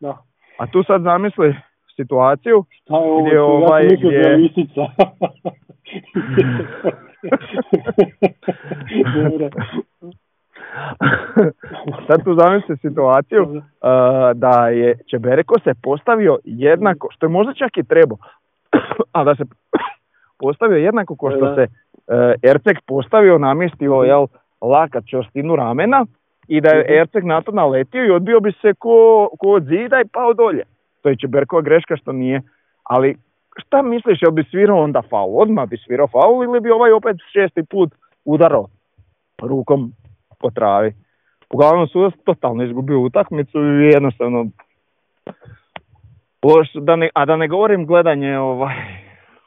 Da. 0.00 0.18
A 0.60 0.66
tu 0.66 0.82
sad 0.82 1.02
zamisli 1.02 1.56
situaciju 1.96 2.64
Šta 2.70 2.94
je 2.94 3.00
ovo, 3.00 3.20
gdje 3.24 3.40
ovaj, 3.40 3.84
ja 3.84 3.96
gdje... 3.96 4.36
lisica. 4.36 4.86
Sad 12.06 12.24
tu 12.24 12.34
zamisli 12.34 12.76
situaciju 12.76 13.42
uh, 13.42 13.60
da 14.34 14.68
je 14.68 14.98
Čebereko 15.10 15.54
se 15.64 15.74
postavio 15.82 16.38
jednako, 16.44 17.08
što 17.10 17.26
je 17.26 17.30
možda 17.30 17.54
čak 17.54 17.76
i 17.76 17.84
trebao, 17.84 18.18
a 19.12 19.24
da 19.24 19.34
se 19.34 19.44
postavio 20.42 20.76
jednako 20.76 21.16
kao 21.16 21.30
što 21.30 21.54
se 21.54 21.62
uh, 21.62 21.70
Erceg 22.50 22.76
postavio, 22.86 23.38
namjestio 23.38 23.92
jel, 23.92 24.26
lakat 24.60 25.04
čvrstinu 25.06 25.56
ramena 25.56 26.06
i 26.50 26.60
da 26.60 26.68
je 26.68 26.84
mhm. 26.84 26.92
Erceg 26.92 27.24
na 27.24 27.40
to 27.40 27.52
naletio 27.52 28.06
i 28.06 28.10
odbio 28.10 28.40
bi 28.40 28.52
se 28.52 28.74
ko, 28.78 29.28
ko 29.38 29.48
od 29.48 29.64
zida 29.64 30.00
i 30.00 30.08
pao 30.12 30.34
dolje. 30.34 30.64
To 31.02 31.08
je 31.08 31.16
Čeberkova 31.16 31.62
greška 31.62 31.96
što 31.96 32.12
nije. 32.12 32.42
Ali 32.84 33.16
šta 33.56 33.82
misliš, 33.82 34.22
jel 34.22 34.30
bi 34.30 34.44
svirao 34.50 34.82
onda 34.82 35.02
faul? 35.10 35.40
Odmah 35.42 35.68
bi 35.68 35.76
svirao 35.76 36.06
faul 36.06 36.44
ili 36.44 36.60
bi 36.60 36.70
ovaj 36.70 36.92
opet 36.92 37.16
šesti 37.32 37.62
put 37.70 37.94
udarao 38.24 38.66
rukom 39.42 39.92
po 40.40 40.50
travi. 40.50 40.92
Uglavnom 41.50 41.88
su 41.88 42.10
totalno 42.24 42.64
izgubio 42.64 43.00
utakmicu 43.00 43.58
i 43.58 43.90
jednostavno 43.92 44.46
loš, 46.42 46.68
da 46.74 46.96
ne, 46.96 47.10
a 47.14 47.24
da 47.24 47.36
ne 47.36 47.48
govorim 47.48 47.86
gledanje 47.86 48.38
ovaj, 48.38 48.76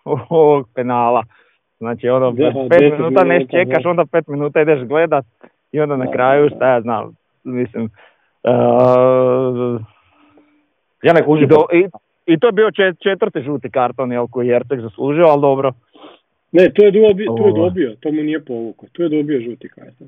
ovog 0.30 0.70
penala. 0.76 1.24
Znači 1.78 2.10
ono, 2.10 2.32
da, 2.32 2.51
pet 2.70 2.91
minuta 2.91 3.24
ne 3.24 3.45
čekaš, 3.51 3.86
onda 3.86 4.06
pet 4.12 4.28
minuta 4.28 4.62
ideš 4.62 4.84
gledat 4.84 5.26
i 5.74 5.82
onda 5.82 5.95
na 5.95 6.11
kraju 6.11 6.49
šta 6.55 6.74
ja 6.74 6.82
znam, 6.82 7.15
mislim, 7.43 7.84
uh, 8.43 9.82
ja 11.03 11.13
ne 11.13 11.26
kužim. 11.26 11.49
I, 11.74 11.88
I 12.26 12.39
to 12.39 12.47
je 12.47 12.51
bio 12.51 12.71
četvrti 13.03 13.41
žuti 13.41 13.69
karton 13.71 14.11
jel, 14.11 14.28
koji 14.28 14.47
je 14.47 14.55
Ertek 14.55 14.80
zaslužio, 14.82 15.26
ali 15.26 15.41
dobro. 15.41 15.71
Ne, 16.51 16.69
to 16.76 16.84
je 16.86 16.91
dobio, 16.91 17.34
to 17.38 17.47
je 17.47 17.53
dobio, 17.53 17.95
to 17.99 18.11
mu 18.11 18.24
nije 18.24 18.45
povukao, 18.45 18.89
to 18.91 19.03
je 19.03 19.09
dobio 19.09 19.41
žuti 19.41 19.69
karton. 19.69 20.07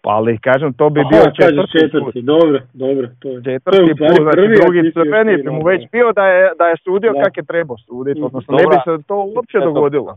Pa 0.00 0.10
ali 0.10 0.38
kažem, 0.38 0.72
to 0.72 0.90
bi 0.90 1.00
Aha, 1.00 1.08
bio 1.08 1.24
četvrti, 1.40 1.72
četvrti 1.78 2.22
dobro, 2.22 2.60
dobro. 2.72 3.08
To 3.18 3.28
je, 3.28 3.42
četvrti 3.44 3.92
put, 3.98 4.16
znači 4.22 4.40
drugi 4.62 4.92
crveni 4.92 5.50
mu 5.50 5.62
već 5.62 5.90
bio 5.92 6.12
da 6.12 6.26
je, 6.26 6.50
da 6.58 6.66
je 6.66 6.76
sudio 6.84 7.12
kak 7.24 7.36
je 7.36 7.42
trebao 7.42 7.76
suditi, 7.78 8.22
odnosno 8.22 8.56
ne 8.56 8.64
bi 8.66 8.76
se 8.84 9.02
to 9.06 9.16
uopće 9.16 9.58
dogodilo. 9.58 10.16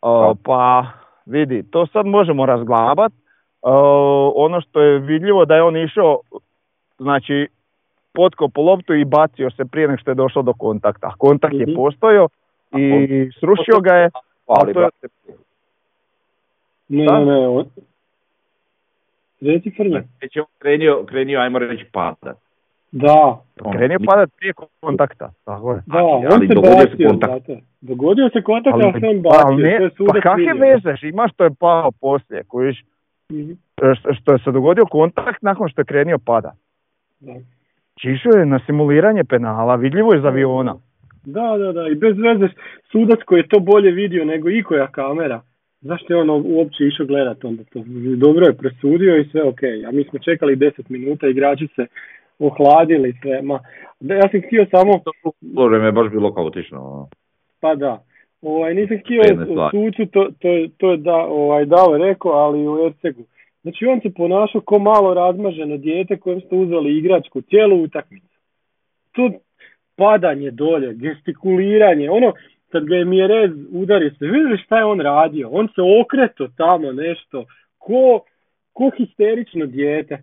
O, 0.00 0.34
pa 0.44 0.86
vidi, 1.26 1.62
to 1.70 1.86
sad 1.86 2.06
možemo 2.06 2.46
razglabat. 2.46 3.12
ono 4.34 4.60
što 4.60 4.80
je 4.82 4.98
vidljivo 4.98 5.44
da 5.44 5.54
je 5.54 5.62
on 5.62 5.76
išao, 5.76 6.20
znači 6.98 7.48
potkop 8.12 8.52
po 8.54 8.62
loptu 8.62 8.94
i 8.94 9.04
bacio 9.04 9.50
se 9.50 9.64
prije 9.64 9.88
nego 9.88 10.00
što 10.00 10.10
je 10.10 10.14
došlo 10.14 10.42
do 10.42 10.52
kontakta. 10.52 11.12
Kontakt 11.18 11.54
je 11.54 11.66
mhm. 11.66 11.76
postojao 11.76 12.28
i 12.76 13.30
srušio 13.40 13.80
ga 13.80 13.94
je. 13.94 14.10
Ali 14.46 14.74
to 14.74 14.80
je... 14.80 14.88
Ne, 16.88 17.04
ne, 17.04 17.24
ne, 17.24 17.64
Reci 19.40 19.70
Frnja. 19.76 20.02
Već 20.22 20.36
je 20.36 20.44
krenio, 20.58 21.04
krenio, 21.06 21.40
ajmo 21.40 21.58
reći, 21.58 21.84
padat. 21.92 22.36
Da. 22.92 23.42
Krenio 23.72 23.98
padat 24.06 24.30
prije 24.36 24.52
kontakta. 24.80 25.30
Tako 25.44 25.72
je. 25.72 25.82
Da, 25.86 26.02
on 26.02 26.26
ali 26.32 26.48
se 26.48 26.54
bacio, 26.54 27.08
kontakt. 27.08 27.46
Dogodio 27.88 28.28
se 28.32 28.42
kontakt, 28.42 28.74
ali, 28.74 29.00
se 29.00 29.06
on 29.06 29.22
bacio. 29.22 29.56
Ne, 29.56 29.90
pa 30.06 30.20
kakve 30.20 30.52
veze 30.54 31.06
imaš 31.08 31.32
što 31.32 31.44
je 31.44 31.50
pao 31.60 31.90
poslije, 32.00 32.42
kojiš? 32.48 32.84
Mm-hmm. 33.32 33.58
Što 34.18 34.32
je 34.32 34.38
se 34.38 34.50
dogodio 34.52 34.86
kontakt 34.86 35.42
nakon 35.42 35.68
što 35.68 35.80
je 35.80 35.84
krenio 35.84 36.18
pada. 36.18 36.52
Da. 37.20 37.32
Čišao 38.00 38.32
je 38.38 38.46
na 38.46 38.60
simuliranje 38.66 39.24
penala, 39.24 39.74
vidljivo 39.74 40.12
je 40.12 40.18
iz 40.18 40.24
aviona. 40.24 40.74
Da, 41.24 41.56
da, 41.58 41.72
da, 41.72 41.88
i 41.88 41.94
bez 41.94 42.16
veze 42.18 42.48
sudac 42.92 43.18
koji 43.26 43.38
je 43.40 43.48
to 43.48 43.60
bolje 43.60 43.90
vidio 43.90 44.24
nego 44.24 44.50
ikoja 44.50 44.86
kamera 44.86 45.40
zašto 45.84 46.14
je 46.14 46.20
on 46.20 46.30
uopće 46.30 46.84
išao 46.84 47.06
gledat 47.06 47.44
onda 47.44 47.62
to? 47.72 47.84
Dobro 48.16 48.46
je 48.46 48.56
presudio 48.56 49.16
i 49.16 49.28
sve 49.30 49.42
ok, 49.42 49.62
a 49.88 49.92
mi 49.92 50.04
smo 50.04 50.18
čekali 50.18 50.56
10 50.56 50.70
minuta, 50.88 51.26
igrači 51.26 51.68
se 51.76 51.86
ohladili 52.38 53.14
sve, 53.22 53.42
ma, 53.42 53.58
ja 54.00 54.28
sam 54.30 54.40
htio 54.46 54.66
samo... 54.70 54.92
To 55.54 55.66
vrijeme 55.66 55.86
je 55.86 55.92
baš 55.92 56.10
bilo 56.10 56.34
kaotično. 56.34 57.08
Pa 57.64 57.74
da, 57.74 58.02
ovaj, 58.42 58.74
nisam 58.74 58.98
htio 58.98 59.22
u 59.48 59.56
sucu, 59.70 60.06
to, 60.12 60.28
to, 60.38 60.48
to 60.78 60.90
je 60.90 60.96
da, 60.96 61.16
ovaj, 61.16 61.64
dao 61.64 61.98
rekao, 61.98 62.32
ali 62.32 62.68
u 62.68 62.86
Ercegu. 62.86 63.24
Znači 63.62 63.86
on 63.86 64.00
se 64.00 64.14
ponašao 64.14 64.60
ko 64.60 64.78
malo 64.78 65.14
razmaženo 65.14 65.76
dijete 65.76 66.16
kojem 66.16 66.40
ste 66.40 66.56
uzeli 66.56 66.98
igračku 66.98 67.40
cijelu 67.40 67.82
utakmicu. 67.82 68.38
To 69.12 69.30
padanje 69.96 70.50
dolje, 70.50 70.94
gestikuliranje, 70.94 72.10
ono, 72.10 72.32
kad 72.68 72.84
ga 72.84 72.96
je 72.96 73.04
Mjerez 73.04 73.50
udario, 73.72 74.10
se 74.10 74.26
vidjeli 74.26 74.58
šta 74.58 74.78
je 74.78 74.84
on 74.84 75.00
radio? 75.00 75.48
On 75.52 75.68
se 75.68 75.80
okreto 76.00 76.48
tamo 76.56 76.92
nešto, 76.92 77.44
ko, 77.78 78.20
ko 78.72 78.90
histerično 78.96 79.66
dijete. 79.66 80.22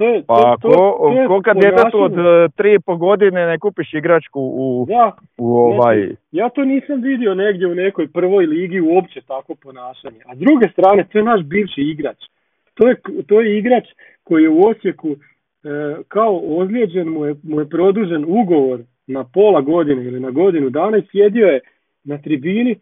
To 0.00 0.22
Pa 0.26 0.56
to, 0.62 0.68
ko, 0.68 0.74
to, 0.74 1.14
to 1.22 1.28
ko 1.28 1.40
kad 1.42 1.56
djetetu 1.56 2.02
od 2.02 2.18
e, 2.18 2.48
tri 2.56 2.74
i 2.74 2.80
po 2.86 2.96
godine 2.96 3.46
ne 3.46 3.58
kupiš 3.58 3.94
igračku 3.94 4.40
u, 4.40 4.86
Da, 4.88 5.12
u 5.38 5.56
ovaj... 5.56 6.08
ja 6.32 6.48
to 6.48 6.64
nisam 6.64 7.02
vidio 7.02 7.34
negdje 7.34 7.66
u 7.66 7.74
nekoj 7.74 8.08
prvoj 8.08 8.46
ligi 8.46 8.80
uopće 8.80 9.20
tako 9.20 9.54
ponašanje. 9.54 10.20
A 10.26 10.36
s 10.36 10.38
druge 10.38 10.68
strane, 10.68 11.04
to 11.12 11.18
je 11.18 11.24
naš 11.24 11.42
bivši 11.42 11.80
igrač. 11.80 12.16
To 12.74 12.88
je, 12.88 12.96
to 13.26 13.40
je 13.40 13.58
igrač 13.58 13.84
koji 14.24 14.42
je 14.42 14.48
u 14.48 14.60
Osijeku 14.66 15.08
e, 15.10 15.16
kao 16.08 16.40
ozlijeđen, 16.44 17.08
mu 17.08 17.26
je, 17.26 17.34
mu 17.42 17.60
je 17.60 17.68
produžen 17.68 18.24
ugovor 18.28 18.80
na 19.06 19.24
pola 19.24 19.60
godine 19.60 20.04
ili 20.04 20.20
na 20.20 20.30
godinu 20.30 20.70
dana 20.70 20.98
i 20.98 21.06
sjedio 21.10 21.46
je 21.46 21.60
na 22.04 22.18
tribini 22.18 22.76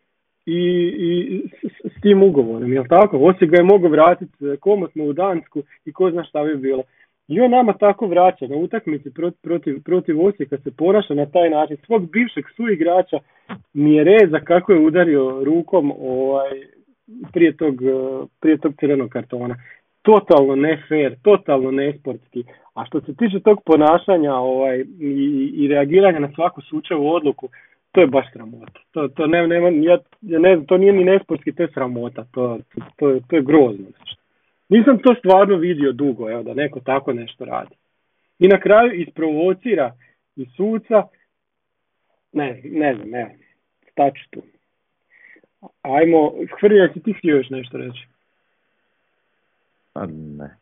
i, 0.47 0.61
i 1.09 1.43
s, 1.63 1.93
s 1.93 2.01
tim 2.01 2.23
ugovorom, 2.23 2.73
jel 2.73 2.85
tako? 2.89 3.19
Osijek 3.19 3.51
ga 3.51 3.57
je 3.57 3.63
mogao 3.63 3.91
vratiti 3.91 4.47
e, 4.47 4.57
komotno 4.57 5.05
u 5.05 5.13
Dansku 5.13 5.63
i 5.85 5.93
ko 5.93 6.11
zna 6.11 6.25
šta 6.25 6.45
bi 6.45 6.57
bilo. 6.57 6.83
I 7.29 7.41
on 7.41 7.51
nama 7.51 7.73
tako 7.73 8.07
vraća 8.07 8.47
na 8.47 8.57
utakmici 8.57 9.15
protiv, 9.15 9.39
protiv, 9.43 9.83
protiv 9.83 10.25
Osijeka 10.25 10.57
se 10.59 10.71
ponaša 10.77 11.15
na 11.15 11.27
taj 11.27 11.51
način. 11.51 11.77
Svog 11.87 12.11
bivšeg 12.11 12.45
suigrača 12.57 13.19
mi 13.73 13.95
je 13.95 14.05
reza 14.05 14.41
kako 14.45 14.73
je 14.73 14.87
udario 14.87 15.45
rukom 15.45 15.93
ovaj, 16.01 16.51
prije, 17.33 17.57
tog, 17.57 17.75
prije 18.41 18.59
tog 18.59 18.75
crvenog 18.81 19.11
kartona. 19.11 19.57
Totalno 20.03 20.55
ne 20.57 20.83
fair, 20.89 21.17
totalno 21.23 21.71
nesportski. 21.71 22.45
A 22.75 22.85
što 22.87 23.01
se 23.01 23.17
tiče 23.17 23.41
tog 23.41 23.63
ponašanja 23.65 24.35
ovaj, 24.35 24.85
i, 25.01 25.53
i 25.55 25.69
reagiranja 25.69 26.19
na 26.19 26.31
svaku 26.35 26.61
sučevu 26.61 27.09
odluku, 27.09 27.49
to 27.93 28.01
je 28.01 28.07
baš 28.07 28.33
sramota. 28.33 28.81
To, 28.93 29.09
to, 29.09 29.27
ne, 29.27 29.47
nema, 29.47 29.69
ja, 29.69 29.99
ja 30.21 30.39
ne 30.39 30.61
to 30.67 30.79
nije 30.79 30.93
ni 30.93 31.05
nesportski, 31.05 31.53
to 31.53 31.63
je 31.63 31.69
sramota. 31.75 32.25
To, 32.33 32.59
to, 32.97 33.21
to 33.29 33.37
je 33.37 33.43
grozno 33.43 33.87
nešto. 34.01 34.23
Nisam 34.69 34.99
to 34.99 35.15
stvarno 35.15 35.57
vidio 35.57 35.93
dugo, 35.93 36.31
evo, 36.31 36.43
da 36.43 36.55
neko 36.55 36.81
tako 36.81 37.13
nešto 37.13 37.45
radi. 37.45 37.75
I 38.39 38.49
na 38.49 38.61
kraju 38.61 38.93
isprovocira 38.93 39.93
i 40.37 40.47
suca, 40.57 41.03
ne, 42.33 42.61
ne 42.65 42.95
znam, 42.95 43.15
evo, 43.15 43.31
staću 43.91 44.31
tu. 44.31 44.43
Ajmo, 45.83 46.33
Hrvija, 46.61 46.93
si 46.93 47.03
ti 47.03 47.13
htio 47.13 47.37
još 47.37 47.51
nešto 47.51 47.79
reći? 47.79 48.07
Pa 49.93 50.07
ne. 50.07 50.57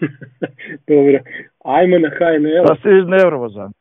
Dobro, 0.88 1.18
ajmo 1.64 1.98
na 1.98 2.10
HNL. 2.10 2.64
Da 2.68 2.76
si 2.82 3.10
nervozan. 3.10 3.72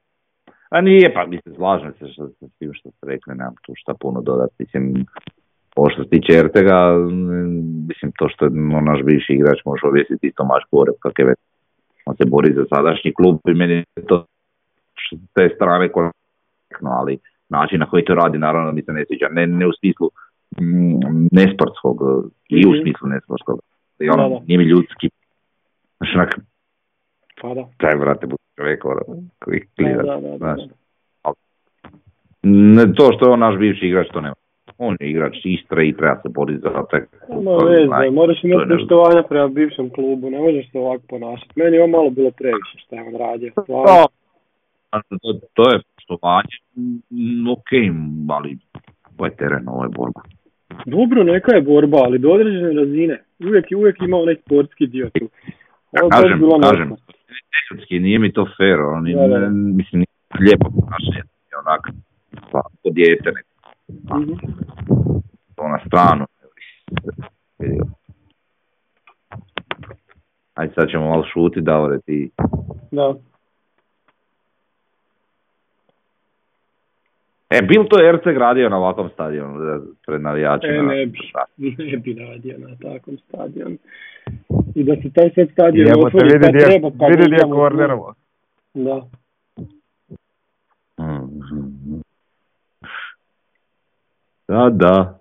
A 0.70 0.82
nije, 0.82 1.14
pa 1.14 1.26
mislim, 1.26 1.56
slažem 1.56 1.94
se 1.94 2.08
što, 2.08 2.28
sa 2.28 2.48
svim 2.58 2.74
što 2.74 2.92
ste 2.92 3.08
rekli, 3.08 3.36
nemam 3.36 3.56
tu 3.62 3.74
šta 3.76 3.94
puno 4.00 4.22
dodati. 4.22 4.56
Mislim, 4.60 5.06
ovo 5.76 5.90
što 5.90 6.04
se 6.04 6.10
tiče 6.10 6.34
Ertega, 6.34 6.78
mm, 6.98 7.88
mislim, 7.88 8.12
to 8.18 8.30
što 8.30 8.46
je 8.46 8.52
no, 8.54 8.82
naš 8.82 9.00
bivši 9.04 9.34
igrač 9.34 9.60
može 9.66 9.88
objesiti 9.88 10.28
isto 10.28 10.44
mač 10.44 10.64
gore, 10.72 10.92
kak 11.00 11.20
je 11.20 11.26
već. 11.26 11.38
On 12.06 12.16
se 12.16 12.24
bori 12.28 12.54
za 12.54 12.66
sadašnji 12.76 13.14
klub 13.14 13.40
i 13.48 13.54
meni 13.54 13.74
je 13.74 14.06
to 14.08 14.26
s 15.04 15.34
te 15.34 15.50
strane 15.56 15.90
korektno, 15.92 16.90
ali 16.92 17.18
način 17.50 17.80
na 17.80 17.86
koji 17.90 18.06
to 18.06 18.14
radi, 18.16 18.38
naravno, 18.38 18.72
mi 18.72 18.82
se 18.82 18.92
ne 18.94 19.06
sviđa. 19.08 19.28
Ne, 19.32 19.48
ne 19.48 19.68
u 19.68 19.74
smislu 19.80 20.10
mm, 20.62 21.28
nesportskog, 21.32 21.98
i 22.50 22.66
u 22.68 22.72
Mhm. 22.72 22.80
smislu 22.82 23.08
nesportskog. 23.08 23.60
I 24.00 24.10
ono, 24.10 24.30
Da, 24.30 24.36
da. 24.36 24.42
nije 24.48 24.58
mi 24.58 24.64
ljudski. 24.64 25.10
Znači, 25.98 26.12
onak, 26.16 26.40
Pa 27.42 27.54
da. 27.54 27.68
taj, 27.78 27.96
vrate, 27.96 28.28
budi 28.28 28.44
čovjek, 28.58 28.86
ono, 28.86 29.02
koji 29.40 29.62
da, 29.78 30.38
znaš. 30.38 30.60
Ne, 32.44 32.94
to 32.94 33.10
što 33.16 33.26
je 33.26 33.32
on 33.32 33.40
naš 33.40 33.58
bivši 33.58 33.86
igrač, 33.88 34.08
to 34.14 34.22
nema. 34.22 34.36
On 34.84 34.98
je 35.00 35.10
igrač 35.10 35.36
Istre 35.44 35.88
i 35.88 35.94
treba 35.98 36.16
se 36.22 36.30
boriti 36.30 36.62
za 36.62 36.84
taj 36.92 37.02
Nema 37.30 37.52
veze, 37.70 38.12
moraš 38.12 38.42
to 38.42 38.48
imati 38.48 38.70
nešto. 38.70 38.78
poštovanja 38.78 39.24
prema 39.30 39.48
bivšem 39.48 39.90
klubu, 39.90 40.30
ne 40.30 40.40
možeš 40.40 40.72
se 40.72 40.80
ovako 40.80 41.04
ponašati. 41.10 41.54
Meni 41.56 41.76
je 41.78 41.84
ovo 41.84 41.92
malo 41.98 42.10
bilo 42.10 42.32
previše 42.32 42.76
što 42.78 42.96
je 42.96 43.02
on 43.02 43.16
radio. 43.26 43.52
To, 45.24 45.30
to 45.54 45.64
je 45.72 45.80
poštovanje, 45.96 46.56
mm, 47.10 47.48
ok, 47.56 47.72
ali 48.38 48.58
ovo 49.18 49.26
je 49.26 49.36
teren, 49.36 49.64
ovo 49.68 49.84
je 49.84 49.90
borba. 49.90 50.22
Dobro, 50.86 51.24
neka 51.24 51.56
je 51.56 51.62
borba, 51.62 51.98
ali 52.06 52.20
do 52.20 52.30
određene 52.30 52.74
razine. 52.74 53.24
Uvijek, 53.40 53.66
uvijek 53.78 53.98
ima 54.02 54.18
onaj 54.18 54.36
sportski 54.36 54.88
dio 54.88 55.10
tu. 55.20 55.30
Ovo 56.02 56.10
baš 56.10 56.22
Kažem, 56.22 56.40
bilo 56.40 56.60
kažem, 56.60 56.96
nije 58.04 58.20
mi 58.20 58.34
to 58.34 58.46
fair, 58.58 58.80
oni, 58.80 59.14
Da, 59.14 59.28
da, 59.28 59.50
mislim, 59.50 59.98
nije 60.00 60.46
lijepo 60.46 60.68
ponašanje, 60.80 61.24
je 61.52 61.56
onak, 61.66 61.84
pa, 62.52 62.62
ko 62.62 62.90
dijete, 62.90 63.32
nek, 63.36 63.46
Mhm. 64.14 64.34
to 65.56 65.68
na 65.68 65.80
stranu. 65.88 66.26
Vidio. 67.60 67.86
Ajde 70.54 70.74
sad 70.74 70.90
ćemo 70.90 71.10
malo 71.10 71.24
šuti, 71.34 71.62
Davore, 71.62 72.00
ti 72.00 72.32
Da. 72.92 73.16
E, 77.50 77.62
bil 77.62 77.84
to 77.90 77.98
Erceg 78.10 78.38
radio 78.38 78.70
na 78.70 78.78
ovakvom 78.78 79.10
stadionu 79.10 79.82
pred 80.06 80.22
navijačima? 80.22 80.74
E, 80.74 80.82
ne 80.82 81.06
bi. 81.06 81.20
Ne 81.92 81.98
bi 81.98 82.14
radio 82.14 82.58
na 82.58 82.76
takvom 82.76 83.18
stadionu. 83.18 83.78
I 84.76 84.84
da 84.84 84.96
se 84.96 85.14
taj 85.14 85.30
sad 85.36 85.48
stadion 85.52 85.88
otvori 86.06 86.38
gdje, 86.38 86.60
treba, 86.60 86.92
pa 87.00 87.06
vidi 87.06 87.24
gdje 87.26 87.36
je 87.36 87.52
kornerovo. 87.52 88.14
Da. 88.74 89.02
Mhm. 91.00 92.02
Da, 94.52 94.70
da. 94.70 95.20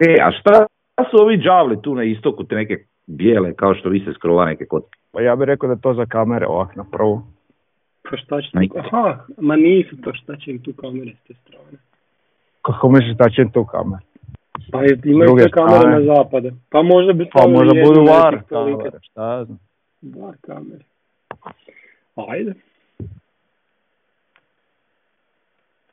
E, 0.00 0.22
a 0.22 0.32
šta 0.32 0.66
su 1.10 1.16
ovi 1.22 1.38
džavli 1.38 1.82
tu 1.82 1.94
na 1.94 2.04
istoku, 2.04 2.44
te 2.44 2.54
neke 2.54 2.76
bijele, 3.06 3.54
kao 3.54 3.74
što 3.74 3.88
vi 3.88 4.00
se 4.00 4.12
skrova 4.12 4.44
neke 4.44 4.66
kocke? 4.66 4.98
Pa 5.12 5.20
ja 5.20 5.36
bih 5.36 5.46
rekao 5.46 5.68
da 5.68 5.76
to 5.76 5.94
za 5.94 6.06
kamere 6.06 6.46
ovak 6.46 6.76
na 6.76 6.84
prvu. 6.92 7.22
Pa 8.10 8.16
šta 8.16 8.42
će 8.42 8.50
tu? 8.50 8.78
Aha, 8.78 9.24
ma 9.38 9.56
nisu 9.56 9.96
to 10.02 10.12
šta 10.14 10.36
će 10.36 10.50
im 10.50 10.62
tu 10.62 10.72
kamere 10.72 11.12
s 11.12 11.28
te 11.28 11.34
strane. 11.34 11.78
Kako 12.62 12.88
misliš 12.88 13.16
da 13.16 13.30
će 13.30 13.44
tu 13.52 13.64
kamer? 13.64 14.00
Pa 14.72 14.78
imaju 15.04 15.30
sve 15.38 15.50
kamere 15.50 15.78
strane. 15.78 15.98
na 15.98 16.14
zapade. 16.14 16.52
Pa 16.70 16.82
možda 16.82 17.12
bi 17.12 17.24
Pa 17.24 17.38
stavili 17.38 17.58
možda 17.58 17.78
jednu 17.78 17.92
budu 17.92 18.06
var 18.10 18.42
kamere, 18.48 18.98
šta 19.02 19.32
ja 19.32 19.44
znam. 19.44 19.58
Var 20.02 20.36
kamere. 20.40 20.84
Ajde. 22.16 22.54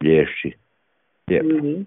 Lješći. 0.02 0.54
Je. 1.28 1.44
Mhm. 1.44 1.82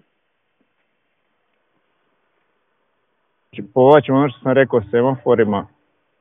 Znači, 3.49 3.71
povlačimo 3.73 4.17
ono 4.17 4.29
što 4.29 4.39
sam 4.39 4.51
rekao 4.51 4.81
s 4.81 4.89
semaforima, 4.91 5.67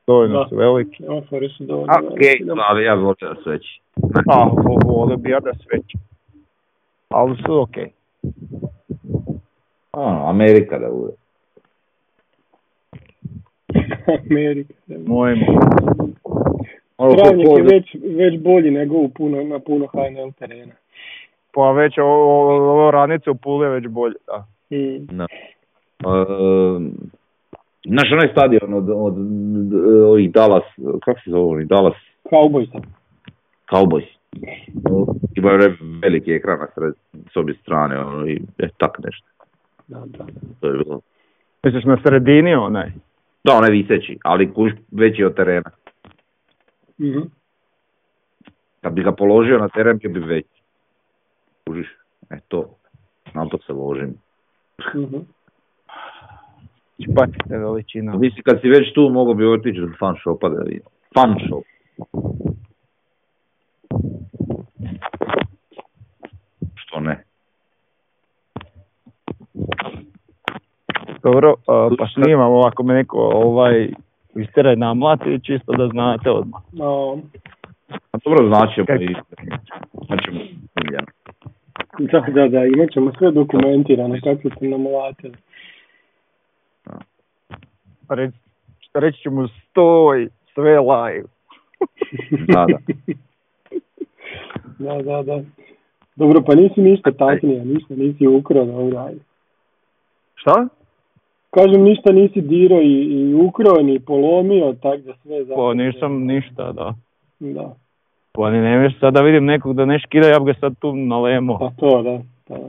dovoljno 0.07 0.39
Da. 0.43 0.49
su 0.49 0.57
veliki. 0.57 0.97
Semafor 1.05 1.43
su 1.57 1.65
dovoljno. 1.65 1.93
Ok, 1.93 2.11
veliki. 2.11 2.45
ali 2.69 2.85
ja 2.85 2.95
volio 2.95 3.35
da 3.35 3.43
su 3.43 3.51
veći. 3.51 3.81
A, 4.31 4.45
vo- 4.45 4.81
volio 4.85 5.17
bi 5.17 5.31
ja 5.31 5.41
da 5.41 5.53
sveći. 5.55 5.99
Ali 7.09 7.37
su 7.47 7.61
okej. 7.61 7.91
Ono, 9.93 10.29
Amerika 10.29 10.79
da 10.79 10.89
bude. 10.91 11.13
Amerika. 14.31 14.75
Mojim. 15.07 15.39
Ono 15.49 16.06
ko- 17.11 17.59
je 17.59 17.63
već, 17.63 17.97
već 18.17 18.43
bolji 18.43 18.71
nego 18.71 18.97
u 18.97 19.09
puno, 19.09 19.45
na 19.45 19.59
puno 19.59 19.87
HNL 19.87 20.33
terena. 20.39 20.73
Pa 21.55 21.73
već 21.73 21.99
ovo, 21.99 22.91
ranice 22.91 23.31
u 23.31 23.35
Puli 23.35 23.67
je 23.67 23.71
već 23.71 23.87
bolje, 23.87 24.15
da. 24.27 24.47
Mm. 24.77 25.17
Da. 25.17 25.27
Uh, 26.05 26.83
znaš 27.85 28.13
onaj 28.13 28.29
stadion 28.33 28.75
od, 28.75 28.91
od, 28.91 28.97
od 28.97 29.73
ovih 30.05 30.33
Dallas, 30.33 30.65
kako 31.05 31.21
se 31.21 31.31
zove, 31.31 31.45
oni 31.45 31.65
Dallas 31.65 31.95
Cowboysa. 32.31 32.81
Cowboys. 33.71 34.07
Imaju 35.37 35.55
onaj 35.55 35.77
veliki 36.03 36.33
ekran 36.33 36.59
na 36.59 36.67
sred, 36.75 36.95
s 37.33 37.37
obje 37.37 37.55
strane, 37.55 37.99
ono, 37.99 38.27
i 38.27 38.43
e, 38.59 38.69
tak 38.77 38.99
nešto. 39.05 39.27
Da, 39.89 40.03
da. 40.07 40.25
To 40.61 40.67
je 40.67 40.85
bilo. 40.85 41.01
Misliš 41.65 41.85
na 41.85 41.99
sredini 42.03 42.55
onaj? 42.55 42.91
Da, 43.45 43.55
onaj 43.55 43.71
viseći, 43.71 44.19
ali 44.25 44.53
kuš 44.53 44.73
veći 44.91 45.25
od 45.25 45.35
terena. 45.35 45.71
Mhm. 47.01 47.21
Kad 48.81 48.93
bi 48.93 49.03
ga 49.03 49.13
položio 49.13 49.59
na 49.59 49.69
teren, 49.69 49.99
bio 49.99 50.11
bi 50.11 50.21
veći. 50.21 50.63
Kužiš? 51.67 51.87
E 52.31 52.41
to, 52.49 52.77
na 53.35 53.49
to 53.49 53.59
se 53.59 53.73
ložim. 53.73 54.15
Mhm. 54.95 55.17
Patite 57.17 57.59
veličina. 57.59 58.17
Mislim, 58.17 58.43
kad 58.43 58.61
si 58.61 58.69
već 58.69 58.95
tu, 58.95 59.09
mogo 59.09 59.35
bi 59.35 59.47
otići 59.47 59.81
do 59.81 59.89
fan 59.99 60.15
shopa 60.21 60.49
da 60.49 60.63
vidim. 60.63 60.83
Fan 61.15 61.35
shop. 61.47 61.65
Što 66.75 67.01
ne? 67.01 67.25
Dobro, 71.23 71.55
a, 71.67 71.89
pa 71.99 72.07
snimamo 72.15 72.61
ako 72.67 72.83
me 72.83 72.95
neko 72.95 73.19
ovaj 73.19 73.89
istere 74.37 74.77
na 74.77 74.95
mlati, 74.95 75.41
čisto 75.43 75.73
da 75.73 75.89
znate 75.89 76.31
odmah. 76.31 76.63
No, 76.73 77.19
A 78.13 78.19
dobro, 78.25 78.49
znaćemo 78.49 78.87
Kak- 78.87 79.03
i... 79.03 79.15
Miljana. 80.85 81.07
Da, 81.99 82.21
da, 82.21 82.49
da, 82.49 82.65
imat 82.65 82.91
ćemo 82.93 83.13
sve 83.19 83.31
dokumentirano 83.31 84.17
kako 84.25 84.57
ste 84.57 84.69
nam 84.69 84.87
ulatili. 84.87 85.35
Reći, 88.09 88.37
reći 88.95 89.23
ću 89.23 89.31
mu 89.31 89.49
stoj, 89.49 90.29
sve 90.55 90.81
live. 90.81 91.29
Da, 92.55 92.67
da. 92.69 92.79
Da, 94.79 95.03
da, 95.03 95.23
da. 95.23 95.43
Dobro, 96.17 96.43
pa 96.47 96.55
nisi 96.55 96.81
ništa 96.81 97.11
taknija, 97.13 97.65
ništa 97.65 97.95
nisi 97.95 98.27
ukrao, 98.27 98.65
dobro, 98.65 98.99
ajde. 98.99 99.21
Šta? 100.35 100.69
Kažem, 101.57 101.83
ništa 101.83 102.13
nisi 102.13 102.41
dirao 102.41 102.81
i, 102.81 102.95
i 103.03 103.35
ukrao, 103.35 103.83
ni 103.83 104.01
polomio, 104.01 104.75
tak 104.83 105.01
da 105.01 105.15
sve. 105.23 105.47
Pa 105.57 105.75
nisam 105.75 106.25
ništa, 106.25 106.73
da. 106.73 106.95
Da, 107.39 107.75
Pa 108.33 108.51
ni 108.51 108.59
ne 108.61 108.95
sad 109.01 109.15
da 109.15 109.21
vidim 109.21 109.45
nekog 109.45 109.77
da 109.77 109.85
ne 109.85 109.99
škida, 109.99 110.29
ja 110.29 110.39
bi 110.39 110.53
ga 110.53 110.59
sad 110.61 110.73
tu 110.79 110.97
nalemo. 110.97 111.59
pa 111.59 111.71
to, 111.81 112.03
da. 112.03 112.19
da. 112.49 112.69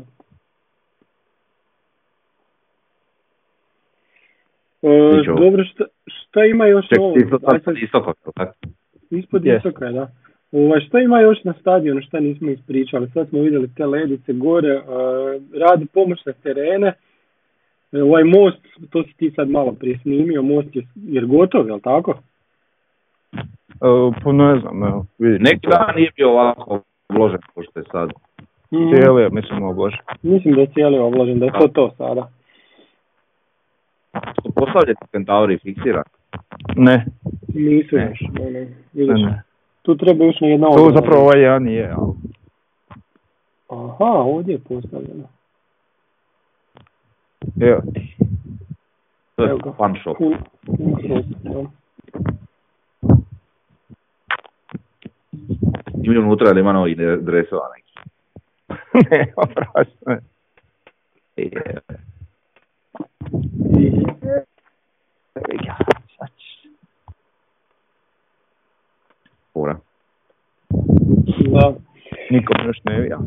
E, 4.82 5.24
dobro, 5.26 5.64
šta, 5.64 5.84
šta 6.06 6.46
ima 6.46 6.66
još 6.66 6.88
Ček, 6.88 7.00
ovo? 7.00 7.14
ti 7.14 7.20
isto 7.24 7.36
Aj 7.36 7.60
sad 7.60 7.64
sad, 7.64 7.76
isto 7.84 8.14
tako? 8.36 8.54
ispod 9.12 9.42
Yes. 9.42 9.58
istoka, 9.58 9.92
da. 9.92 10.08
Ovaj, 10.52 10.80
šta 10.80 11.00
ima 11.00 11.20
još 11.22 11.44
na 11.44 11.54
stadionu, 11.62 12.02
šta 12.02 12.20
nismo 12.20 12.52
ispričali? 12.52 13.10
Sad 13.14 13.30
smo 13.30 13.40
vidjeli 13.42 13.70
te 13.76 13.86
ledice 13.86 14.34
gore, 14.34 14.70
e, 14.70 14.82
radi 15.60 15.86
pomoćne 15.94 16.34
terene. 16.44 16.94
E, 17.92 18.02
ovaj 18.02 18.24
most, 18.24 18.58
to 18.90 19.04
si 19.04 19.14
ti 19.18 19.32
sad 19.36 19.50
malo 19.50 19.72
prije 19.72 20.00
snimio, 20.00 20.42
most 20.42 20.76
je 20.76 20.88
jer 20.96 21.26
gotov, 21.26 21.68
jel 21.68 21.80
tako? 21.80 22.14
E, 23.34 24.22
pa 24.24 24.32
ne 24.32 24.60
znam, 24.60 24.84
evo, 24.84 25.06
vidite. 25.18 25.44
Neki 25.44 25.68
dan 25.68 25.96
nije 25.96 26.12
bio 26.16 26.30
ovako 26.30 26.82
obložen 27.10 27.40
kao 27.54 27.64
što 27.64 27.80
je 27.80 27.86
sad. 27.92 28.10
Mhm. 28.74 28.94
Cijeli, 28.94 29.22
je, 29.22 29.30
mislim, 29.30 29.64
obložen. 29.64 30.00
Mislim 30.22 30.56
da 30.56 30.62
je 30.62 30.68
cijeli 30.74 30.98
obložen, 30.98 31.40
da 31.40 31.46
je 31.46 31.52
to 31.52 31.68
to 31.68 31.92
sada. 31.98 32.30
Su 34.44 34.52
postavljeni 34.56 34.98
centauri 35.12 35.58
fiksirani. 35.58 36.10
Ne, 36.76 37.06
Nisu 37.54 37.96
Ne. 37.96 38.10
još. 38.10 38.20
Ne, 38.22 38.46
ne. 38.46 38.52
ne, 38.52 38.68
Vidiš, 38.94 39.22
ne. 39.22 39.42
tu 39.82 39.98
treba 39.98 40.26
još 40.26 40.40
na 40.42 40.48
jedna 40.48 40.68
To 40.68 40.92
zapravo 40.96 41.24
ovaj 41.24 41.42
jedan 41.42 41.64
nije, 41.64 41.94
ali... 41.98 42.14
Aha, 43.70 44.12
ovdje 44.12 44.54
je 44.54 44.60
postavljeno. 44.60 45.24
Evo 47.60 47.82
ti. 47.94 48.16
To 49.36 49.44
je 49.44 49.58
fun 49.78 49.96
shop. 50.02 50.18
Da. 51.44 51.64
Ima 56.04 56.20
unutra 56.20 56.50
ali 56.50 56.60
ima 56.60 56.74
novi 56.74 56.96
dresova 57.22 57.70
neki. 57.76 57.94
ne, 59.12 59.34
oprosti. 59.36 59.98
ne. 60.06 60.20
E, 61.38 61.50
Fora. 69.54 69.78
Da. 71.52 71.74
Nikom 72.30 72.66
još 72.66 72.84
ne 72.84 73.00
vija. 73.00 73.20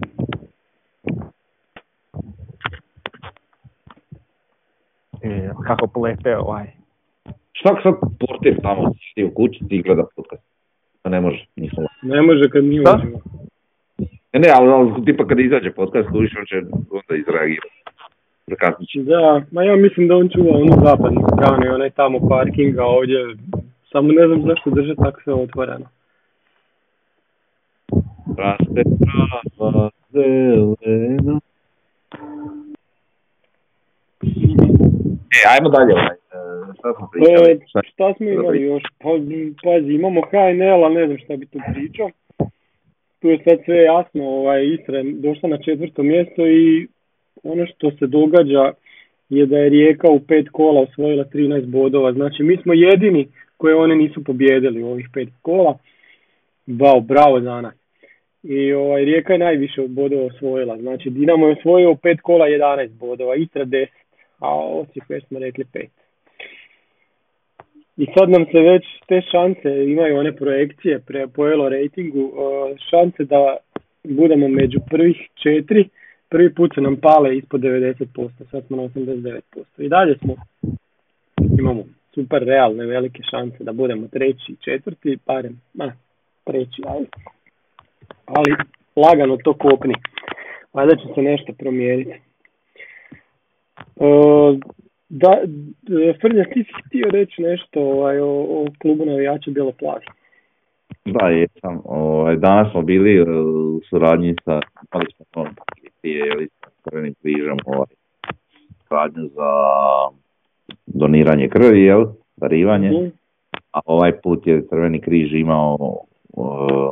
E, 5.23 5.51
kako 5.67 5.87
plete 5.87 6.37
ovaj. 6.37 6.67
Šta 7.53 7.77
sad 7.83 7.95
portir 8.21 8.61
tamo 8.63 8.93
sjedi 9.15 9.31
u 9.31 9.35
kući 9.35 9.59
ti 9.69 9.83
gleda 9.83 10.05
podcast? 10.17 10.43
Pa 11.03 11.11
ne 11.11 11.21
može, 11.21 11.47
nisam. 11.57 11.85
Ne 12.03 12.23
može 12.23 12.51
kad 12.51 12.65
mi 12.65 12.81
uđemo. 12.81 13.19
Ne, 14.33 14.41
ne, 14.41 14.49
ali, 14.55 14.69
ali 14.73 15.05
tipa 15.05 15.27
kad 15.27 15.41
izađe 15.41 15.73
podcast, 15.73 16.09
uviš 16.15 16.37
on 16.39 16.47
će 16.47 16.57
onda 16.91 17.15
izreagirati. 17.21 17.81
Da, 18.95 19.43
ma 19.51 19.63
ja 19.63 19.77
mislim 19.77 20.09
da 20.09 20.17
on 20.17 20.29
čuva 20.29 20.51
onu 20.51 20.73
zapadnu 20.85 21.21
stranu 21.35 21.67
i 21.67 21.69
onaj 21.69 21.91
tamo 21.91 22.29
parkinga 22.29 22.85
ovdje. 22.85 23.37
Samo 23.93 24.13
ne 24.13 24.27
znam 24.27 24.43
zašto 24.43 24.71
drže 24.71 24.95
tako 24.95 25.21
sve 25.25 25.35
otvoreno. 25.35 25.87
Raste 28.39 28.83
trava 29.01 29.91
zelena. 30.13 31.41
E, 34.23 35.30
ajmo 35.55 35.69
dalje. 35.69 35.93
Ovaj. 35.93 36.17
E, 36.17 36.73
šta 36.79 36.89
smo 36.97 37.09
pričali? 37.13 37.51
E, 37.53 37.59
Šta? 37.93 38.15
smo 38.17 38.27
imali 38.29 38.63
još? 38.63 38.83
Pa, 38.99 39.09
pazi, 39.65 39.93
imamo 39.93 40.21
HNL, 40.21 40.85
a 40.85 40.89
ne 40.89 41.07
znam 41.07 41.19
šta 41.19 41.37
bi 41.37 41.47
tu 41.47 41.59
pričao. 41.75 42.11
Tu 43.21 43.29
je 43.29 43.39
sad 43.45 43.59
sve 43.65 43.83
jasno, 43.83 44.25
ovaj, 44.25 44.67
Istra 44.67 44.99
je 44.99 45.05
došla 45.13 45.49
na 45.49 45.59
četvrto 45.59 46.03
mjesto 46.03 46.47
i 46.47 46.89
ono 47.43 47.67
što 47.67 47.91
se 47.91 48.07
događa 48.07 48.73
je 49.29 49.47
da 49.47 49.59
je 49.59 49.69
Rijeka 49.69 50.11
u 50.11 50.21
pet 50.21 50.47
kola 50.53 50.81
osvojila 50.81 51.25
13 51.25 51.67
bodova. 51.67 52.13
Znači, 52.13 52.43
mi 52.43 52.57
smo 52.57 52.75
jedini 52.75 53.29
koje 53.57 53.75
one 53.77 53.95
nisu 53.97 54.25
pobjedili 54.25 54.83
u 54.83 54.91
ovih 54.91 55.09
pet 55.15 55.29
kola. 55.43 55.79
Bao, 56.67 57.01
bravo 57.01 57.41
za 57.41 57.61
nas. 57.61 57.75
I 58.43 58.73
ovaj, 58.73 59.05
Rijeka 59.05 59.33
je 59.33 59.39
najviše 59.39 59.83
bodova 59.89 60.25
osvojila. 60.27 60.79
Znači, 60.79 61.11
Dinamo 61.11 61.47
je 61.47 61.53
osvojio 61.53 61.95
pet 61.95 62.21
kola 62.21 62.47
11 62.47 62.89
bodova, 62.89 63.35
Istra 63.35 63.65
10, 63.65 63.87
a 64.41 64.49
Osijek 64.55 65.09
već 65.09 65.27
smo 65.27 65.39
rekli 65.39 65.65
5. 65.65 65.87
I 67.97 68.07
sad 68.19 68.31
nam 68.31 68.45
se 68.53 68.61
već 68.61 68.85
te 69.09 69.21
šanse, 69.31 69.85
imaju 69.85 70.19
one 70.19 70.37
projekcije 70.37 70.99
pre, 71.07 71.27
po 71.29 71.43
uh, 71.43 71.49
šanse 72.91 73.25
da 73.25 73.57
budemo 74.05 74.49
među 74.49 74.79
prvih 74.91 75.17
četiri, 75.43 75.89
prvi 76.29 76.55
put 76.55 76.75
se 76.75 76.81
nam 76.81 76.97
pale 76.97 77.37
ispod 77.37 77.61
90%, 77.61 78.31
sad 78.51 78.67
smo 78.67 78.77
na 78.77 78.83
89%. 78.83 79.41
I 79.79 79.89
dalje 79.89 80.19
smo, 80.19 80.37
imamo 81.59 81.85
super 82.15 82.43
realne 82.43 82.87
velike 82.87 83.23
šanse 83.31 83.65
da 83.65 83.73
budemo 83.73 84.09
treći 84.09 84.57
četvrti, 84.65 85.19
barem, 85.27 85.61
ma, 85.75 85.93
treći, 86.45 86.83
ajde. 86.89 87.09
Ali 88.25 88.57
lagano 88.97 89.37
to 89.37 89.55
kopni. 89.55 89.95
Valjda 90.73 90.97
će 90.97 91.15
se 91.15 91.23
nešto 91.23 91.53
promijeniti. 91.53 92.30
Uh, 93.97 94.59
da, 95.09 95.41
d- 95.83 96.15
Frnja, 96.21 96.45
ti 96.45 96.65
si 96.65 96.73
htio 96.87 97.11
reći 97.11 97.43
nešto 97.43 97.81
ovaj, 97.81 98.19
o, 98.19 98.29
o 98.29 98.67
klubu 98.83 99.05
navijača 99.05 99.51
Bjeloplavi. 99.51 100.05
Da, 101.05 101.29
jesam. 101.29 101.81
Ovaj, 101.85 102.37
danas 102.37 102.71
smo 102.73 102.83
bili 102.83 103.17
e, 103.17 103.23
u 103.23 103.81
suradnji 103.91 104.35
sa, 104.45 104.61
imali 104.93 105.07
smo 105.17 105.45
prije, 106.01 106.27
jeli, 106.27 106.49
sa 106.61 106.71
Crvenim 106.83 107.15
križom, 107.23 107.59
ovaj, 107.67 107.87
suradnju 108.89 109.29
za 109.29 109.51
doniranje 110.87 111.49
krvi, 111.49 111.83
jel, 111.83 112.07
darivanje. 112.37 112.91
Mhm. 112.91 113.07
A 113.73 113.81
ovaj 113.85 114.13
put 114.21 114.47
je 114.47 114.67
Crveni 114.69 115.01
križ 115.01 115.35
imao 115.35 115.77
uh, 116.33 116.91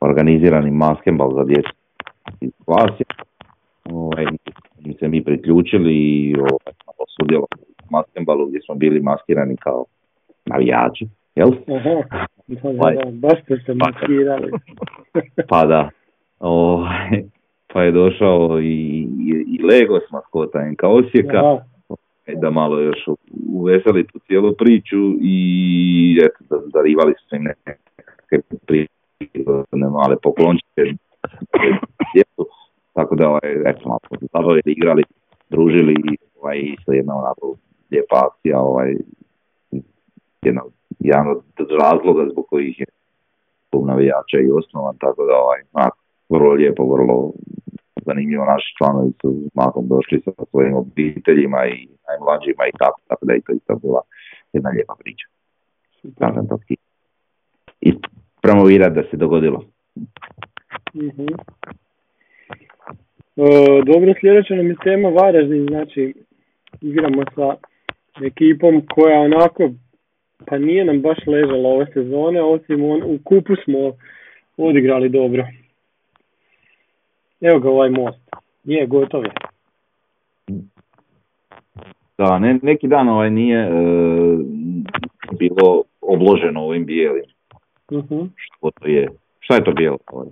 organizirani 0.00 0.70
maskembal 0.70 1.34
za 1.34 1.44
djecu 1.44 1.72
iz 2.40 2.50
klasi. 2.64 3.04
Ovaj, 3.90 4.26
se 4.92 5.08
mi 5.08 5.24
priključili 5.24 5.94
i 5.94 6.34
ovaj, 6.38 6.74
sudjelovali 7.20 7.62
u 7.88 7.90
maskembalu 7.90 8.46
gdje 8.46 8.60
smo 8.60 8.74
bili 8.74 9.00
maskirani 9.00 9.56
kao 9.56 9.84
navijači, 10.46 11.06
jel? 11.34 11.48
Aha, 11.48 12.26
da, 12.46 12.60
da, 12.60 12.68
Ovaj. 12.68 12.96
baš 13.12 13.42
ste 13.42 13.56
se 13.56 13.74
Pa- 13.78 13.90
maskirali. 13.90 14.52
Pa 15.50 15.66
da. 15.66 15.90
Ovaj, 16.40 17.22
pa 17.72 17.82
je 17.82 17.92
došao 17.92 18.60
i, 18.60 18.64
i, 19.20 19.44
i 19.48 19.62
Lego 19.62 20.00
s 20.08 20.12
maskota 20.12 20.70
NK 20.70 20.82
Osijeka. 20.82 21.38
Aha, 21.38 21.58
da 22.40 22.50
malo 22.50 22.80
još 22.80 22.98
uveseli 23.52 24.06
tu 24.06 24.18
cijelu 24.18 24.54
priču 24.58 24.96
i 25.22 26.20
eto, 26.22 26.44
da- 26.50 26.66
darivali 26.72 27.14
su 27.28 27.36
im 27.36 27.42
neke 27.44 27.78
prirodne 28.66 29.88
male 29.88 30.16
poklončiće 30.22 30.82
ovaj, 33.36 33.70
eto, 33.70 33.88
malo 33.88 34.00
smo 34.06 34.18
se 34.18 34.26
zabavili, 34.32 34.62
igrali, 34.66 35.02
družili 35.50 35.92
i 35.92 36.16
ovaj, 36.40 36.58
isto 36.58 36.92
jedna 36.92 37.14
onako 37.16 37.56
lijepa 37.90 38.16
akcija, 38.26 38.58
ovaj, 38.60 38.96
jedna, 40.42 40.62
jedan 40.98 41.28
od 41.28 41.42
razloga 41.80 42.30
zbog 42.32 42.46
kojih 42.50 42.80
je 42.80 42.86
klub 43.70 43.86
navijača 43.86 44.38
i 44.40 44.50
osnovan, 44.58 44.96
tako 44.98 45.26
da 45.26 45.34
ovaj, 45.44 45.60
onako, 45.72 45.98
vrlo 46.28 46.52
lijepo, 46.52 46.82
vrlo 46.94 47.32
zanimljivo, 48.06 48.44
naši 48.44 48.74
članovi 48.78 49.12
su 49.20 49.28
mahom 49.54 49.88
došli 49.88 50.22
sa 50.24 50.30
svojim 50.50 50.74
obiteljima 50.74 51.66
i 51.66 51.88
najmlađima 52.08 52.62
i 52.66 52.76
tako, 52.78 53.00
tako 53.08 53.26
da 53.26 53.32
je 53.32 53.40
to 53.40 53.52
isto 53.52 53.74
bila 53.82 54.00
jedna 54.52 54.70
lijepa 54.70 54.94
priča. 54.98 55.26
Kažem 56.18 56.48
to 56.48 56.58
i, 57.80 57.94
promovirati 58.42 58.94
da 58.94 59.02
se 59.10 59.16
dogodilo. 59.16 59.64
Mhm. 60.94 61.26
E, 63.36 63.82
dobro, 63.86 64.14
sljedeća 64.20 64.54
nam 64.54 64.66
je 64.66 64.76
tema 64.84 65.08
Varaždin, 65.08 65.66
znači 65.68 66.14
igramo 66.80 67.22
sa 67.34 67.56
ekipom 68.24 68.82
koja 68.88 69.20
onako, 69.20 69.70
pa 70.46 70.58
nije 70.58 70.84
nam 70.84 71.00
baš 71.00 71.18
ležala 71.26 71.68
ove 71.68 71.86
sezone, 71.94 72.42
osim 72.42 72.84
on, 72.84 73.02
u 73.02 73.18
kupu 73.24 73.56
smo 73.64 73.92
odigrali 74.56 75.08
dobro. 75.08 75.46
Evo 77.40 77.58
ga 77.58 77.70
ovaj 77.70 77.90
most. 77.90 78.18
Je, 78.64 78.86
gotov 78.86 79.24
je. 79.24 79.30
Da, 82.18 82.38
ne, 82.38 82.58
neki 82.62 82.88
dan 82.88 83.08
ovaj 83.08 83.30
nije 83.30 83.58
e, 83.58 83.70
bilo 85.38 85.82
obloženo 86.00 86.60
ovim 86.60 86.86
bijelim. 86.86 87.24
Uh-huh. 87.88 88.28
Što 88.36 88.70
to 88.70 88.88
je? 88.88 89.08
Šta 89.40 89.54
je 89.54 89.64
to 89.64 89.72
bijelo? 89.72 89.98
Ovaj? 90.06 90.28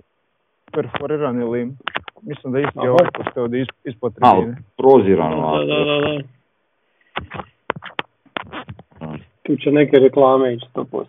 Perforirani 0.71 1.43
lim. 1.43 1.77
Mislim 2.21 2.53
da 2.53 2.59
isti 2.59 2.79
Aha. 2.79 2.89
ovaj 2.89 3.05
što 3.13 3.31
ste 3.31 3.41
ovdje 3.41 3.61
is- 3.61 3.75
ispod 3.83 4.13
A, 4.21 4.31
tribine. 4.31 4.57
prozirano. 4.77 5.57
Da, 5.57 5.65
da, 5.65 5.83
da, 5.83 5.99
da. 5.99 6.21
Tu 9.43 9.55
će 9.55 9.71
neke 9.71 9.99
reklame 9.99 10.53
ići 10.53 10.65
100%. 10.73 11.05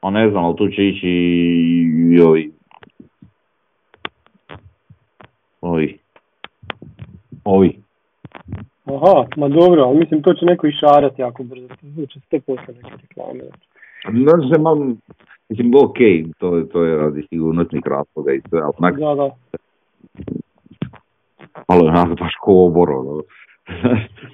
A 0.00 0.10
ne 0.10 0.30
znam, 0.30 0.44
ali 0.44 0.56
tu 0.56 0.68
će 0.68 0.88
ići 0.88 1.08
i, 1.08 2.20
ovi... 2.20 2.52
Ovi. 5.60 5.98
Ovi. 7.44 7.78
Aha, 8.84 9.26
ma 9.36 9.48
dobro, 9.48 9.82
ali 9.82 9.98
mislim 9.98 10.22
to 10.22 10.34
će 10.34 10.46
neko 10.46 10.66
išarati 10.66 11.22
jako 11.22 11.42
brzo. 11.42 11.68
Će 12.08 12.20
100% 12.32 12.56
neke 12.74 12.96
reklame. 13.02 13.40
Ne 14.08 14.32
znam, 14.48 14.96
mislim, 15.48 15.74
ok, 15.74 15.98
to, 16.38 16.62
to 16.72 16.84
je 16.84 16.96
radi 16.96 17.26
sigurnosnih 17.28 17.82
razloga 17.86 18.32
i 18.32 18.40
sve, 18.48 18.60
ali 18.60 18.72
onak, 18.78 18.98
Da, 18.98 19.14
da. 19.14 19.30
je 21.74 21.88
onak 21.88 22.18
baš 22.18 22.34
ko 22.40 22.52
oboro, 22.66 23.02
no. 23.02 23.12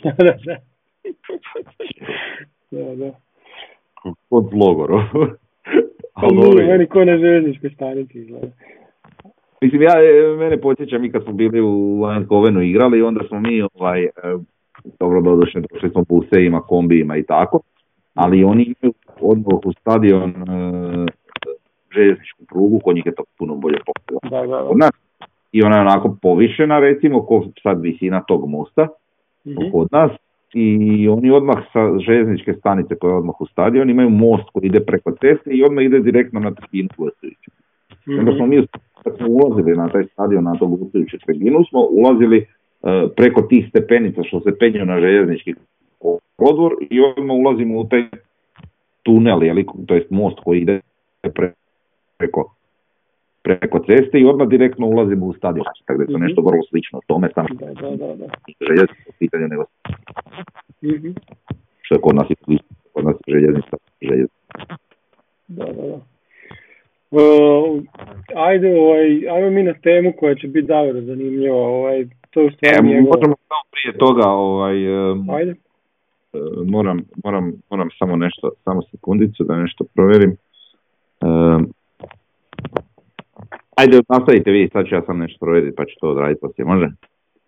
da, 0.04 0.12
da, 0.18 0.34
da. 0.46 0.56
da, 2.70 2.94
da. 2.94 3.10
Kod 4.28 4.54
logoro. 4.54 5.04
Pa 6.14 6.26
Ali 6.26 6.36
nije, 6.36 6.66
meni 6.66 6.86
ko 6.86 7.04
na 7.04 7.18
željezničkoj 7.18 7.70
stanici 7.70 8.18
izgleda. 8.18 8.46
Mislim, 9.60 9.82
ja, 9.82 9.92
e, 10.02 10.36
mene 10.36 10.60
podsjeća 10.60 10.98
mi 10.98 11.12
kad 11.12 11.22
smo 11.22 11.32
bili 11.32 11.60
u 11.60 12.04
Eindhovenu 12.14 12.62
igrali 12.62 12.98
i 12.98 13.02
onda 13.02 13.20
smo 13.28 13.40
mi, 13.40 13.62
ovaj, 13.62 14.04
e, 14.04 14.10
dobro 15.00 15.20
doduše, 15.20 15.60
došli 15.60 15.90
smo 15.90 16.04
busejima, 16.08 16.60
kombijima 16.60 17.16
i 17.16 17.22
tako, 17.22 17.60
ali 18.14 18.44
oni 18.44 18.62
imaju 18.62 18.94
odmah 19.20 19.58
u 19.64 19.72
stadion 19.72 20.30
e, 20.30 20.69
željezničku 21.94 22.44
prugu, 22.48 22.78
kod 22.78 22.94
njih 22.96 23.06
je 23.06 23.14
to 23.14 23.22
puno 23.38 23.54
bolje 23.54 23.78
pokriva. 23.86 24.20
Da, 24.40 24.46
da, 24.46 24.62
da. 24.62 24.68
Kod 24.68 24.78
nas 24.78 24.90
i 25.52 25.62
ona 25.62 25.76
je 25.76 25.80
onako 25.80 26.16
povišena 26.22 26.78
recimo, 26.78 27.22
ko 27.22 27.46
sad 27.62 27.80
visina 27.82 28.22
tog 28.22 28.48
mosta 28.48 28.88
Mhm. 29.46 29.70
kod 29.72 29.88
nas 29.92 30.10
i 30.54 30.68
oni 31.08 31.30
odmah 31.30 31.56
sa 31.72 31.98
željezničke 31.98 32.54
stanice 32.54 32.94
koja 32.94 33.10
je 33.10 33.16
odmah 33.16 33.40
u 33.40 33.46
stadion 33.46 33.90
imaju 33.90 34.10
most 34.10 34.44
koji 34.52 34.66
ide 34.66 34.80
preko 34.80 35.10
ceste 35.10 35.50
i 35.50 35.64
odmah 35.64 35.84
ide 35.84 35.98
direktno 36.00 36.40
na 36.40 36.50
tribinu 36.54 36.88
gostujuću. 36.96 37.50
I 38.06 38.18
Onda 38.18 38.32
smo 38.32 38.46
Mhm. 38.46 38.56
mi, 38.56 38.66
kad 39.04 39.16
smo 39.16 39.26
ulazili 39.28 39.76
na 39.76 39.88
taj 39.88 40.04
stadion, 40.04 40.44
na 40.44 40.54
to 40.54 40.66
gostujuću 40.66 41.18
tribinu, 41.18 41.64
smo 41.64 41.80
ulazili 41.80 42.38
e, 42.38 42.46
preko 43.16 43.42
tih 43.42 43.66
stepenica 43.68 44.22
što 44.22 44.40
se 44.40 44.58
penju 44.58 44.84
na 44.84 45.00
željeznički 45.00 45.54
odvor 46.38 46.72
i 46.90 47.00
odmah 47.00 47.36
ulazimo 47.36 47.78
u 47.80 47.84
taj 47.84 48.04
tunel, 49.02 49.42
jeli, 49.42 49.66
to 49.86 49.94
jest 49.94 50.10
most 50.10 50.38
koji 50.44 50.60
ide 50.60 50.80
pre- 51.22 51.52
preko 52.20 52.54
preko 53.42 53.78
ceste 53.80 54.18
i 54.18 54.26
odmah 54.26 54.48
direktno 54.48 54.86
ulazimo 54.86 55.26
u 55.26 55.34
stadion. 55.34 55.64
Tako 55.84 55.98
da 55.98 56.02
je 56.02 56.06
to 56.06 56.12
Mhm. 56.12 56.22
nešto 56.22 56.40
vrlo 56.42 56.62
slično 56.70 57.00
tome, 57.06 57.28
samo 57.34 57.48
Da, 57.52 57.66
da, 57.66 57.90
da, 57.92 58.14
da. 58.16 58.26
željezničko 58.60 59.10
pitanje 59.18 59.46
nego 59.48 59.64
Mhm. 60.84 61.10
što 61.82 61.94
je 61.94 62.00
kod 62.00 62.14
nas 62.14 62.26
i 62.30 62.58
kod 62.92 63.04
nas 63.04 63.16
je 63.16 63.34
željeznica, 63.34 63.76
željeznica. 64.02 64.34
Da, 65.48 65.64
da, 65.66 65.82
da. 65.84 65.98
Uh, 67.12 67.82
ajde, 68.38 68.68
ovaj, 68.76 69.06
ajmo 69.30 69.50
mi 69.50 69.62
na 69.62 69.74
temu 69.74 70.12
koja 70.12 70.34
će 70.34 70.48
biti 70.48 70.66
davno 70.68 71.00
zanimljiva. 71.02 71.56
Ovaj, 71.56 71.98
to 72.30 72.40
je 72.40 72.46
u 72.46 72.48
E, 72.48 72.52
stvari 72.52 72.88
njegova. 72.88 73.16
možemo 73.16 73.34
samo 73.38 73.62
prije 73.72 73.98
toga, 73.98 74.28
ovaj, 74.28 74.76
em, 75.10 75.30
Ajde. 75.30 75.54
moram, 76.66 76.98
moram, 77.24 77.52
moram 77.70 77.88
samo 77.98 78.16
nešto, 78.16 78.50
samo 78.64 78.82
sekundicu 78.82 79.44
da 79.44 79.56
nešto 79.56 79.84
provjerim. 79.94 80.36
Em, 81.20 81.66
ajde, 83.80 84.00
nastavite 84.08 84.50
vi, 84.50 84.68
sad 84.72 84.86
ću 84.86 84.94
ja 84.94 85.02
sam 85.02 85.18
nešto 85.18 85.38
provjeriti 85.40 85.76
pa 85.76 85.84
ću 85.84 85.94
to 86.00 86.08
odraditi 86.08 86.40
poslije, 86.40 86.64
može? 86.64 86.88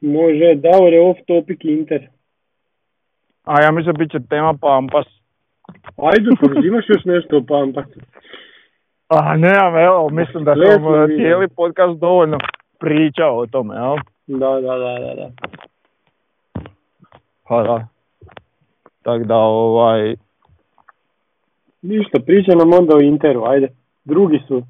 Može, 0.01 0.55
Davor 0.55 0.93
je 0.93 1.01
off 1.01 1.20
topic 1.26 1.61
Inter. 1.64 2.09
A 3.45 3.62
ja 3.62 3.70
mislim 3.70 3.95
bit 3.99 4.11
će 4.11 4.18
tema 4.30 4.55
Pampas. 4.61 5.07
Ajde, 5.97 6.30
pa 6.41 6.66
imaš 6.66 6.85
još 6.89 7.05
nešto 7.05 7.37
o 7.37 7.43
Pampasu? 7.49 8.01
A 9.09 9.37
nemam, 9.37 9.76
evo, 9.76 10.09
mislim 10.11 10.45
da 10.45 10.55
sam 10.55 11.07
cijeli 11.16 11.49
podcast 11.49 12.01
dovoljno 12.01 12.39
pričao 12.80 13.39
o 13.39 13.47
tome, 13.47 13.74
jel? 13.74 13.97
Da, 14.26 14.61
da, 14.61 14.78
da, 14.78 14.99
da, 14.99 15.14
da. 15.14 15.30
Pa 17.49 17.62
da. 17.62 17.87
Tako 19.03 19.24
da, 19.24 19.37
ovaj, 19.37 20.14
Ništa, 21.83 22.20
priča 22.26 22.53
nam 22.55 22.72
onda 22.72 22.97
o 22.97 23.01
Interu, 23.01 23.45
ajde. 23.45 23.68
Drugi 24.05 24.41
su. 24.49 24.62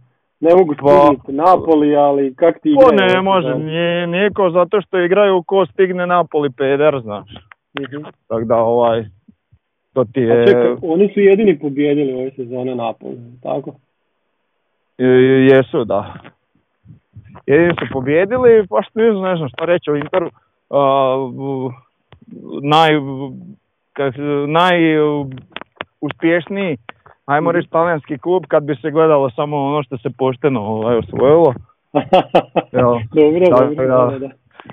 Ne 0.42 0.54
mogu 0.54 0.74
Pa- 0.74 0.88
stigniti 1.06 1.32
Napoli, 1.34 1.96
ali 1.96 2.34
kak 2.34 2.54
ti 2.60 2.74
ko 2.74 2.92
igraju? 2.92 3.12
ne 3.14 3.20
može, 3.20 3.54
nije, 3.54 4.06
nije 4.06 4.30
ko 4.30 4.50
zato 4.50 4.80
što 4.80 4.98
igraju 4.98 5.42
ko 5.42 5.66
stigne 5.66 6.06
Napoli 6.06 6.50
peder, 6.50 7.00
znaš. 7.02 7.30
Mhm. 7.80 8.02
Tako 8.28 8.44
da, 8.44 8.56
ovaj, 8.56 9.04
to 9.92 10.04
ti 10.04 10.20
A 10.22 10.34
je, 10.34 10.46
čekaj, 10.46 10.76
oni 10.82 11.10
su 11.14 11.20
jedini 11.20 11.58
pobijedili 11.58 12.12
ove 12.12 12.30
sezone 12.30 12.74
Napoli, 12.74 13.16
tako? 13.42 13.70
e, 14.98 15.04
jesu, 15.50 15.84
da. 15.84 16.14
Jedini 17.46 17.74
su 17.74 17.86
pobjedili, 17.92 18.66
pa 18.66 18.82
što 18.82 19.00
ne 19.00 19.10
znam, 19.12 19.22
ne 19.22 19.36
znam 19.36 19.48
šta 19.48 19.64
reći 19.64 19.90
o 19.90 19.96
Interu. 19.96 20.30
A, 20.70 21.16
u- 21.18 21.70
naj, 22.62 22.90
kak, 23.92 24.14
naj 24.48 24.74
uspješniji, 26.00 26.76
ajmo 27.26 27.52
reći 27.52 27.70
talijanski 27.70 28.18
klub 28.18 28.44
kad 28.48 28.64
bi 28.64 28.76
se 28.76 28.90
gledalo 28.90 29.30
samo 29.30 29.56
ono 29.56 29.82
što 29.82 29.98
se 29.98 30.10
pošteno 30.18 30.60
ovaj, 30.60 30.96
osvojilo. 30.96 31.54
Jel, 32.72 32.94
dobro, 33.50 33.70
Da, 33.76 33.86
dobro, 33.86 33.86
da. 33.86 34.18
da, 34.18 34.18
da. 34.18 34.28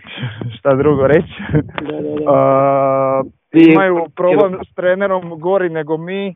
šta 0.57 0.75
drugo 0.75 1.07
reći. 1.07 1.33
Da, 1.53 1.91
da, 1.91 2.01
da. 2.01 2.31
A, 2.33 3.21
imaju 3.53 4.05
problem 4.15 4.57
s 4.71 4.75
trenerom 4.75 5.39
gori 5.39 5.69
nego 5.69 5.97
mi, 5.97 6.35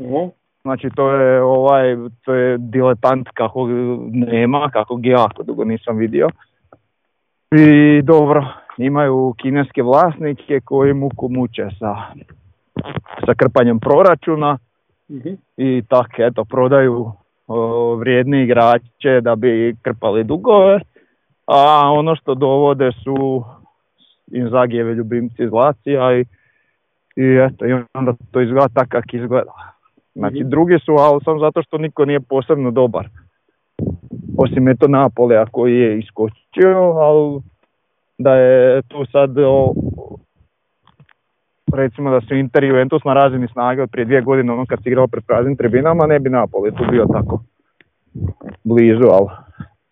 Aha. 0.00 0.28
znači 0.62 0.88
to 0.96 1.12
je 1.12 1.42
ovaj, 1.42 1.96
to 2.24 2.34
je 2.34 2.58
diletant 2.58 3.28
kako 3.34 3.66
nema, 4.10 4.70
kako 4.72 4.96
ga 4.96 5.08
jako 5.08 5.42
dugo 5.42 5.64
nisam 5.64 5.96
vidio. 5.96 6.28
I 7.52 8.02
dobro, 8.02 8.46
imaju 8.76 9.34
kineske 9.38 9.82
vlasnike 9.82 10.60
koji 10.64 10.94
muku 10.94 11.28
muče 11.28 11.68
sa, 11.78 11.96
sa 13.26 13.34
krpanjem 13.34 13.80
proračuna 13.80 14.58
Mhm. 15.10 15.28
i 15.56 15.82
tak 15.88 16.06
eto 16.18 16.44
prodaju 16.44 17.12
o, 17.46 17.94
vrijedni 17.94 18.42
igrače 18.42 19.20
da 19.20 19.36
bi 19.36 19.76
krpali 19.82 20.24
dugove, 20.24 20.80
a 21.46 21.90
ono 21.92 22.16
što 22.16 22.34
dovode 22.34 22.90
su 23.04 23.44
Inzagijeve 24.32 24.94
ljubimci 24.94 25.42
iz 25.42 25.52
Lacija 25.52 26.18
i, 26.18 26.20
i 27.16 27.38
eto 27.46 27.66
i 27.66 27.72
onda 27.94 28.12
to 28.30 28.40
izgleda 28.40 28.68
tak 28.68 28.88
kak 28.88 29.14
izgleda. 29.14 29.52
Znači 30.14 30.40
Mhm. 30.40 30.48
drugi 30.48 30.78
su, 30.78 30.92
ali 30.92 31.20
samo 31.24 31.38
zato 31.38 31.62
što 31.62 31.78
niko 31.78 32.04
nije 32.04 32.20
posebno 32.20 32.70
dobar. 32.70 33.08
Osim 34.38 34.68
eto 34.68 34.88
Napolija 34.88 35.46
koji 35.46 35.74
je 35.78 35.98
iskočio, 35.98 36.78
ali 36.78 37.40
da 38.18 38.34
je 38.34 38.82
tu 38.82 39.06
sad 39.12 39.38
o, 39.38 39.74
recimo 41.74 42.10
da 42.10 42.20
su 42.20 42.34
Inter 42.34 42.64
i 42.64 42.68
Juventus 42.68 43.04
na 43.04 43.14
razini 43.14 43.48
snage 43.48 43.82
od 43.82 43.90
prije 43.90 44.04
dvije 44.04 44.20
godine 44.22 44.52
ono 44.52 44.66
kad 44.66 44.82
se 44.82 44.88
igralo 44.88 45.06
pred 45.08 45.24
praznim 45.24 45.56
tribinama 45.56 46.06
ne 46.06 46.18
bi 46.18 46.30
Napoli 46.30 46.70
tu 46.72 46.84
bio 46.90 47.06
tako 47.12 47.40
blizu, 48.64 49.08
ali, 49.10 49.26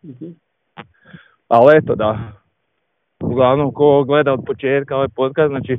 Mhm. 0.05 0.31
ali 1.49 1.77
eto 1.77 1.95
da. 1.95 2.18
Uglavnom 3.20 3.72
ko 3.72 4.05
gleda 4.05 4.33
od 4.33 4.45
početka 4.47 4.97
ovaj 4.97 5.09
podcast, 5.09 5.49
znači 5.49 5.79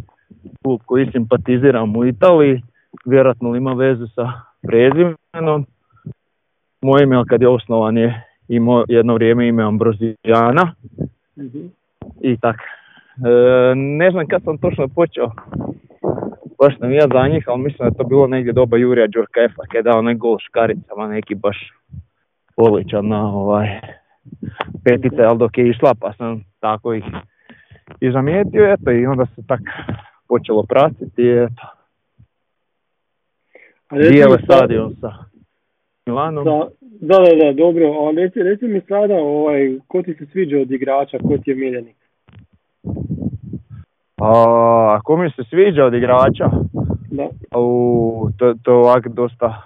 klub 0.63 0.81
koji 0.85 1.11
simpatiziram 1.11 1.95
u 1.95 2.05
Italiji, 2.05 2.61
vjerojatno 3.05 3.55
ima 3.55 3.73
veze 3.73 4.07
sa 4.07 4.31
prezimenom. 4.61 5.65
Moje 6.81 7.03
ime 7.03 7.23
kad 7.27 7.41
je 7.41 7.49
osnovan 7.49 7.97
je 7.97 8.23
imao 8.47 8.85
jedno 8.87 9.13
vrijeme 9.13 9.47
ime 9.47 9.63
Ambrozijana 9.63 10.73
Mhm. 11.37 11.65
i 12.21 12.37
tak. 12.37 12.55
E, 13.17 13.29
ne 13.75 14.11
znam 14.11 14.27
kad 14.27 14.43
sam 14.43 14.57
točno 14.57 14.87
počeo 14.87 15.31
baš 16.59 16.79
navijat 16.79 17.09
za 17.13 17.27
njih, 17.27 17.43
ali 17.47 17.61
mislim 17.61 17.77
da 17.77 17.85
je 17.85 17.97
to 17.97 18.03
bilo 18.03 18.27
negdje 18.27 18.53
doba 18.53 18.77
Jurija 18.77 19.07
Đorkaefa, 19.07 19.61
kad 19.71 19.75
je 19.75 19.83
dao 19.83 19.99
onaj 19.99 20.13
gol 20.13 20.37
škaricama, 20.39 21.07
neki 21.07 21.35
baš 21.35 21.73
odličan 22.55 23.07
na 23.07 23.33
ovaj 23.33 23.67
petice, 24.83 25.21
ali 25.23 25.37
dok 25.37 25.57
je 25.57 25.69
išla 25.69 25.93
pa 25.99 26.13
sam 26.13 26.43
tako 26.59 26.93
ih 26.93 27.03
i 27.99 28.11
zamijetio, 28.11 28.73
eto, 28.73 28.91
i 28.91 29.05
onda 29.05 29.25
se 29.25 29.41
tak 29.47 29.61
počelo 30.27 30.63
pratiti, 30.63 31.23
eto, 31.27 31.63
dijele 33.91 34.37
stadion 34.43 34.95
sa 35.01 35.13
Milanom. 36.05 36.45
Da, 36.45 36.67
da, 36.81 37.17
da, 37.17 37.45
da, 37.45 37.53
dobro, 37.53 37.85
a 37.85 38.11
reci, 38.11 38.43
reci 38.43 38.65
mi 38.67 38.81
sada, 38.81 39.15
ovaj, 39.15 39.79
ko 39.87 40.01
ti 40.01 40.13
se 40.13 40.25
sviđa 40.25 40.57
od 40.57 40.71
igrača, 40.71 41.17
ko 41.17 41.37
ti 41.37 41.49
je 41.49 41.55
miljenik? 41.55 41.96
A, 44.21 44.99
ko 45.03 45.17
mi 45.17 45.31
se 45.31 45.43
sviđa 45.49 45.85
od 45.85 45.93
igrača? 45.93 46.49
Da. 47.11 47.27
U, 47.59 48.29
to, 48.37 48.53
to 48.63 48.71
je 48.71 48.77
ovak 48.77 49.07
dosta 49.07 49.61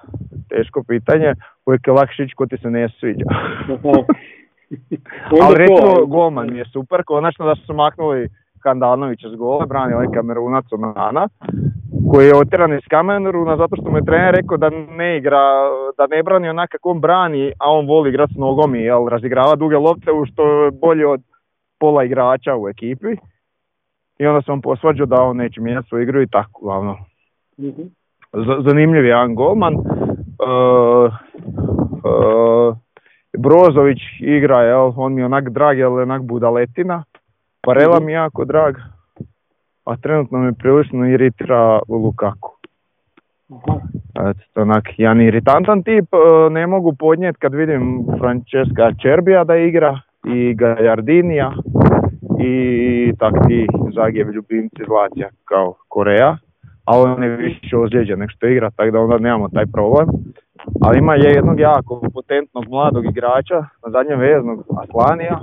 teško 0.50 0.84
pitanje. 0.84 1.34
Uvijek 1.66 1.88
je 1.88 1.94
lakše 1.94 2.24
ići 2.24 2.36
ko 2.36 2.46
ti 2.46 2.58
se 2.58 2.70
ne 2.70 2.90
sviđa. 3.00 3.26
Ali 5.44 5.58
recimo 5.58 6.06
golman 6.06 6.48
mi 6.52 6.58
je 6.58 6.66
super, 6.66 7.04
konačno 7.06 7.46
da 7.46 7.56
su 7.56 7.74
maknuli 7.74 8.30
Kandanovića 8.60 9.30
s 9.30 9.36
gola, 9.36 9.66
brani 9.66 9.94
ovaj 9.94 10.08
kamerunac 10.14 10.66
Onana, 10.72 11.28
koji 12.12 12.28
je 12.28 12.36
otjeran 12.36 12.74
iz 12.74 12.84
Kameruna 12.90 13.58
zato 13.58 13.76
što 13.76 13.92
mu 13.92 13.98
je 13.98 14.06
trener 14.06 14.36
rekao 14.36 14.58
da 14.58 14.70
ne 14.70 15.18
igra, 15.18 15.42
da 15.98 16.08
ne 16.08 16.24
brani 16.24 16.50
onak 16.50 16.70
kako 16.70 16.90
on 16.90 17.00
brani, 17.00 17.52
a 17.60 17.72
on 17.72 17.88
voli 17.88 18.10
igrati 18.10 18.34
s 18.34 18.38
nogom 18.38 18.76
i 18.76 18.80
jel, 18.80 19.08
razigrava 19.08 19.56
duge 19.56 19.78
lopte 19.78 20.12
u 20.12 20.26
što 20.26 20.64
je 20.64 20.72
bolje 20.72 21.08
od 21.08 21.22
pola 21.80 22.04
igrača 22.04 22.56
u 22.56 22.70
ekipi. 22.70 23.16
I 24.22 24.26
onda 24.26 24.42
se 24.42 24.52
on 24.52 24.62
posvađao 24.62 25.06
da 25.06 25.22
on 25.22 25.38
neće 25.38 25.62
mijenjati 25.62 25.88
svoju 25.88 26.04
igru 26.04 26.22
i 26.22 26.28
tako, 26.28 26.62
glavno. 26.62 26.98
Mhm. 27.60 27.82
Zanimljiv 28.66 29.06
je 29.06 29.10
jedan 29.10 29.36
golman. 29.36 29.76
Uh, 29.76 29.84
uh, 32.04 32.78
Brozović 33.38 33.98
igra, 34.20 34.62
jel, 34.62 34.94
on 34.96 35.14
mi 35.14 35.22
je 35.22 35.26
onak 35.26 35.50
drag, 35.50 35.78
jel, 35.78 35.94
onak 35.94 36.22
budaletina. 36.22 37.04
Parela 37.62 38.00
mi 38.00 38.12
je 38.12 38.16
jako 38.16 38.46
drag, 38.46 38.76
a 39.86 39.98
trenutno 39.98 40.40
me 40.40 40.54
prilično 40.54 41.08
iritira 41.08 41.80
u 41.88 41.96
Lukaku. 41.96 42.52
Aha. 43.50 43.80
Eto, 44.30 44.62
onak, 44.62 44.84
jedan 44.98 45.22
iritantan 45.22 45.84
tip, 45.84 46.14
e, 46.14 46.50
ne 46.50 46.68
mogu 46.68 46.94
podnijeti 46.94 47.40
kad 47.40 47.54
vidim 47.54 48.06
Francesca 48.20 48.92
Čerbija 49.02 49.44
da 49.44 49.56
igra 49.56 50.00
i 50.24 50.54
Gajardinija 50.54 51.52
i 52.44 53.14
tak 53.20 53.34
ti 53.48 53.68
ljubimci 54.34 54.84
Zlatija 54.88 55.30
kao 55.46 55.74
Koreja, 55.88 56.38
ali 56.86 57.12
on 57.12 57.24
je 57.24 57.30
više 57.30 57.78
ozlijeđen 57.78 58.20
nek 58.20 58.30
što 58.30 58.48
igra, 58.48 58.70
tako 58.76 58.92
da 58.92 59.00
onda 59.00 59.18
nemamo 59.18 59.50
taj 59.50 59.66
problem. 59.66 60.08
Ali 60.82 60.98
ima 60.98 61.16
je 61.16 61.32
jednog 61.32 61.60
jako 61.60 62.02
potentnog 62.14 62.66
mladog 62.70 63.06
igrača, 63.06 63.60
na 63.84 63.92
zadnjem 63.92 64.20
veznog 64.20 64.66
Aslanija, 64.84 65.40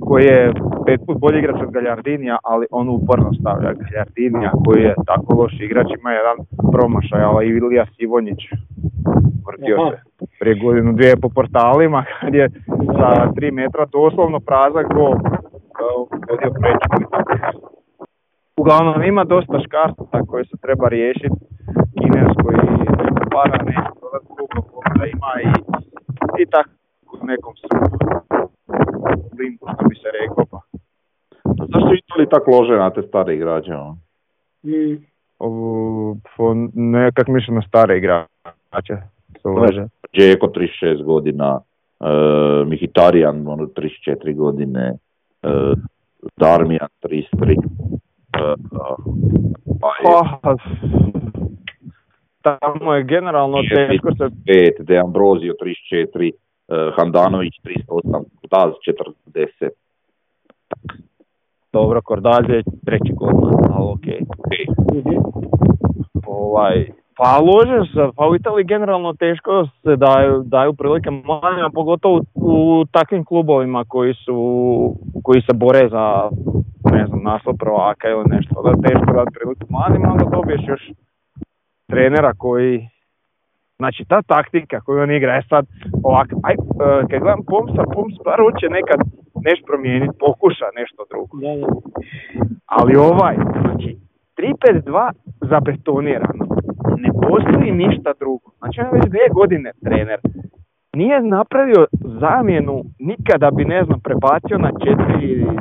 koji 0.00 0.24
je 0.24 0.52
pet 0.86 1.00
put 1.06 1.18
bolji 1.20 1.38
igrač 1.38 1.62
od 1.62 1.70
Galjardinija, 1.70 2.38
ali 2.42 2.66
on 2.70 2.88
uporno 2.88 3.32
stavlja 3.40 3.72
Galjardinija 3.72 4.50
koji 4.64 4.82
je 4.82 4.94
tako 5.06 5.34
loš 5.34 5.60
igrač, 5.60 5.86
ima 5.98 6.12
jedan 6.12 6.36
promašaj, 6.72 7.22
ali 7.22 7.46
i 7.46 7.50
Ilija 7.50 7.86
Sivonjić 7.96 8.40
vrtio 9.46 9.76
Aha. 9.80 9.90
se 10.18 10.26
prije 10.40 10.54
godinu 10.64 10.92
dvije 10.92 11.16
po 11.16 11.28
portalima 11.28 12.04
kad 12.20 12.34
je 12.34 12.50
sa 12.98 13.32
tri 13.36 13.50
metra 13.50 13.86
doslovno 13.92 14.40
prazak 14.40 14.86
gol 14.94 15.14
uh, 15.80 16.08
vodio. 17.12 17.70
Uglavnom 18.56 19.02
ima 19.02 19.24
dosta 19.24 19.60
škarta 19.66 20.24
koje 20.28 20.44
se 20.44 20.56
treba 20.62 20.88
riješiti. 20.88 21.38
Kinesko 21.98 22.46
i 22.52 22.56
para 23.34 23.58
neće 23.64 23.90
dodat 24.02 24.22
kluba 24.26 24.60
da 24.98 25.06
ima 25.06 25.32
i, 25.44 25.52
i 26.42 26.46
tako 26.46 26.70
u 27.22 27.26
nekom 27.26 27.52
su 27.56 27.66
limbu, 29.38 29.66
što 29.74 29.88
bi 29.88 29.96
se 29.96 30.08
rekao 30.20 30.44
pa. 30.50 30.60
Zašto 31.44 31.94
Italiji 31.94 32.28
tako 32.30 32.50
lože 32.50 32.76
na 32.76 32.90
te 32.90 33.02
stare 33.02 33.34
igrače? 33.34 33.72
ono? 33.74 33.96
Mm. 34.62 34.96
Nekak 36.74 37.28
mislim 37.28 37.56
na 37.56 37.62
stare 37.62 37.96
igrače. 37.98 38.96
Džeko 40.16 40.46
36 40.46 41.02
godina, 41.02 41.60
e, 42.00 42.04
Mihitarijan 42.66 43.48
ono 43.48 43.66
34 43.66 44.34
godine, 44.36 44.92
Darmijan 46.36 46.88
33, 47.02 47.52
e, 47.52 48.54
pa 49.80 49.88
je 49.98 50.56
tamo 52.42 52.94
je 52.94 53.04
generalno 53.04 53.58
Je, 53.58 53.88
teško 53.88 54.10
se 54.14 54.24
5, 54.44 54.82
De 54.84 54.98
Ambrosio 54.98 55.54
34, 55.54 56.32
e, 56.68 56.90
Handanović 56.96 57.54
38, 57.64 58.24
Daz 58.50 58.72
40. 59.26 59.68
dobro, 61.72 62.00
Kordalje 62.02 62.54
je 62.56 62.62
treći 62.86 63.12
golman, 63.12 63.54
ali 63.70 63.92
okej. 63.92 64.20
Mhm. 64.94 65.16
Ovaj, 66.26 66.90
pa 67.16 67.38
lože 67.40 67.92
se, 67.92 68.02
pa 68.16 68.28
u 68.28 68.36
Italiji 68.36 68.64
generalno 68.64 69.12
teško 69.12 69.68
se 69.82 69.96
daju, 69.96 70.42
daju 70.44 70.72
prilike 70.72 71.10
mladima, 71.10 71.70
pogotovo 71.74 72.16
u, 72.16 72.22
u 72.34 72.84
takvim 72.84 73.24
klubovima 73.24 73.84
koji 73.88 74.14
su, 74.14 74.36
koji 75.22 75.40
se 75.42 75.52
bore 75.54 75.88
za, 75.88 76.30
ne 76.92 77.06
znam, 77.06 77.22
naslov 77.22 77.56
prvaka 77.56 78.08
ili 78.08 78.24
nešto, 78.28 78.62
da 78.62 78.88
teško 78.88 79.12
dati 79.12 79.36
priliku 79.38 79.64
mladima, 79.68 80.12
onda 80.12 80.24
dobiješ 80.36 80.62
još 80.68 80.82
trenera 81.86 82.32
koji, 82.38 82.88
znači 83.76 84.04
ta 84.08 84.22
taktika 84.22 84.80
koju 84.80 85.02
on 85.02 85.10
igra 85.10 85.34
je 85.34 85.42
sad 85.48 85.66
ovak, 86.02 86.28
aj, 86.42 86.54
e, 86.54 86.56
kad 87.10 87.20
gledam 87.20 87.44
Pomsa, 87.46 87.82
Poms 87.94 88.14
bar 88.24 88.40
hoće 88.40 88.66
nekad 88.68 89.00
nešto 89.44 89.66
promijeniti, 89.66 90.18
pokuša 90.18 90.68
nešto 90.76 91.04
drugo. 91.10 91.36
Ali 92.66 92.96
ovaj, 92.96 93.36
znači, 93.62 93.96
3-5-2 94.38 95.10
zabetonirano. 95.40 96.55
Ne 97.04 97.10
postoji 97.22 97.72
ništa 97.72 98.12
drugo. 98.20 98.50
Znači, 98.58 98.80
on 98.80 98.86
je 98.86 98.92
već 98.92 99.04
dvije 99.08 99.28
godine 99.34 99.70
trener. 99.84 100.20
Nije 101.00 101.22
napravio 101.22 101.86
zamjenu 102.20 102.76
nikada 102.98 103.50
bi, 103.50 103.64
ne 103.64 103.84
znam, 103.84 104.00
prebacio 104.00 104.58
na 104.58 104.70
4-2-3-1 104.70 105.56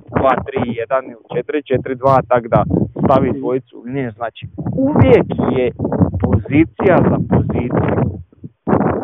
ili 1.12 1.24
4-4-2, 1.96 2.22
tak 2.28 2.48
da 2.48 2.64
stavi 3.04 3.40
dvojicu. 3.40 3.84
Ne, 3.86 4.12
znači, 4.12 4.48
uvijek 4.88 5.28
je 5.58 5.72
pozicija 6.24 6.96
za 7.10 7.18
poziciju. 7.30 7.96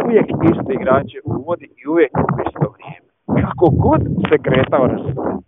Uvijek 0.06 0.28
iste 0.52 0.74
igrače 0.74 1.18
uvodi 1.26 1.68
i 1.80 1.88
uvijek 1.88 2.12
u 2.18 2.42
isto 2.48 2.68
vrijeme. 2.76 3.08
Kako 3.42 3.66
god 3.70 4.02
se 4.30 4.38
kretao 4.46 4.88
rezultat. 4.88 5.40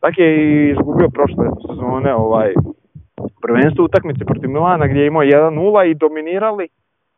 Tako 0.00 0.20
je 0.22 0.30
i 0.44 0.70
izgubio 0.70 1.08
prošle 1.08 1.44
sezone 1.66 2.14
ovaj 2.14 2.54
prvenstvo 3.42 3.84
utakmice 3.84 4.24
protiv 4.24 4.50
Milana 4.50 4.86
gdje 4.86 5.00
je 5.00 5.06
imao 5.06 5.22
1-0 5.22 5.90
i 5.90 5.94
dominirali 5.94 6.68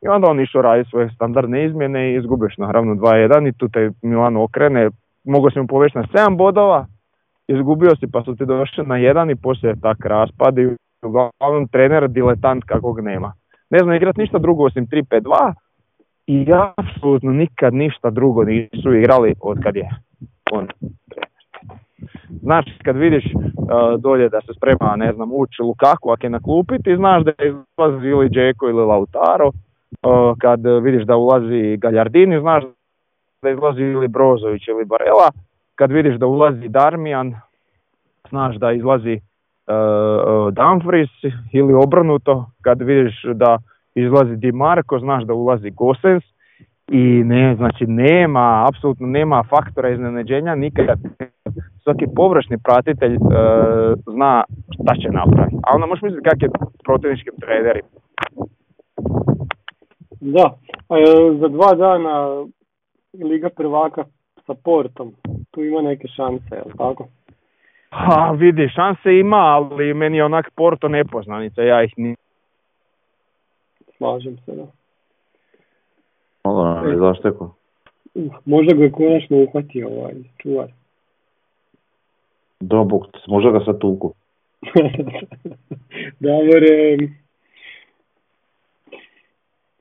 i 0.02 0.08
onda 0.08 0.28
on 0.28 0.40
išao 0.40 0.62
raditi 0.62 0.90
svoje 0.90 1.10
standardne 1.14 1.64
izmjene 1.64 2.10
i 2.10 2.16
izgubiš 2.16 2.58
naravno 2.58 2.94
2-1 2.94 3.48
i 3.48 3.52
tu 3.52 3.68
te 3.68 3.90
Milan 4.02 4.36
okrene, 4.36 4.90
mogao 5.24 5.50
si 5.50 5.60
mu 5.60 5.66
povesti 5.66 5.98
na 5.98 6.04
7 6.04 6.36
bodova, 6.36 6.86
izgubio 7.48 7.96
si 7.96 8.06
pa 8.12 8.22
su 8.22 8.36
ti 8.36 8.46
došli 8.46 8.86
na 8.86 8.94
1 8.94 9.32
i 9.32 9.36
poslije 9.36 9.70
je 9.70 9.80
tak 9.80 10.04
raspad 10.04 10.58
i 10.58 10.76
uglavnom 11.02 11.68
trener 11.72 12.08
diletant 12.08 12.64
kakvog 12.64 13.00
nema. 13.00 13.32
Ne 13.70 13.78
zna 13.78 13.96
igrat 13.96 14.16
ništa 14.16 14.38
drugo 14.38 14.64
osim 14.64 14.86
3-5-2 14.86 15.52
i 16.26 16.46
apsolutno 16.76 17.32
nikad 17.32 17.74
ništa 17.74 18.10
drugo 18.10 18.44
nisu 18.44 18.94
igrali 18.94 19.34
od 19.40 19.62
kad 19.62 19.76
je 19.76 19.88
on 20.52 20.66
trener. 21.10 21.31
Znaš, 22.40 22.64
kad 22.84 22.96
vidiš 22.96 23.24
uh, 23.34 24.00
dolje 24.00 24.28
da 24.28 24.40
se 24.40 24.52
sprema, 24.56 24.96
ne 24.96 25.12
znam, 25.12 25.30
ući 25.32 25.62
Lukaku, 25.62 26.10
ako 26.10 26.26
je 26.26 26.30
na 26.30 26.40
klupi, 26.40 26.82
ti 26.82 26.96
znaš 26.96 27.24
da 27.24 27.32
izlazi 27.32 28.06
ili 28.06 28.28
Džeko 28.28 28.68
ili 28.68 28.84
Lautaro, 28.84 29.48
uh, 29.48 30.38
kad 30.38 30.60
vidiš 30.82 31.04
da 31.04 31.16
ulazi 31.16 31.76
Galjardini, 31.76 32.40
znaš 32.40 32.64
da 33.42 33.50
izlazi 33.50 33.82
ili 33.82 34.08
Brozović 34.08 34.68
ili 34.68 34.84
Barela, 34.84 35.30
kad 35.74 35.92
vidiš 35.92 36.16
da 36.16 36.26
ulazi 36.26 36.68
Darmijan, 36.68 37.34
znaš 38.28 38.56
da 38.56 38.72
izlazi 38.72 39.20
uh, 39.66 40.54
ili 41.52 41.74
obrnuto, 41.74 42.46
kad 42.62 42.82
vidiš 42.82 43.24
da 43.34 43.58
izlazi 43.94 44.36
Di 44.36 44.52
Marco, 44.52 44.98
znaš 44.98 45.24
da 45.24 45.34
ulazi 45.34 45.70
Gosens 45.70 46.24
i 46.88 47.22
ne, 47.24 47.54
znači 47.56 47.86
nema, 47.86 48.66
apsolutno 48.68 49.06
nema 49.06 49.42
faktora 49.42 49.88
iznenađenja 49.88 50.54
nikad. 50.54 50.98
Svaki 51.82 52.06
površni 52.16 52.58
pratitelj 52.64 53.14
e, 53.14 53.18
zna 54.06 54.44
šta 54.74 54.94
će 55.02 55.08
napraviti. 55.08 55.56
A 55.62 55.74
onda 55.74 55.86
možeš 55.86 56.02
misliti 56.02 56.28
kak 56.28 56.42
je 56.42 56.48
protivničkim. 56.84 57.34
Da, 60.20 60.54
a 60.88 60.98
e, 60.98 61.04
za 61.40 61.48
dva 61.48 61.74
dana 61.74 62.44
Liga 63.24 63.48
prvaka 63.56 64.04
sa 64.46 64.54
Portom, 64.64 65.12
tu 65.50 65.62
ima 65.62 65.82
neke 65.82 66.08
šanse, 66.08 66.54
jel 66.54 66.76
tako? 66.78 67.08
Ha, 67.90 68.30
vidi, 68.30 68.68
šanse 68.68 69.18
ima, 69.18 69.36
ali 69.36 69.94
meni 69.94 70.16
je 70.16 70.24
onak 70.24 70.50
Porto 70.56 70.88
nepoznanica, 70.88 71.62
ja 71.62 71.82
ih 71.84 71.92
ni... 71.96 72.16
Slažem 73.96 74.36
se, 74.44 74.52
da. 74.52 74.81
Malo 76.82 76.94
nam 76.94 77.04
je 77.04 77.14
zašteko. 77.14 77.54
Uh, 78.14 78.32
možda 78.44 78.74
ga 78.74 78.84
je 78.84 78.92
konačno 78.92 79.36
uhvatio 79.36 79.88
ovaj 79.88 80.14
čuvar. 80.38 80.68
Da, 82.60 82.84
bog, 82.84 83.06
možda 83.26 83.50
ga 83.50 83.64
sad 83.64 83.78
tuku. 83.78 84.12
Davore, 86.20 86.96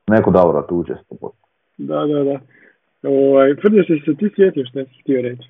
Neko 0.08 0.32
Davora 0.32 0.62
tuče 0.68 0.93
sto 1.06 1.16
posto. 1.16 1.47
Da, 1.78 2.06
da, 2.06 2.24
da. 2.24 2.39
Ovaj, 3.10 3.56
si 3.88 4.06
se 4.06 4.16
ti 4.18 4.30
sjetio 4.36 4.66
što 4.66 4.84
si 4.86 5.02
htio 5.02 5.22
reći? 5.22 5.49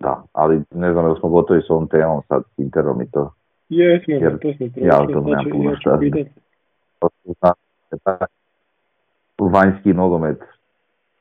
Da, 0.00 0.22
ali 0.32 0.62
ne 0.70 0.92
znam 0.92 1.14
da 1.14 1.20
smo 1.20 1.28
gotovi 1.28 1.60
s 1.62 1.70
ovom 1.70 1.88
temom 1.88 2.22
sad 2.28 2.42
s 2.56 2.58
Interom 2.58 3.02
i 3.02 3.10
to. 3.10 3.32
Jesmo, 3.68 4.14
Jer 4.14 4.38
to 4.38 4.52
smo 4.56 4.66
prošli. 4.66 4.88
ja 4.88 5.02
o 5.02 5.06
tom 5.06 5.24
nemam 5.24 5.44
puno 5.50 5.76
šta. 5.76 5.98
Pitat. 7.34 8.30
Vanjski 9.38 9.92
nogomet, 9.92 10.40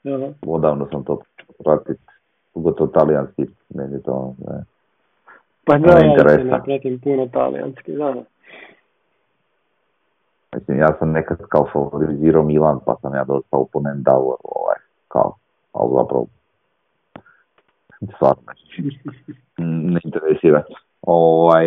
Aha. 0.05 0.33
odavno 0.47 0.87
sam 0.91 1.03
to 1.03 1.21
pratit, 1.63 1.97
pogotovo 2.53 2.89
talijanski, 2.89 3.45
meni 3.69 4.03
to 4.03 4.35
ne. 4.47 4.63
Pa 5.65 5.77
da, 5.77 5.91
ja 5.91 6.29
se 6.29 6.43
ne 6.43 6.61
pratim 6.65 6.99
puno 6.99 7.27
talijanski, 7.27 7.91
da. 7.91 8.11
da. 8.11 8.23
Mislim, 10.55 10.79
ja 10.79 10.95
sam 10.99 11.11
nekad 11.11 11.37
kao 11.49 11.67
favorizirao 11.73 12.43
Milan, 12.43 12.79
pa 12.85 12.95
sam 13.01 13.15
ja 13.15 13.23
dosta 13.23 13.57
oponent 13.57 14.05
dao, 14.05 14.37
ovaj, 14.43 14.77
kao, 15.07 15.35
ali 15.73 15.91
zapravo, 15.97 16.25
stvarno 18.15 18.43
ne 19.93 19.99
interesira. 20.03 20.63
Ovaj, 21.01 21.65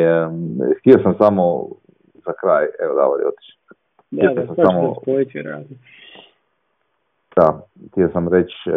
htio 0.81 0.99
sam 1.03 1.15
samo, 1.19 1.69
za 2.15 2.33
kraj, 2.41 2.67
evo 2.81 2.95
Davor 2.95 3.21
je 3.21 3.27
otišao. 3.27 3.82
Da, 4.13 4.35
da, 4.35 4.47
sam 4.47 4.57
samo-. 4.57 4.95
Da, 7.37 7.61
htio 7.91 8.09
sam 8.13 8.29
reći, 8.29 8.55
e, 8.67 8.73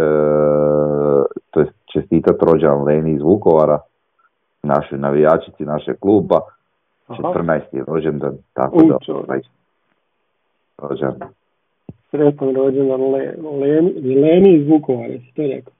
to 1.52 1.60
je 1.60 1.68
čestitat 1.94 2.36
rođan 2.42 2.84
Leni 2.84 3.14
iz 3.14 3.22
Vukovara, 3.22 3.80
našoj 4.64 4.98
navijačici, 4.98 5.66
našeg 5.66 6.00
kluba, 6.00 6.40
Aha, 7.08 7.24
14. 7.24 7.62
je 7.72 7.84
rođendan, 7.88 8.38
tako 8.54 8.84
da, 8.84 8.98
ovaj, 9.08 9.40
rođan. 10.78 11.14
sretan 12.12 12.56
rođendan 12.56 13.02
Le, 13.02 13.36
Leni, 13.62 14.16
Leni 14.22 14.54
iz 14.54 14.68
Vukovara, 14.68 15.14
si 15.14 15.34
to 15.36 15.42
rekao? 15.42 15.74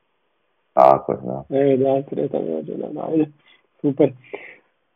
Tako 0.74 1.14
da. 1.14 1.58
E, 1.58 1.78
da, 1.78 2.04
sretan 2.10 2.42
rođendan, 2.48 2.98
ajde, 3.10 3.26
super. 3.82 4.12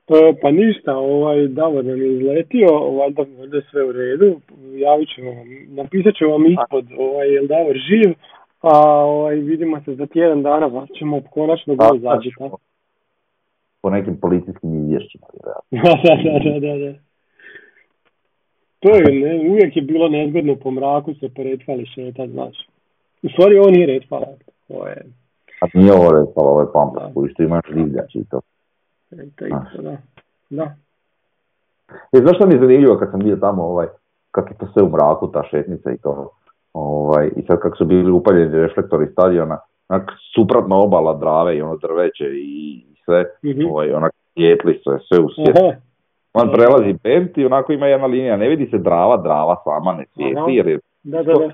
E, 0.10 0.34
pa 0.41 0.51
ništa, 0.51 0.97
ovaj, 0.97 1.47
Davor 1.47 1.86
nam 1.86 2.01
je 2.01 2.14
izletio, 2.18 2.68
valjda 2.99 3.24
možda 3.38 3.62
sve 3.72 3.84
u 3.84 3.91
redu, 3.91 4.36
javit 4.86 5.10
ću 5.16 5.22
vam, 5.22 5.47
napisat 5.68 6.14
ću 6.16 6.30
vam 6.30 6.45
ispod, 6.45 6.86
ovaj, 6.97 7.28
jel 7.34 7.47
Davor 7.47 7.76
živ, 7.89 8.14
a 8.62 8.74
ovaj, 9.05 9.36
vidimo 9.36 9.82
se 9.86 9.95
za 9.95 10.05
tjedan 10.05 10.41
dana, 10.43 10.70
pa 10.70 10.86
ćemo 10.99 11.22
konačno 11.32 11.76
Pa, 11.78 11.88
gol 11.88 11.99
zađi, 11.99 12.32
ćemo 12.38 12.57
Po 13.82 13.89
nekim 13.89 14.20
policijskim 14.20 14.70
izvješćima, 14.84 15.28
vjerojatno. 15.34 15.78
da, 16.05 16.16
da, 16.24 16.39
da, 16.49 16.60
da, 16.60 16.78
da. 16.86 16.93
To 18.80 18.95
je, 18.95 19.20
ne, 19.20 19.49
uvijek 19.49 19.76
je 19.76 19.82
bilo 19.82 20.10
nezgodno 20.10 20.55
po 20.55 20.72
mraku 20.72 21.14
se 21.14 21.30
po 21.36 21.43
retfali 21.43 21.86
šetat, 21.86 22.30
znaš. 22.30 22.68
U 23.24 23.30
stvari 23.30 23.57
ovo 23.57 23.70
nije 23.70 23.88
retfala, 23.88 24.28
ovo 24.70 24.88
je, 24.88 25.05
A 25.62 25.66
nije 25.74 25.93
ovo 25.93 26.12
rekao, 26.12 26.43
ovo 26.43 26.62
je 26.62 26.68
pampas, 26.74 27.03
Da. 27.03 27.14
koji 27.14 27.32
što 27.32 27.43
imaš 27.43 27.66
divljač 27.74 28.16
i 28.16 28.24
to. 28.30 28.41
To 29.76 29.82
da. 29.82 29.97
Da. 30.49 30.76
E, 32.14 32.18
znaš 32.22 32.36
što 32.36 32.47
mi 32.47 32.53
je 32.53 32.60
zanimljivo 32.60 32.97
kad 32.97 33.12
sam 33.12 33.20
bio 33.20 33.36
tamo, 33.36 33.64
ovaj, 33.64 33.88
kak 34.32 34.51
je 34.51 34.57
to 34.57 34.68
sve 34.74 34.84
u 34.84 34.89
mraku, 34.89 35.28
ta 35.32 35.43
šetnica 35.51 35.91
i 35.91 35.97
to. 35.97 36.30
Ovaj, 36.74 37.32
I 37.36 37.41
sad 37.41 37.60
kako 37.60 37.78
su 37.78 37.86
bili 37.86 38.12
upaljeni 38.12 38.60
reflektori 38.60 39.07
stadiona, 39.12 39.57
onak 39.89 40.12
suprotna 40.36 40.76
obala 40.76 41.14
Drave 41.14 41.57
i 41.57 41.62
ono 41.62 41.78
drveće 41.78 42.26
i 42.34 42.84
sve, 43.05 43.26
Mhm. 43.43 43.66
ovaj, 43.72 43.91
onak 43.93 44.14
svijetli 44.34 44.80
sve, 44.84 44.99
sve 45.07 45.20
u 45.20 45.30
svijet. 45.30 45.57
Aha, 45.57 45.72
On 46.34 46.51
prelazi 46.51 46.93
Bent 47.03 47.38
i 47.38 47.45
onako 47.45 47.74
ima 47.74 47.88
jedna 47.88 48.07
linija, 48.07 48.38
ne 48.38 48.49
vidi 48.49 48.68
se 48.72 48.78
Drava, 48.78 49.18
Drava 49.18 49.55
sama 49.64 49.93
ne 49.93 50.05
svijetli 50.14 50.55
jer 50.55 50.68
je 50.68 50.80
da, 51.03 51.24
da, 51.24 51.34
da. 51.34 51.49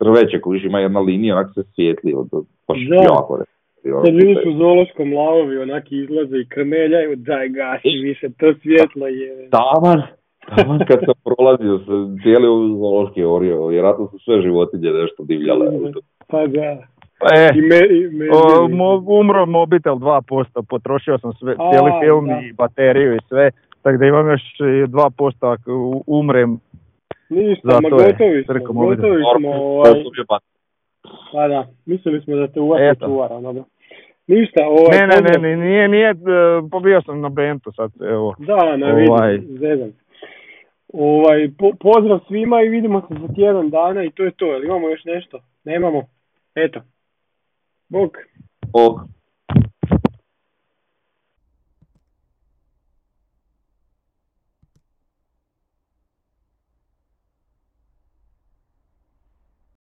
drveće 0.00 0.40
koji 0.40 0.60
ima 0.60 0.78
jedna 0.80 1.00
linija, 1.00 1.36
onak 1.36 1.50
se 1.54 1.62
svijetli, 1.74 2.14
od, 2.14 2.28
baš 2.68 2.78
jako 2.90 3.38
ne. 3.84 4.04
Sad 4.04 4.14
vidiš 4.14 4.38
u 4.46 4.58
zoološkom 4.58 5.12
lavovi 5.12 5.58
onaki 5.58 5.96
izlaze 5.96 6.36
i 6.38 6.48
krmeljaju, 6.48 7.16
daj 7.16 7.48
gasi 7.48 7.88
više, 7.88 8.28
to 8.38 8.54
svjetlo 8.62 9.06
je. 9.06 9.48
Taman, 9.50 10.02
taman 10.56 10.78
kad 10.88 10.98
sam 11.04 11.14
prolazio 11.24 11.78
se 11.78 12.22
cijeli 12.22 12.48
u 12.48 12.78
zoološki 12.78 13.24
orio, 13.24 13.66
vjerojatno 13.66 14.06
su 14.06 14.18
sve 14.18 14.42
životinje 14.42 14.90
nešto 14.90 15.24
divljale. 15.24 15.66
Pa 16.26 16.46
da. 16.46 16.70
E, 17.34 17.48
I 17.58 17.60
me, 17.60 17.78
i 17.98 18.10
me, 18.16 18.26
o, 18.32 18.68
mo- 18.68 19.20
umro 19.20 19.46
mobitel 19.46 19.94
2%, 19.94 20.62
potrošio 20.68 21.18
sam 21.18 21.32
sve, 21.32 21.54
A, 21.58 21.70
cijeli 21.70 21.90
film 22.04 22.26
da. 22.26 22.40
i 22.44 22.52
bateriju 22.52 23.14
i 23.14 23.18
sve, 23.28 23.50
tako 23.82 23.98
da 23.98 24.06
imam 24.06 24.30
još 24.30 24.42
i 24.60 24.62
2% 24.62 25.52
ako 25.52 26.02
umrem. 26.06 26.58
Ništa, 27.28 27.68
Zato 27.68 27.82
ma 27.82 27.88
gotovi 27.88 28.44
smo, 28.44 28.72
gotovi 28.72 29.22
smo, 29.38 29.50
ovaj, 29.50 29.92
pa 31.32 31.48
da, 31.48 31.66
mislili 31.86 32.20
smo 32.20 32.36
da 32.36 32.48
te 32.48 32.60
uvati 32.60 32.82
Eto. 32.84 33.06
čuvar, 33.06 33.32
ono 33.32 33.52
da. 33.52 33.64
Ništa, 34.34 34.60
ovaj, 34.68 34.98
Ne, 34.98 35.06
ne, 35.06 35.38
ne, 35.38 35.56
nije, 35.56 35.88
nije, 35.88 36.10
e, 36.10 36.14
pobio 36.70 37.02
sam 37.02 37.20
na 37.20 37.28
Bentu 37.28 37.72
sad, 37.72 37.90
evo. 38.00 38.34
Da, 38.38 38.76
na 38.76 38.86
Ovaj. 39.08 39.32
vidim, 39.32 39.58
zezam. 39.58 39.92
Ovaj, 40.92 41.50
po, 41.58 41.72
pozdrav 41.80 42.20
svima 42.28 42.62
i 42.62 42.68
vidimo 42.68 43.00
se 43.00 43.14
za 43.20 43.34
tjedan 43.34 43.70
dana 43.70 44.04
i 44.04 44.10
to 44.10 44.24
je 44.24 44.30
to. 44.30 44.46
Jel 44.46 44.64
imamo 44.64 44.88
još 44.88 45.04
nešto? 45.04 45.38
Nemamo? 45.64 46.02
Eto. 46.54 46.80
Bog. 47.88 48.16
Bog. 48.72 49.00